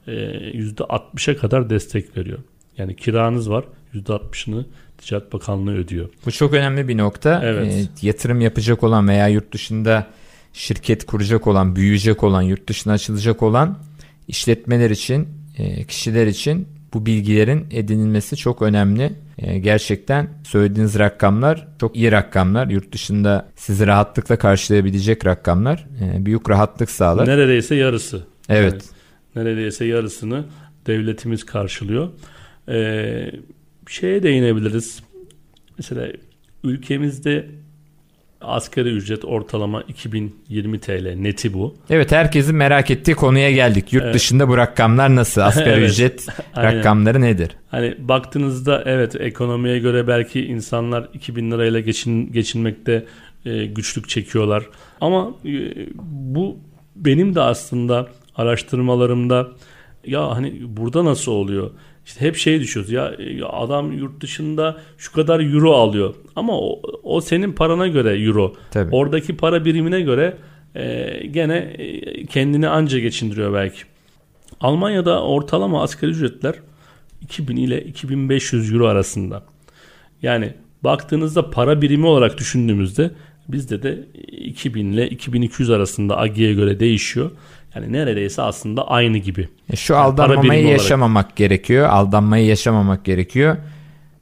%60'a 0.08 1.38
kadar 1.38 1.70
destek 1.70 2.18
veriyor. 2.18 2.40
Yani 2.78 2.96
kiranız 2.96 3.50
var 3.50 3.66
%60'ını 3.94 4.66
Ticaret 4.98 5.34
Bakanlığı 5.34 5.76
ödüyor. 5.76 6.10
Bu 6.26 6.32
çok 6.32 6.54
önemli 6.54 6.88
bir 6.88 6.98
nokta. 6.98 7.42
Evet. 7.44 7.74
E, 7.74 8.08
yatırım 8.08 8.42
yapacak 8.42 8.84
olan 8.84 9.08
veya 9.08 9.28
yurt 9.28 9.54
dışında 9.54 10.08
şirket 10.54 11.06
kuracak 11.06 11.48
olan, 11.48 11.76
büyüyecek 11.76 12.24
olan, 12.24 12.42
yurt 12.42 12.70
dışına 12.70 12.94
açılacak 12.94 13.44
olan 13.44 13.80
işletmeler 14.28 14.90
için, 14.90 15.28
e, 15.58 15.84
kişiler 15.84 16.28
için 16.28 16.68
bu 16.94 17.06
bilgilerin 17.06 17.68
edinilmesi 17.72 18.36
çok 18.36 18.62
önemli. 18.62 19.12
E, 19.38 19.60
gerçekten 19.60 20.30
söylediğiniz 20.44 21.00
rakamlar 21.00 21.68
çok 21.80 21.96
iyi 21.96 22.12
rakamlar. 22.12 22.68
Yurt 22.68 22.92
dışında 22.92 23.48
sizi 23.56 23.88
rahatlıkla 23.88 24.38
karşılayabilecek 24.38 25.26
rakamlar. 25.26 25.88
E, 26.02 26.26
büyük 26.26 26.50
rahatlık 26.50 26.90
sağlar. 26.90 27.28
Neredeyse 27.28 27.76
yarısı. 27.76 28.24
Evet. 28.50 28.86
Yani 29.36 29.48
neredeyse 29.48 29.86
yarısını 29.86 30.46
devletimiz 30.88 31.46
karşılıyor. 31.46 32.10
Ee, 32.70 33.32
şeye 33.88 34.24
değinebiliriz. 34.24 35.04
Mesela 35.78 36.08
ülkemizde 36.64 37.48
asgari 38.42 38.90
ücret 38.90 39.26
ortalama 39.26 39.82
2020 39.82 40.80
TL 40.80 41.14
neti 41.16 41.54
bu. 41.54 41.76
Evet 41.90 42.12
herkesin 42.12 42.56
merak 42.56 42.92
ettiği 42.92 43.16
konuya 43.16 43.52
geldik. 43.52 43.94
Yurt 43.94 44.04
Evet. 44.04 44.16
dışında 44.16 44.48
bu 44.48 44.58
rakamlar 44.58 45.16
nasıl? 45.16 45.42
Asgari 45.46 45.70
Evet. 45.80 45.90
ücret 45.92 46.28
rakamları 46.58 47.22
nedir? 47.22 47.50
Hani 47.72 47.96
baktığınızda 48.00 48.84
evet 48.86 49.16
ekonomiye 49.22 49.80
göre 49.80 50.08
belki 50.08 50.46
insanlar 50.46 51.10
2000 51.14 51.52
lirayla 51.52 51.80
geçin, 51.80 52.32
geçinmekte 52.34 53.06
e, 53.46 53.66
güçlük 53.66 54.10
çekiyorlar. 54.10 54.64
Ama 55.02 55.32
e, 55.46 55.52
bu 56.04 56.58
benim 56.96 57.36
de 57.36 57.42
aslında 57.42 58.08
araştırmalarımda 58.36 59.48
ya 60.06 60.36
hani 60.36 60.54
burada 60.78 61.06
nasıl 61.06 61.32
oluyor? 61.32 61.72
İşte 62.10 62.22
hep 62.22 62.36
şey 62.36 62.60
düşüyoruz 62.60 62.92
ya, 62.92 63.14
ya 63.38 63.48
adam 63.48 63.92
yurt 63.92 64.22
dışında 64.22 64.78
şu 64.98 65.12
kadar 65.12 65.40
euro 65.40 65.74
alıyor 65.74 66.16
ama 66.36 66.60
o, 66.60 66.82
o 67.04 67.22
senin 67.22 67.52
parana 67.52 67.88
göre 67.88 68.24
euro. 68.24 68.54
Tabii. 68.72 68.96
Oradaki 68.96 69.38
para 69.38 69.66
birimine 69.66 70.02
göre 70.02 70.38
e, 70.76 71.20
gene 71.32 71.58
e, 71.58 72.26
kendini 72.26 72.68
anca 72.68 73.00
geçindiriyor 73.00 73.54
belki. 73.54 73.82
Almanya'da 74.62 75.24
ortalama 75.24 75.84
asgari 75.84 76.12
ücretler 76.12 76.56
2000 77.22 77.56
ile 77.56 77.84
2500 77.84 78.74
euro 78.74 78.88
arasında. 78.88 79.44
Yani 80.22 80.54
baktığınızda 80.84 81.50
para 81.50 81.82
birimi 81.82 82.06
olarak 82.06 82.38
düşündüğümüzde 82.38 83.12
bizde 83.48 83.84
de 83.84 84.08
2000 84.32 84.92
ile 84.92 85.10
2200 85.10 85.70
arasında 85.70 86.18
AG'ye 86.18 86.54
göre 86.54 86.80
değişiyor. 86.80 87.32
Yani 87.76 87.94
neredeyse 87.94 88.42
aslında 88.42 88.88
aynı 88.88 89.18
gibi. 89.18 89.50
E, 89.74 89.76
Şu 89.76 89.94
Yani 89.94 90.04
aldanmamayı 90.04 90.52
birimi 90.52 90.68
olarak. 90.68 90.82
yaşamamak 90.82 91.36
gerekiyor. 91.36 91.90
Aldanmayı 91.90 92.46
yaşamamak 92.46 93.06
gerekiyor. 93.06 93.58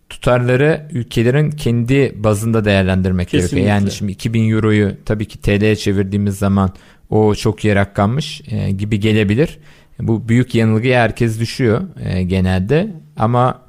Tutarları 0.10 0.88
ülkelerin 0.92 1.52
kendi 1.52 2.14
bazında 2.24 2.66
değerlendirmek 2.66 3.30
Kesinlikle. 3.30 3.58
gerekiyor. 3.58 3.80
Yani 3.82 3.92
şimdi 3.92 4.12
2000 4.12 4.50
euroyu 4.52 4.92
tabii 5.06 5.26
ki 5.26 5.42
TL'ye 5.42 5.76
çevirdiğimiz 5.76 6.38
zaman 6.38 6.70
o 7.10 7.36
çok 7.36 7.66
iyi 7.66 7.76
rakammış 7.76 8.42
e, 8.52 8.72
gibi 8.72 9.00
gelebilir. 9.00 9.58
Bu 10.00 10.30
büyük 10.30 10.56
yanılgıya 10.56 11.02
herkes 11.02 11.40
düşüyor 11.40 11.82
e, 12.06 12.24
genelde 12.24 12.88
ama 13.18 13.60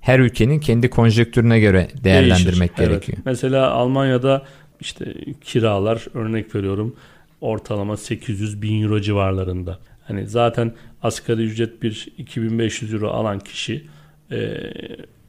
her 0.00 0.18
ülkenin 0.18 0.60
kendi 0.60 0.90
konjektürüne 0.90 1.60
göre 1.60 1.88
değerlendirmek 2.04 2.78
Değişir. 2.78 2.90
gerekiyor. 2.92 3.16
Evet. 3.18 3.26
Mesela 3.26 3.70
Almanya'da 3.70 4.42
işte 4.80 5.14
kiralar 5.44 6.04
örnek 6.14 6.54
veriyorum 6.54 6.96
ortalama 7.44 7.96
800 7.96 8.62
bin 8.62 8.82
euro 8.82 9.00
civarlarında. 9.00 9.78
Hani 10.06 10.26
zaten 10.26 10.74
asgari 11.02 11.42
ücret 11.42 11.82
bir 11.82 12.08
2500 12.18 12.94
euro 12.94 13.10
alan 13.10 13.38
kişi 13.38 13.86
e, 14.32 14.60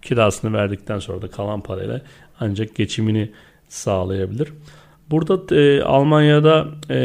kirasını 0.02 0.54
verdikten 0.54 1.00
sonra 1.00 1.22
da 1.22 1.28
kalan 1.28 1.62
parayla 1.62 2.02
ancak 2.40 2.76
geçimini 2.76 3.32
sağlayabilir. 3.70 4.54
Burada 5.12 5.56
e, 5.56 5.82
Almanya'da 5.82 6.68
e, 6.90 6.98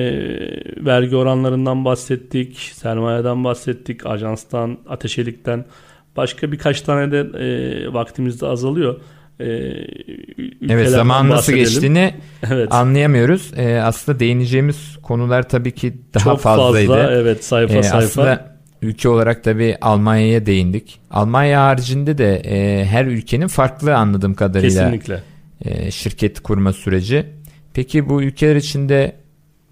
vergi 0.85 1.17
oranlarından 1.17 1.85
bahsettik, 1.85 2.59
sermayeden 2.59 3.45
bahsettik, 3.45 4.07
ajanstan, 4.07 4.79
ateşelikten 4.89 5.65
başka 6.17 6.53
birkaç 6.53 6.81
tane 6.81 7.13
de 7.13 7.19
e, 7.19 7.93
vaktimizde 7.93 8.47
azalıyor. 8.47 9.01
E, 9.41 9.47
Evet 10.69 10.89
zaman 10.89 11.29
nasıl 11.29 11.37
bahsedelim. 11.53 11.65
geçtiğini 11.65 12.15
Evet. 12.51 12.73
anlayamıyoruz. 12.75 13.53
E, 13.57 13.81
aslında 13.83 14.21
değineceğimiz 14.21 14.97
konular 15.03 15.49
tabii 15.49 15.73
ki 15.73 15.95
daha 16.15 16.25
Çok 16.25 16.41
fazlaydı. 16.41 16.89
fazla 16.89 17.13
evet 17.13 17.45
sayfa 17.45 17.75
Ee, 17.75 17.83
sayfa. 17.83 17.99
Aslında 18.07 18.57
ülke 18.83 19.09
olarak 19.09 19.45
tabii 19.45 19.77
Almanya'ya 19.81 20.47
değindik. 20.47 21.01
Almanya 21.11 21.63
haricinde 21.63 22.19
de 22.19 22.37
e, 22.37 22.85
her 22.85 23.07
ülkenin 23.07 23.49
farklı 23.49 23.97
anladığım 23.97 24.35
kadarıyla 24.35 24.85
Kesinlikle. 24.91 25.23
e, 25.65 25.91
şirket 25.91 26.41
kurma 26.41 26.73
süreci. 26.73 27.27
Peki 27.75 28.09
bu 28.09 28.23
ülkeler 28.23 28.57
içinde 28.57 29.17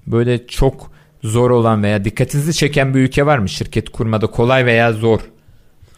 böyle 0.07 0.47
çok 0.47 0.91
zor 1.23 1.51
olan 1.51 1.83
veya 1.83 2.05
dikkatinizi 2.05 2.53
çeken 2.55 2.95
bir 2.95 3.01
ülke 3.01 3.27
var 3.27 3.39
mı? 3.39 3.49
Şirket 3.49 3.89
kurmada 3.89 4.27
kolay 4.27 4.67
veya 4.67 4.93
zor 4.93 5.21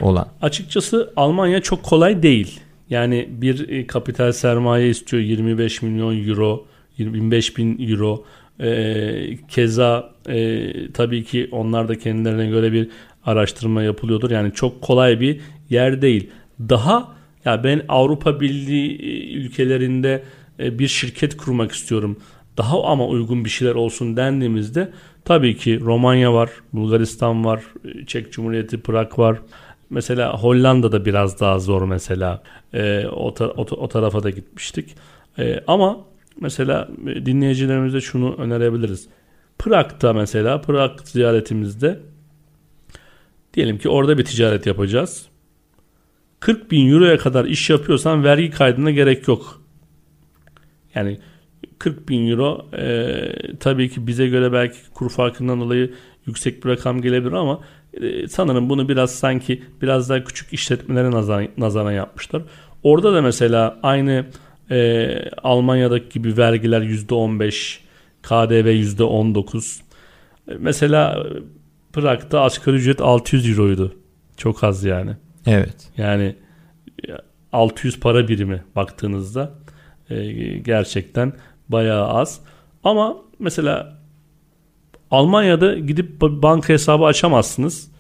olan. 0.00 0.28
Açıkçası 0.42 1.12
Almanya 1.16 1.60
çok 1.62 1.82
kolay 1.82 2.22
değil. 2.22 2.60
Yani 2.90 3.28
bir 3.30 3.68
e, 3.68 3.86
kapital 3.86 4.32
sermaye 4.32 4.88
istiyor 4.88 5.22
25 5.22 5.82
milyon 5.82 6.28
euro, 6.28 6.66
25 6.98 7.56
bin 7.56 7.90
euro. 7.90 8.24
Ee, 8.62 9.38
keza 9.48 10.12
e, 10.28 10.72
tabii 10.92 11.24
ki 11.24 11.48
onlar 11.52 11.88
da 11.88 11.98
kendilerine 11.98 12.46
göre 12.46 12.72
bir 12.72 12.88
araştırma 13.24 13.82
yapılıyordur. 13.82 14.30
Yani 14.30 14.52
çok 14.54 14.82
kolay 14.82 15.20
bir 15.20 15.40
yer 15.70 16.02
değil. 16.02 16.30
Daha 16.60 17.16
ya 17.44 17.64
ben 17.64 17.82
Avrupa 17.88 18.40
Birliği 18.40 18.98
e, 19.02 19.32
ülkelerinde 19.34 20.22
e, 20.58 20.78
bir 20.78 20.88
şirket 20.88 21.36
kurmak 21.36 21.72
istiyorum. 21.72 22.16
Daha 22.56 22.84
ama 22.84 23.06
uygun 23.06 23.44
bir 23.44 23.50
şeyler 23.50 23.74
olsun 23.74 24.16
dendiğimizde 24.16 24.90
tabii 25.24 25.56
ki 25.56 25.80
Romanya 25.80 26.34
var, 26.34 26.50
Bulgaristan 26.72 27.44
var, 27.44 27.62
e, 27.84 28.06
Çek 28.06 28.32
Cumhuriyeti, 28.32 28.80
Prag 28.80 29.18
var. 29.18 29.38
Mesela 29.90 30.38
Hollanda'da 30.38 31.04
biraz 31.04 31.40
daha 31.40 31.58
zor 31.58 31.82
mesela. 31.82 32.42
E, 32.74 33.06
o, 33.06 33.34
ta- 33.34 33.48
o, 33.50 33.62
o 33.62 33.88
tarafa 33.88 34.22
da 34.22 34.30
gitmiştik. 34.30 34.94
E, 35.38 35.64
ama 35.66 36.00
mesela 36.40 36.88
e, 37.06 37.26
dinleyicilerimize 37.26 38.00
şunu 38.00 38.34
önerebiliriz. 38.34 39.08
Prag'da 39.58 40.12
mesela 40.12 40.60
Prag 40.60 41.00
ziyaretimizde 41.04 42.00
diyelim 43.54 43.78
ki 43.78 43.88
orada 43.88 44.18
bir 44.18 44.24
ticaret 44.24 44.66
yapacağız. 44.66 45.26
40 46.40 46.70
bin 46.70 46.92
euroya 46.92 47.18
kadar 47.18 47.44
iş 47.44 47.70
yapıyorsan 47.70 48.24
vergi 48.24 48.50
kaydına 48.50 48.90
gerek 48.90 49.28
yok. 49.28 49.62
Yani 50.94 51.18
40 51.80 52.08
bin 52.08 52.30
euro 52.30 52.66
e, 52.76 53.32
tabii 53.60 53.90
ki 53.90 54.06
bize 54.06 54.28
göre 54.28 54.52
belki 54.52 54.76
kur 54.94 55.10
farkından 55.10 55.60
dolayı 55.60 55.94
yüksek 56.26 56.64
bir 56.64 56.70
rakam 56.70 57.02
gelebilir 57.02 57.32
ama 57.32 57.60
e, 57.94 58.28
sanırım 58.28 58.68
bunu 58.68 58.88
biraz 58.88 59.10
sanki 59.10 59.62
biraz 59.82 60.08
daha 60.10 60.24
küçük 60.24 60.52
işletmelere 60.52 61.10
nazar, 61.10 61.48
nazaran 61.56 61.92
yapmışlar. 61.92 62.42
Orada 62.82 63.14
da 63.14 63.22
mesela 63.22 63.78
aynı 63.82 64.26
e, 64.70 65.08
Almanya'daki 65.42 66.08
gibi 66.08 66.36
vergiler 66.36 66.82
%15, 66.82 67.78
KDV 68.22 68.68
%19. 68.68 69.80
E, 70.48 70.54
mesela 70.58 71.24
e, 71.24 71.26
Prag'da 71.92 72.40
asgari 72.40 72.76
ücret 72.76 73.00
600 73.00 73.48
euroydu. 73.48 73.94
Çok 74.36 74.64
az 74.64 74.84
yani. 74.84 75.16
Evet. 75.46 75.88
Yani 75.96 76.36
e, 77.08 77.12
600 77.52 78.00
para 78.00 78.28
birimi 78.28 78.62
baktığınızda 78.76 79.54
e, 80.10 80.24
gerçekten 80.58 81.32
bayağı 81.72 82.08
az. 82.08 82.40
Ama 82.84 83.16
mesela 83.38 83.98
Almanya'da 85.10 85.78
gidip 85.78 86.22
ba- 86.22 86.42
banka 86.42 86.68
hesabı 86.68 87.04
açamazsınız. 87.04 87.90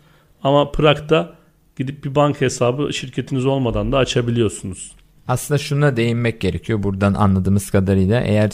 Ama 0.42 0.72
Prag'da 0.72 1.32
gidip 1.76 2.04
bir 2.04 2.14
banka 2.14 2.40
hesabı 2.40 2.92
şirketiniz 2.92 3.46
olmadan 3.46 3.92
da 3.92 3.98
açabiliyorsunuz. 3.98 4.92
Aslında 5.28 5.58
şuna 5.58 5.96
değinmek 5.96 6.40
gerekiyor 6.40 6.82
buradan 6.82 7.14
anladığımız 7.14 7.70
kadarıyla 7.70 8.20
eğer 8.20 8.50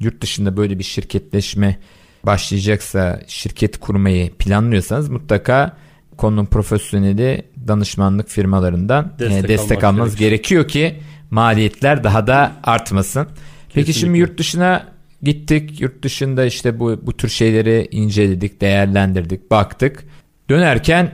yurt 0.00 0.20
dışında 0.20 0.56
böyle 0.56 0.78
bir 0.78 0.84
şirketleşme 0.84 1.78
başlayacaksa 2.26 3.20
şirket 3.26 3.78
kurmayı 3.80 4.34
planlıyorsanız 4.34 5.08
mutlaka 5.08 5.76
konunun 6.16 6.46
profesyoneli 6.46 7.44
danışmanlık 7.68 8.28
firmalarından 8.28 9.12
Destek 9.18 9.44
e, 9.44 9.48
destek, 9.48 9.84
almanız 9.84 10.16
gerekiyor 10.16 10.68
ki 10.68 11.00
maliyetler 11.30 12.04
daha 12.04 12.26
da 12.26 12.52
artmasın. 12.64 13.28
Peki 13.74 13.94
şimdi 13.94 14.18
yurt 14.18 14.38
dışına 14.38 14.86
gittik. 15.22 15.80
Yurt 15.80 16.02
dışında 16.02 16.44
işte 16.44 16.80
bu 16.80 17.00
bu 17.02 17.16
tür 17.16 17.28
şeyleri 17.28 17.88
inceledik, 17.90 18.60
değerlendirdik, 18.60 19.50
baktık. 19.50 20.04
Dönerken 20.50 21.12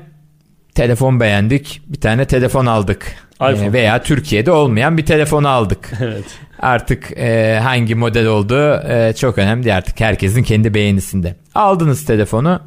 telefon 0.74 1.20
beğendik. 1.20 1.80
Bir 1.86 2.00
tane 2.00 2.24
telefon 2.24 2.66
aldık. 2.66 3.16
iPhone. 3.34 3.64
E, 3.64 3.72
veya 3.72 4.02
Türkiye'de 4.02 4.52
olmayan 4.52 4.98
bir 4.98 5.06
telefon 5.06 5.44
aldık. 5.44 5.92
Evet. 6.00 6.24
Artık 6.58 7.12
e, 7.16 7.60
hangi 7.62 7.94
model 7.94 8.26
olduğu 8.26 8.74
e, 8.88 9.12
çok 9.16 9.38
önemli 9.38 9.64
değil 9.64 9.76
artık 9.76 10.00
herkesin 10.00 10.42
kendi 10.42 10.74
beğenisinde. 10.74 11.36
Aldınız 11.54 12.04
telefonu, 12.04 12.60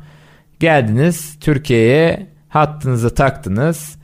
geldiniz 0.59 1.39
Türkiye'ye, 1.39 2.27
hattınızı 2.49 3.15
taktınız. 3.15 3.95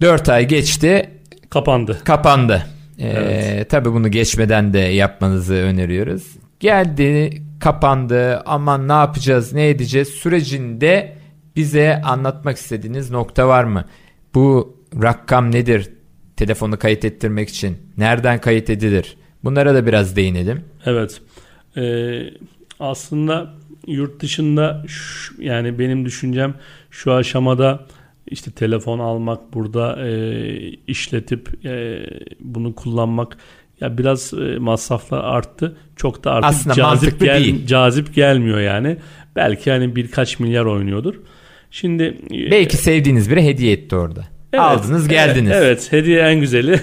4 0.00 0.28
ay 0.28 0.48
geçti, 0.48 1.10
Kapandı. 1.50 2.00
kapandı. 2.04 2.66
E, 2.98 3.08
Evet. 3.08 3.70
Tabii 3.70 3.92
bunu 3.92 4.10
geçmeden 4.10 4.72
de 4.72 4.78
yapmanızı 4.78 5.54
öneriyoruz. 5.54 6.26
Geldi, 6.60 7.42
kapandı, 7.60 8.42
aman 8.46 8.88
ne 8.88 8.92
yapacağız, 8.92 9.52
ne 9.52 9.68
edeceğiz 9.68 10.08
sürecinde 10.08 11.16
bize 11.56 12.02
anlatmak 12.04 12.56
istediğiniz 12.56 13.10
nokta 13.10 13.48
var 13.48 13.64
mı? 13.64 13.84
Bu 14.34 14.76
rakam 15.02 15.52
nedir? 15.52 15.88
Telefonu 16.36 16.78
kayıt 16.78 17.04
ettirmek 17.04 17.48
için 17.48 17.76
nereden 17.98 18.40
kayıt 18.40 18.70
edilir? 18.70 19.16
Bunlara 19.44 19.74
da 19.74 19.86
biraz 19.86 20.16
değinelim. 20.16 20.64
Evet. 20.86 21.20
Ee, 21.76 22.20
aslında 22.80 23.54
yurt 23.86 24.20
dışında 24.22 24.84
şu- 24.86 25.42
yani 25.42 25.78
benim 25.78 26.04
düşüncem 26.04 26.54
şu 26.90 27.12
aşamada 27.12 27.86
işte 28.26 28.50
telefon 28.50 28.98
almak 28.98 29.54
burada 29.54 30.08
e, 30.08 30.70
işletip 30.86 31.64
e, 31.66 32.06
bunu 32.40 32.74
kullanmak 32.74 33.36
ya 33.80 33.98
biraz 33.98 34.32
e, 34.34 34.58
masraflar 34.58 35.24
arttı. 35.24 35.76
Çok 35.96 36.24
da 36.24 36.32
artık 36.32 36.50
Aslında 36.50 36.74
cazip 36.74 37.20
gel- 37.20 37.44
değil. 37.44 37.66
cazip 37.66 38.14
gelmiyor 38.14 38.60
yani. 38.60 38.96
Belki 39.36 39.70
hani 39.70 39.96
birkaç 39.96 40.40
milyar 40.40 40.64
oynuyordur. 40.64 41.14
Şimdi 41.70 42.02
e, 42.30 42.50
Belki 42.50 42.76
sevdiğiniz 42.76 43.30
biri 43.30 43.42
hediye 43.44 43.72
etti 43.72 43.96
orada. 43.96 44.24
Evet, 44.52 44.64
Aldınız 44.64 45.08
geldiniz. 45.08 45.52
Evet, 45.54 45.62
evet, 45.64 45.92
hediye 45.92 46.20
en 46.20 46.40
güzeli. 46.40 46.80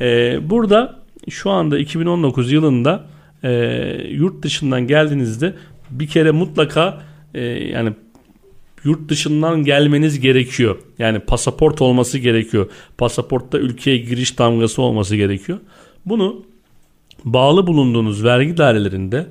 Ee, 0.00 0.38
burada 0.50 1.00
şu 1.30 1.50
anda 1.50 1.78
2019 1.78 2.52
yılında 2.52 3.06
e, 3.42 3.50
yurt 4.10 4.42
dışından 4.42 4.86
geldiğinizde 4.86 5.54
bir 5.90 6.06
kere 6.06 6.30
mutlaka 6.30 7.00
e, 7.34 7.40
yani 7.44 7.92
yurt 8.84 9.08
dışından 9.08 9.64
gelmeniz 9.64 10.20
gerekiyor. 10.20 10.78
Yani 10.98 11.20
pasaport 11.20 11.82
olması 11.82 12.18
gerekiyor. 12.18 12.70
Pasaportta 12.98 13.58
ülkeye 13.58 13.96
giriş 13.96 14.38
damgası 14.38 14.82
olması 14.82 15.16
gerekiyor. 15.16 15.58
Bunu 16.06 16.44
bağlı 17.24 17.66
bulunduğunuz 17.66 18.24
vergi 18.24 18.56
dairelerinde 18.56 19.26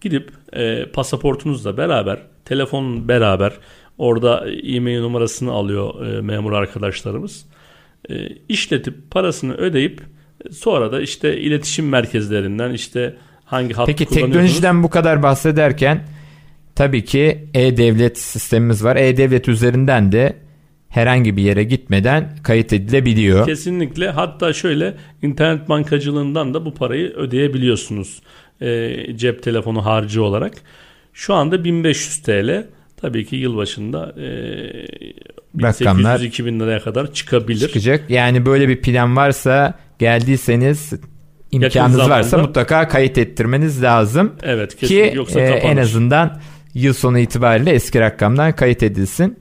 gidip 0.00 0.30
e, 0.52 0.86
pasaportunuzla 0.92 1.76
beraber, 1.76 2.22
telefon 2.44 3.08
beraber 3.08 3.52
orada 3.98 4.46
e-mail 4.62 5.00
numarasını 5.00 5.52
alıyor 5.52 6.06
e, 6.06 6.20
memur 6.20 6.52
arkadaşlarımız. 6.52 7.46
E, 8.10 8.28
işletip 8.48 9.10
parasını 9.10 9.54
ödeyip 9.54 10.00
sonra 10.50 10.92
da 10.92 11.00
işte 11.00 11.40
iletişim 11.40 11.88
merkezlerinden 11.88 12.72
işte 12.72 13.16
hangi 13.44 13.74
hattı 13.74 13.92
Peki 13.92 14.06
teknolojiden 14.06 14.82
bu 14.82 14.90
kadar 14.90 15.22
bahsederken 15.22 16.04
tabii 16.74 17.04
ki 17.04 17.48
e-devlet 17.54 18.18
sistemimiz 18.18 18.84
var. 18.84 18.96
E-devlet 18.96 19.48
üzerinden 19.48 20.12
de 20.12 20.36
herhangi 20.88 21.36
bir 21.36 21.42
yere 21.42 21.64
gitmeden 21.64 22.36
kayıt 22.42 22.72
edilebiliyor. 22.72 23.46
Kesinlikle. 23.46 24.10
Hatta 24.10 24.52
şöyle 24.52 24.94
internet 25.22 25.68
bankacılığından 25.68 26.54
da 26.54 26.64
bu 26.64 26.74
parayı 26.74 27.12
ödeyebiliyorsunuz. 27.12 28.22
E, 28.60 28.96
cep 29.16 29.42
telefonu 29.42 29.84
harcı 29.84 30.22
olarak. 30.22 30.52
Şu 31.12 31.34
anda 31.34 31.64
1500 31.64 32.22
TL. 32.22 32.66
Tabii 32.96 33.26
ki 33.26 33.36
yılbaşında 33.36 34.14
e, 34.16 34.26
Rakamlar 35.62 36.20
1800-2000 36.20 36.60
liraya 36.60 36.80
kadar 36.80 37.12
çıkabilir. 37.12 37.66
çıkacak. 37.66 38.10
Yani 38.10 38.46
böyle 38.46 38.68
bir 38.68 38.80
plan 38.82 39.16
varsa 39.16 39.74
geldiyseniz 39.98 40.92
imkanınız 41.50 41.98
varsa 42.10 42.38
mutlaka 42.38 42.88
kayıt 42.88 43.18
ettirmeniz 43.18 43.82
lazım. 43.82 44.32
Evet 44.42 44.76
kesinlikle. 44.76 45.10
Ki 45.10 45.16
Yoksa 45.16 45.40
e, 45.40 45.46
kapanır. 45.46 45.72
en 45.72 45.76
azından 45.76 46.40
yıl 46.74 46.92
sonu 46.92 47.18
itibariyle 47.18 47.70
eski 47.70 48.00
rakamdan 48.00 48.52
kayıt 48.52 48.82
edilsin. 48.82 49.38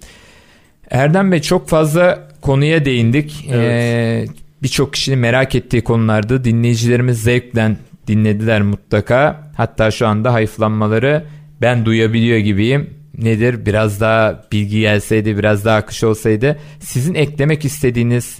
Erdem 0.90 1.32
Bey 1.32 1.42
çok 1.42 1.70
fazla 1.70 2.28
konuya 2.42 2.86
değindik. 2.86 3.48
Evet. 3.52 3.72
E, 3.72 4.26
Birçok 4.64 4.94
kişinin 4.94 5.20
merak 5.20 5.56
ettiği 5.56 5.82
konulardı. 5.84 6.44
Dinleyicilerimiz 6.44 7.24
zevkle 7.24 7.76
dinlediler 8.08 8.62
mutlaka. 8.62 9.52
Hatta 9.58 9.92
şu 9.92 10.08
anda 10.08 10.34
hayıflanmaları 10.34 11.24
ben 11.62 11.86
duyabiliyor 11.86 12.38
gibiyim. 12.38 12.90
Nedir? 13.18 13.66
Biraz 13.66 14.02
daha 14.02 14.44
bilgi 14.52 14.80
gelseydi, 14.80 15.38
biraz 15.38 15.66
daha 15.66 15.78
akış 15.78 16.04
olsaydı. 16.04 16.60
Sizin 16.80 17.14
eklemek 17.14 17.66
istediğiniz 17.66 18.40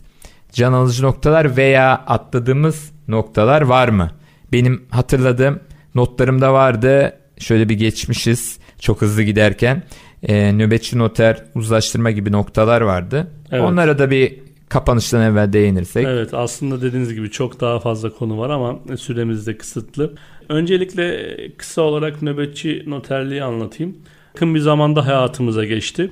can 0.52 0.74
alıcı 0.74 1.04
noktalar 1.04 1.58
veya 1.58 1.92
atladığımız 2.08 2.92
noktalar 3.08 3.62
var 3.62 3.88
mı? 3.90 4.12
Benim 4.52 4.84
hatırladığım 4.90 5.60
notlarımda 5.96 6.54
vardı. 6.54 7.14
Şöyle 7.40 7.70
bir 7.70 7.76
geçmişiz 7.76 8.58
çok 8.82 9.02
hızlı 9.02 9.24
giderken. 9.24 9.84
e, 10.24 10.54
nöbetçi 10.54 10.98
noter, 10.98 11.44
uzlaştırma 11.56 12.12
gibi 12.12 12.32
noktalar 12.32 12.82
vardı. 12.82 13.28
Evet. 13.52 13.64
Onlara 13.64 14.00
da 14.00 14.12
bir 14.12 14.40
kapanıştan 14.70 15.22
evvel 15.22 15.54
değinirsek. 15.54 16.06
Evet 16.08 16.34
aslında 16.34 16.82
dediğiniz 16.82 17.14
gibi 17.14 17.32
çok 17.32 17.62
daha 17.62 17.80
fazla 17.80 18.10
konu 18.10 18.38
var 18.38 18.50
ama 18.50 18.80
süremiz 18.98 19.48
de 19.48 19.58
kısıtlı. 19.58 20.14
Öncelikle 20.50 21.36
kısa 21.58 21.82
olarak 21.82 22.22
nöbetçi 22.22 22.84
noterliği 22.88 23.44
anlatayım. 23.44 23.98
Yakın 24.34 24.56
bir 24.56 24.60
zamanda 24.60 25.08
hayatımıza 25.08 25.66
geçti. 25.66 26.12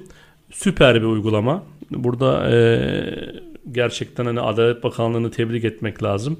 Süper 0.51 0.95
bir 0.95 1.07
uygulama. 1.07 1.63
Burada 1.91 2.51
e, 2.51 2.81
gerçekten 3.71 4.25
hani 4.25 4.41
Adalet 4.41 4.83
Bakanlığı'nı 4.83 5.31
tebrik 5.31 5.63
etmek 5.65 6.03
lazım. 6.03 6.39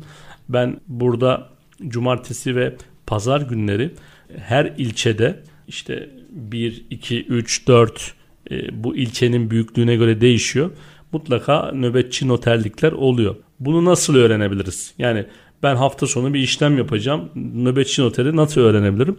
Ben 0.49 0.79
burada 0.87 1.47
cumartesi 1.87 2.55
ve 2.55 2.75
pazar 3.07 3.41
günleri 3.41 3.91
her 4.37 4.65
ilçede 4.77 5.39
işte 5.67 6.09
1, 6.29 6.85
2, 6.89 7.25
3, 7.25 7.67
4 7.67 8.13
e, 8.51 8.83
bu 8.83 8.95
ilçenin 8.95 9.51
büyüklüğüne 9.51 9.95
göre 9.95 10.21
değişiyor. 10.21 10.71
Mutlaka 11.11 11.71
nöbetçi 11.73 12.27
noterlikler 12.27 12.91
oluyor. 12.91 13.35
Bunu 13.59 13.85
nasıl 13.85 14.15
öğrenebiliriz? 14.15 14.93
Yani 14.97 15.25
ben 15.63 15.75
hafta 15.75 16.07
sonu 16.07 16.33
bir 16.33 16.39
işlem 16.39 16.77
yapacağım. 16.77 17.29
Nöbetçi 17.35 18.01
noteri 18.01 18.35
nasıl 18.35 18.61
öğrenebilirim? 18.61 19.17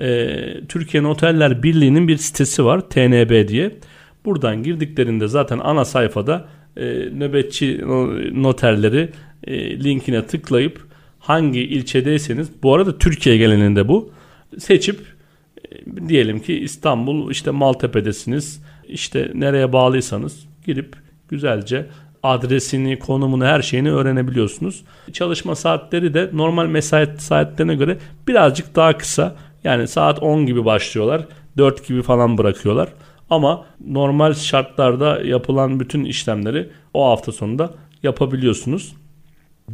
Ee, 0.00 0.60
Türkiye 0.68 1.02
Noterler 1.02 1.62
Birliği'nin 1.62 2.08
bir 2.08 2.16
sitesi 2.16 2.64
var 2.64 2.80
TNB 2.90 3.48
diye. 3.48 3.76
Buradan 4.24 4.62
girdiklerinde 4.62 5.28
zaten 5.28 5.58
ana 5.58 5.84
sayfada 5.84 6.48
e, 6.76 6.84
nöbetçi 7.14 7.80
noterleri 8.32 9.10
e, 9.44 9.84
linkine 9.84 10.26
tıklayıp 10.26 10.86
hangi 11.18 11.60
ilçedeyseniz 11.60 12.48
bu 12.62 12.74
arada 12.74 12.98
Türkiye 12.98 13.36
geleninde 13.36 13.88
bu 13.88 14.10
seçip 14.58 15.00
e, 15.00 15.15
diyelim 16.08 16.40
ki 16.40 16.58
İstanbul 16.58 17.30
işte 17.30 17.50
Maltepe'desiniz 17.50 18.62
işte 18.88 19.30
nereye 19.34 19.72
bağlıysanız 19.72 20.46
girip 20.66 20.96
güzelce 21.28 21.86
adresini, 22.22 22.98
konumunu, 22.98 23.44
her 23.44 23.62
şeyini 23.62 23.92
öğrenebiliyorsunuz. 23.92 24.84
Çalışma 25.12 25.54
saatleri 25.54 26.14
de 26.14 26.30
normal 26.32 26.66
mesai 26.66 27.08
saatlerine 27.18 27.74
göre 27.74 27.98
birazcık 28.28 28.76
daha 28.76 28.98
kısa. 28.98 29.36
Yani 29.64 29.88
saat 29.88 30.22
10 30.22 30.46
gibi 30.46 30.64
başlıyorlar. 30.64 31.22
4 31.58 31.88
gibi 31.88 32.02
falan 32.02 32.38
bırakıyorlar. 32.38 32.88
Ama 33.30 33.64
normal 33.86 34.34
şartlarda 34.34 35.20
yapılan 35.20 35.80
bütün 35.80 36.04
işlemleri 36.04 36.68
o 36.94 37.10
hafta 37.10 37.32
sonunda 37.32 37.74
yapabiliyorsunuz. 38.02 38.94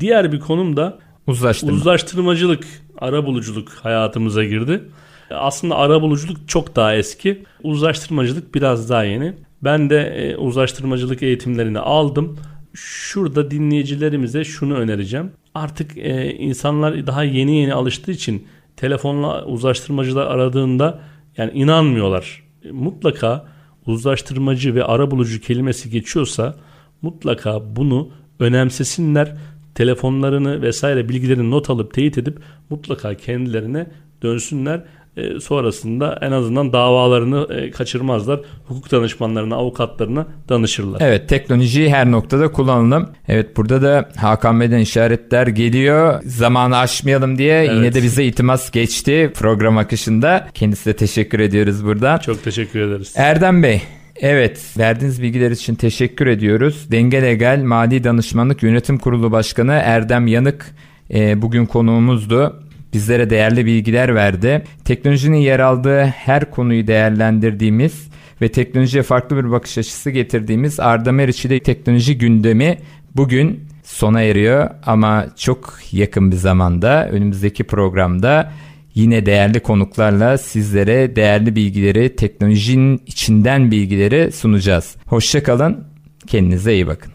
Diğer 0.00 0.32
bir 0.32 0.40
konum 0.40 0.76
da 0.76 0.98
Uzlaştırma. 1.26 1.72
uzlaştırmacılık, 1.72 2.64
arabuluculuk 2.98 3.68
hayatımıza 3.68 4.44
girdi. 4.44 4.82
Aslında 5.30 5.76
arabuluculuk 5.76 6.48
çok 6.48 6.76
daha 6.76 6.94
eski. 6.94 7.44
Uzlaştırmacılık 7.62 8.54
biraz 8.54 8.90
daha 8.90 9.04
yeni. 9.04 9.34
Ben 9.62 9.90
de 9.90 10.00
e, 10.00 10.36
uzlaştırmacılık 10.36 11.22
eğitimlerini 11.22 11.78
aldım. 11.78 12.38
Şurada 12.74 13.50
dinleyicilerimize 13.50 14.44
şunu 14.44 14.74
önereceğim. 14.74 15.32
Artık 15.54 15.98
e, 15.98 16.34
insanlar 16.34 17.06
daha 17.06 17.24
yeni 17.24 17.56
yeni 17.56 17.74
alıştığı 17.74 18.12
için 18.12 18.46
telefonla 18.76 19.44
uzlaştırmacılar 19.44 20.26
aradığında 20.26 21.00
yani 21.36 21.50
inanmıyorlar. 21.54 22.42
Mutlaka 22.72 23.46
uzlaştırmacı 23.86 24.74
ve 24.74 24.84
arabulucu 24.84 25.40
kelimesi 25.40 25.90
geçiyorsa 25.90 26.56
mutlaka 27.02 27.76
bunu 27.76 28.10
önemsesinler. 28.38 29.36
Telefonlarını 29.74 30.62
vesaire 30.62 31.08
bilgilerini 31.08 31.50
not 31.50 31.70
alıp 31.70 31.94
teyit 31.94 32.18
edip 32.18 32.38
mutlaka 32.70 33.14
kendilerine 33.14 33.86
dönsünler 34.22 34.84
e, 35.16 35.40
sonrasında 35.40 36.18
en 36.22 36.32
azından 36.32 36.72
davalarını 36.72 37.54
e, 37.54 37.70
kaçırmazlar. 37.70 38.40
Hukuk 38.66 38.92
danışmanlarına, 38.92 39.56
avukatlarına 39.56 40.26
danışırlar. 40.48 41.00
Evet 41.00 41.28
teknolojiyi 41.28 41.90
her 41.90 42.10
noktada 42.10 42.52
kullanalım. 42.52 43.08
Evet 43.28 43.56
burada 43.56 43.82
da 43.82 44.08
Hakan 44.16 44.60
Bey'den 44.60 44.78
işaretler 44.78 45.46
geliyor. 45.46 46.22
Zamanı 46.24 46.78
aşmayalım 46.78 47.38
diye 47.38 47.58
evet. 47.58 47.70
yine 47.74 47.94
de 47.94 48.02
bize 48.02 48.24
itimas 48.24 48.70
geçti 48.70 49.32
program 49.34 49.78
akışında. 49.78 50.48
Kendisine 50.54 50.96
teşekkür 50.96 51.40
ediyoruz 51.40 51.84
buradan. 51.84 52.18
Çok 52.18 52.44
teşekkür 52.44 52.80
ederiz. 52.80 53.12
Erdem 53.16 53.62
Bey 53.62 53.82
Evet, 54.20 54.60
verdiğiniz 54.78 55.22
bilgiler 55.22 55.50
için 55.50 55.74
teşekkür 55.74 56.26
ediyoruz. 56.26 56.86
Denge 56.90 57.22
Legal 57.22 57.62
Mali 57.62 58.04
Danışmanlık 58.04 58.62
Yönetim 58.62 58.98
Kurulu 58.98 59.32
Başkanı 59.32 59.72
Erdem 59.72 60.26
Yanık 60.26 60.74
e, 61.14 61.42
bugün 61.42 61.66
konuğumuzdu 61.66 62.62
bizlere 62.92 63.30
değerli 63.30 63.66
bilgiler 63.66 64.14
verdi. 64.14 64.64
Teknolojinin 64.84 65.36
yer 65.36 65.60
aldığı 65.60 66.04
her 66.04 66.50
konuyu 66.50 66.86
değerlendirdiğimiz 66.86 68.08
ve 68.42 68.48
teknolojiye 68.48 69.02
farklı 69.02 69.36
bir 69.36 69.50
bakış 69.50 69.78
açısı 69.78 70.10
getirdiğimiz 70.10 70.80
Arda 70.80 71.12
Meriç 71.12 71.44
ile 71.44 71.60
teknoloji 71.60 72.18
gündemi 72.18 72.78
bugün 73.16 73.60
sona 73.82 74.22
eriyor 74.22 74.70
ama 74.86 75.26
çok 75.36 75.78
yakın 75.92 76.30
bir 76.30 76.36
zamanda 76.36 77.08
önümüzdeki 77.08 77.64
programda 77.64 78.52
yine 78.94 79.26
değerli 79.26 79.60
konuklarla 79.60 80.38
sizlere 80.38 81.16
değerli 81.16 81.56
bilgileri, 81.56 82.16
teknolojinin 82.16 83.02
içinden 83.06 83.70
bilgileri 83.70 84.32
sunacağız. 84.32 84.96
Hoşçakalın, 85.06 85.84
kendinize 86.26 86.74
iyi 86.74 86.86
bakın. 86.86 87.12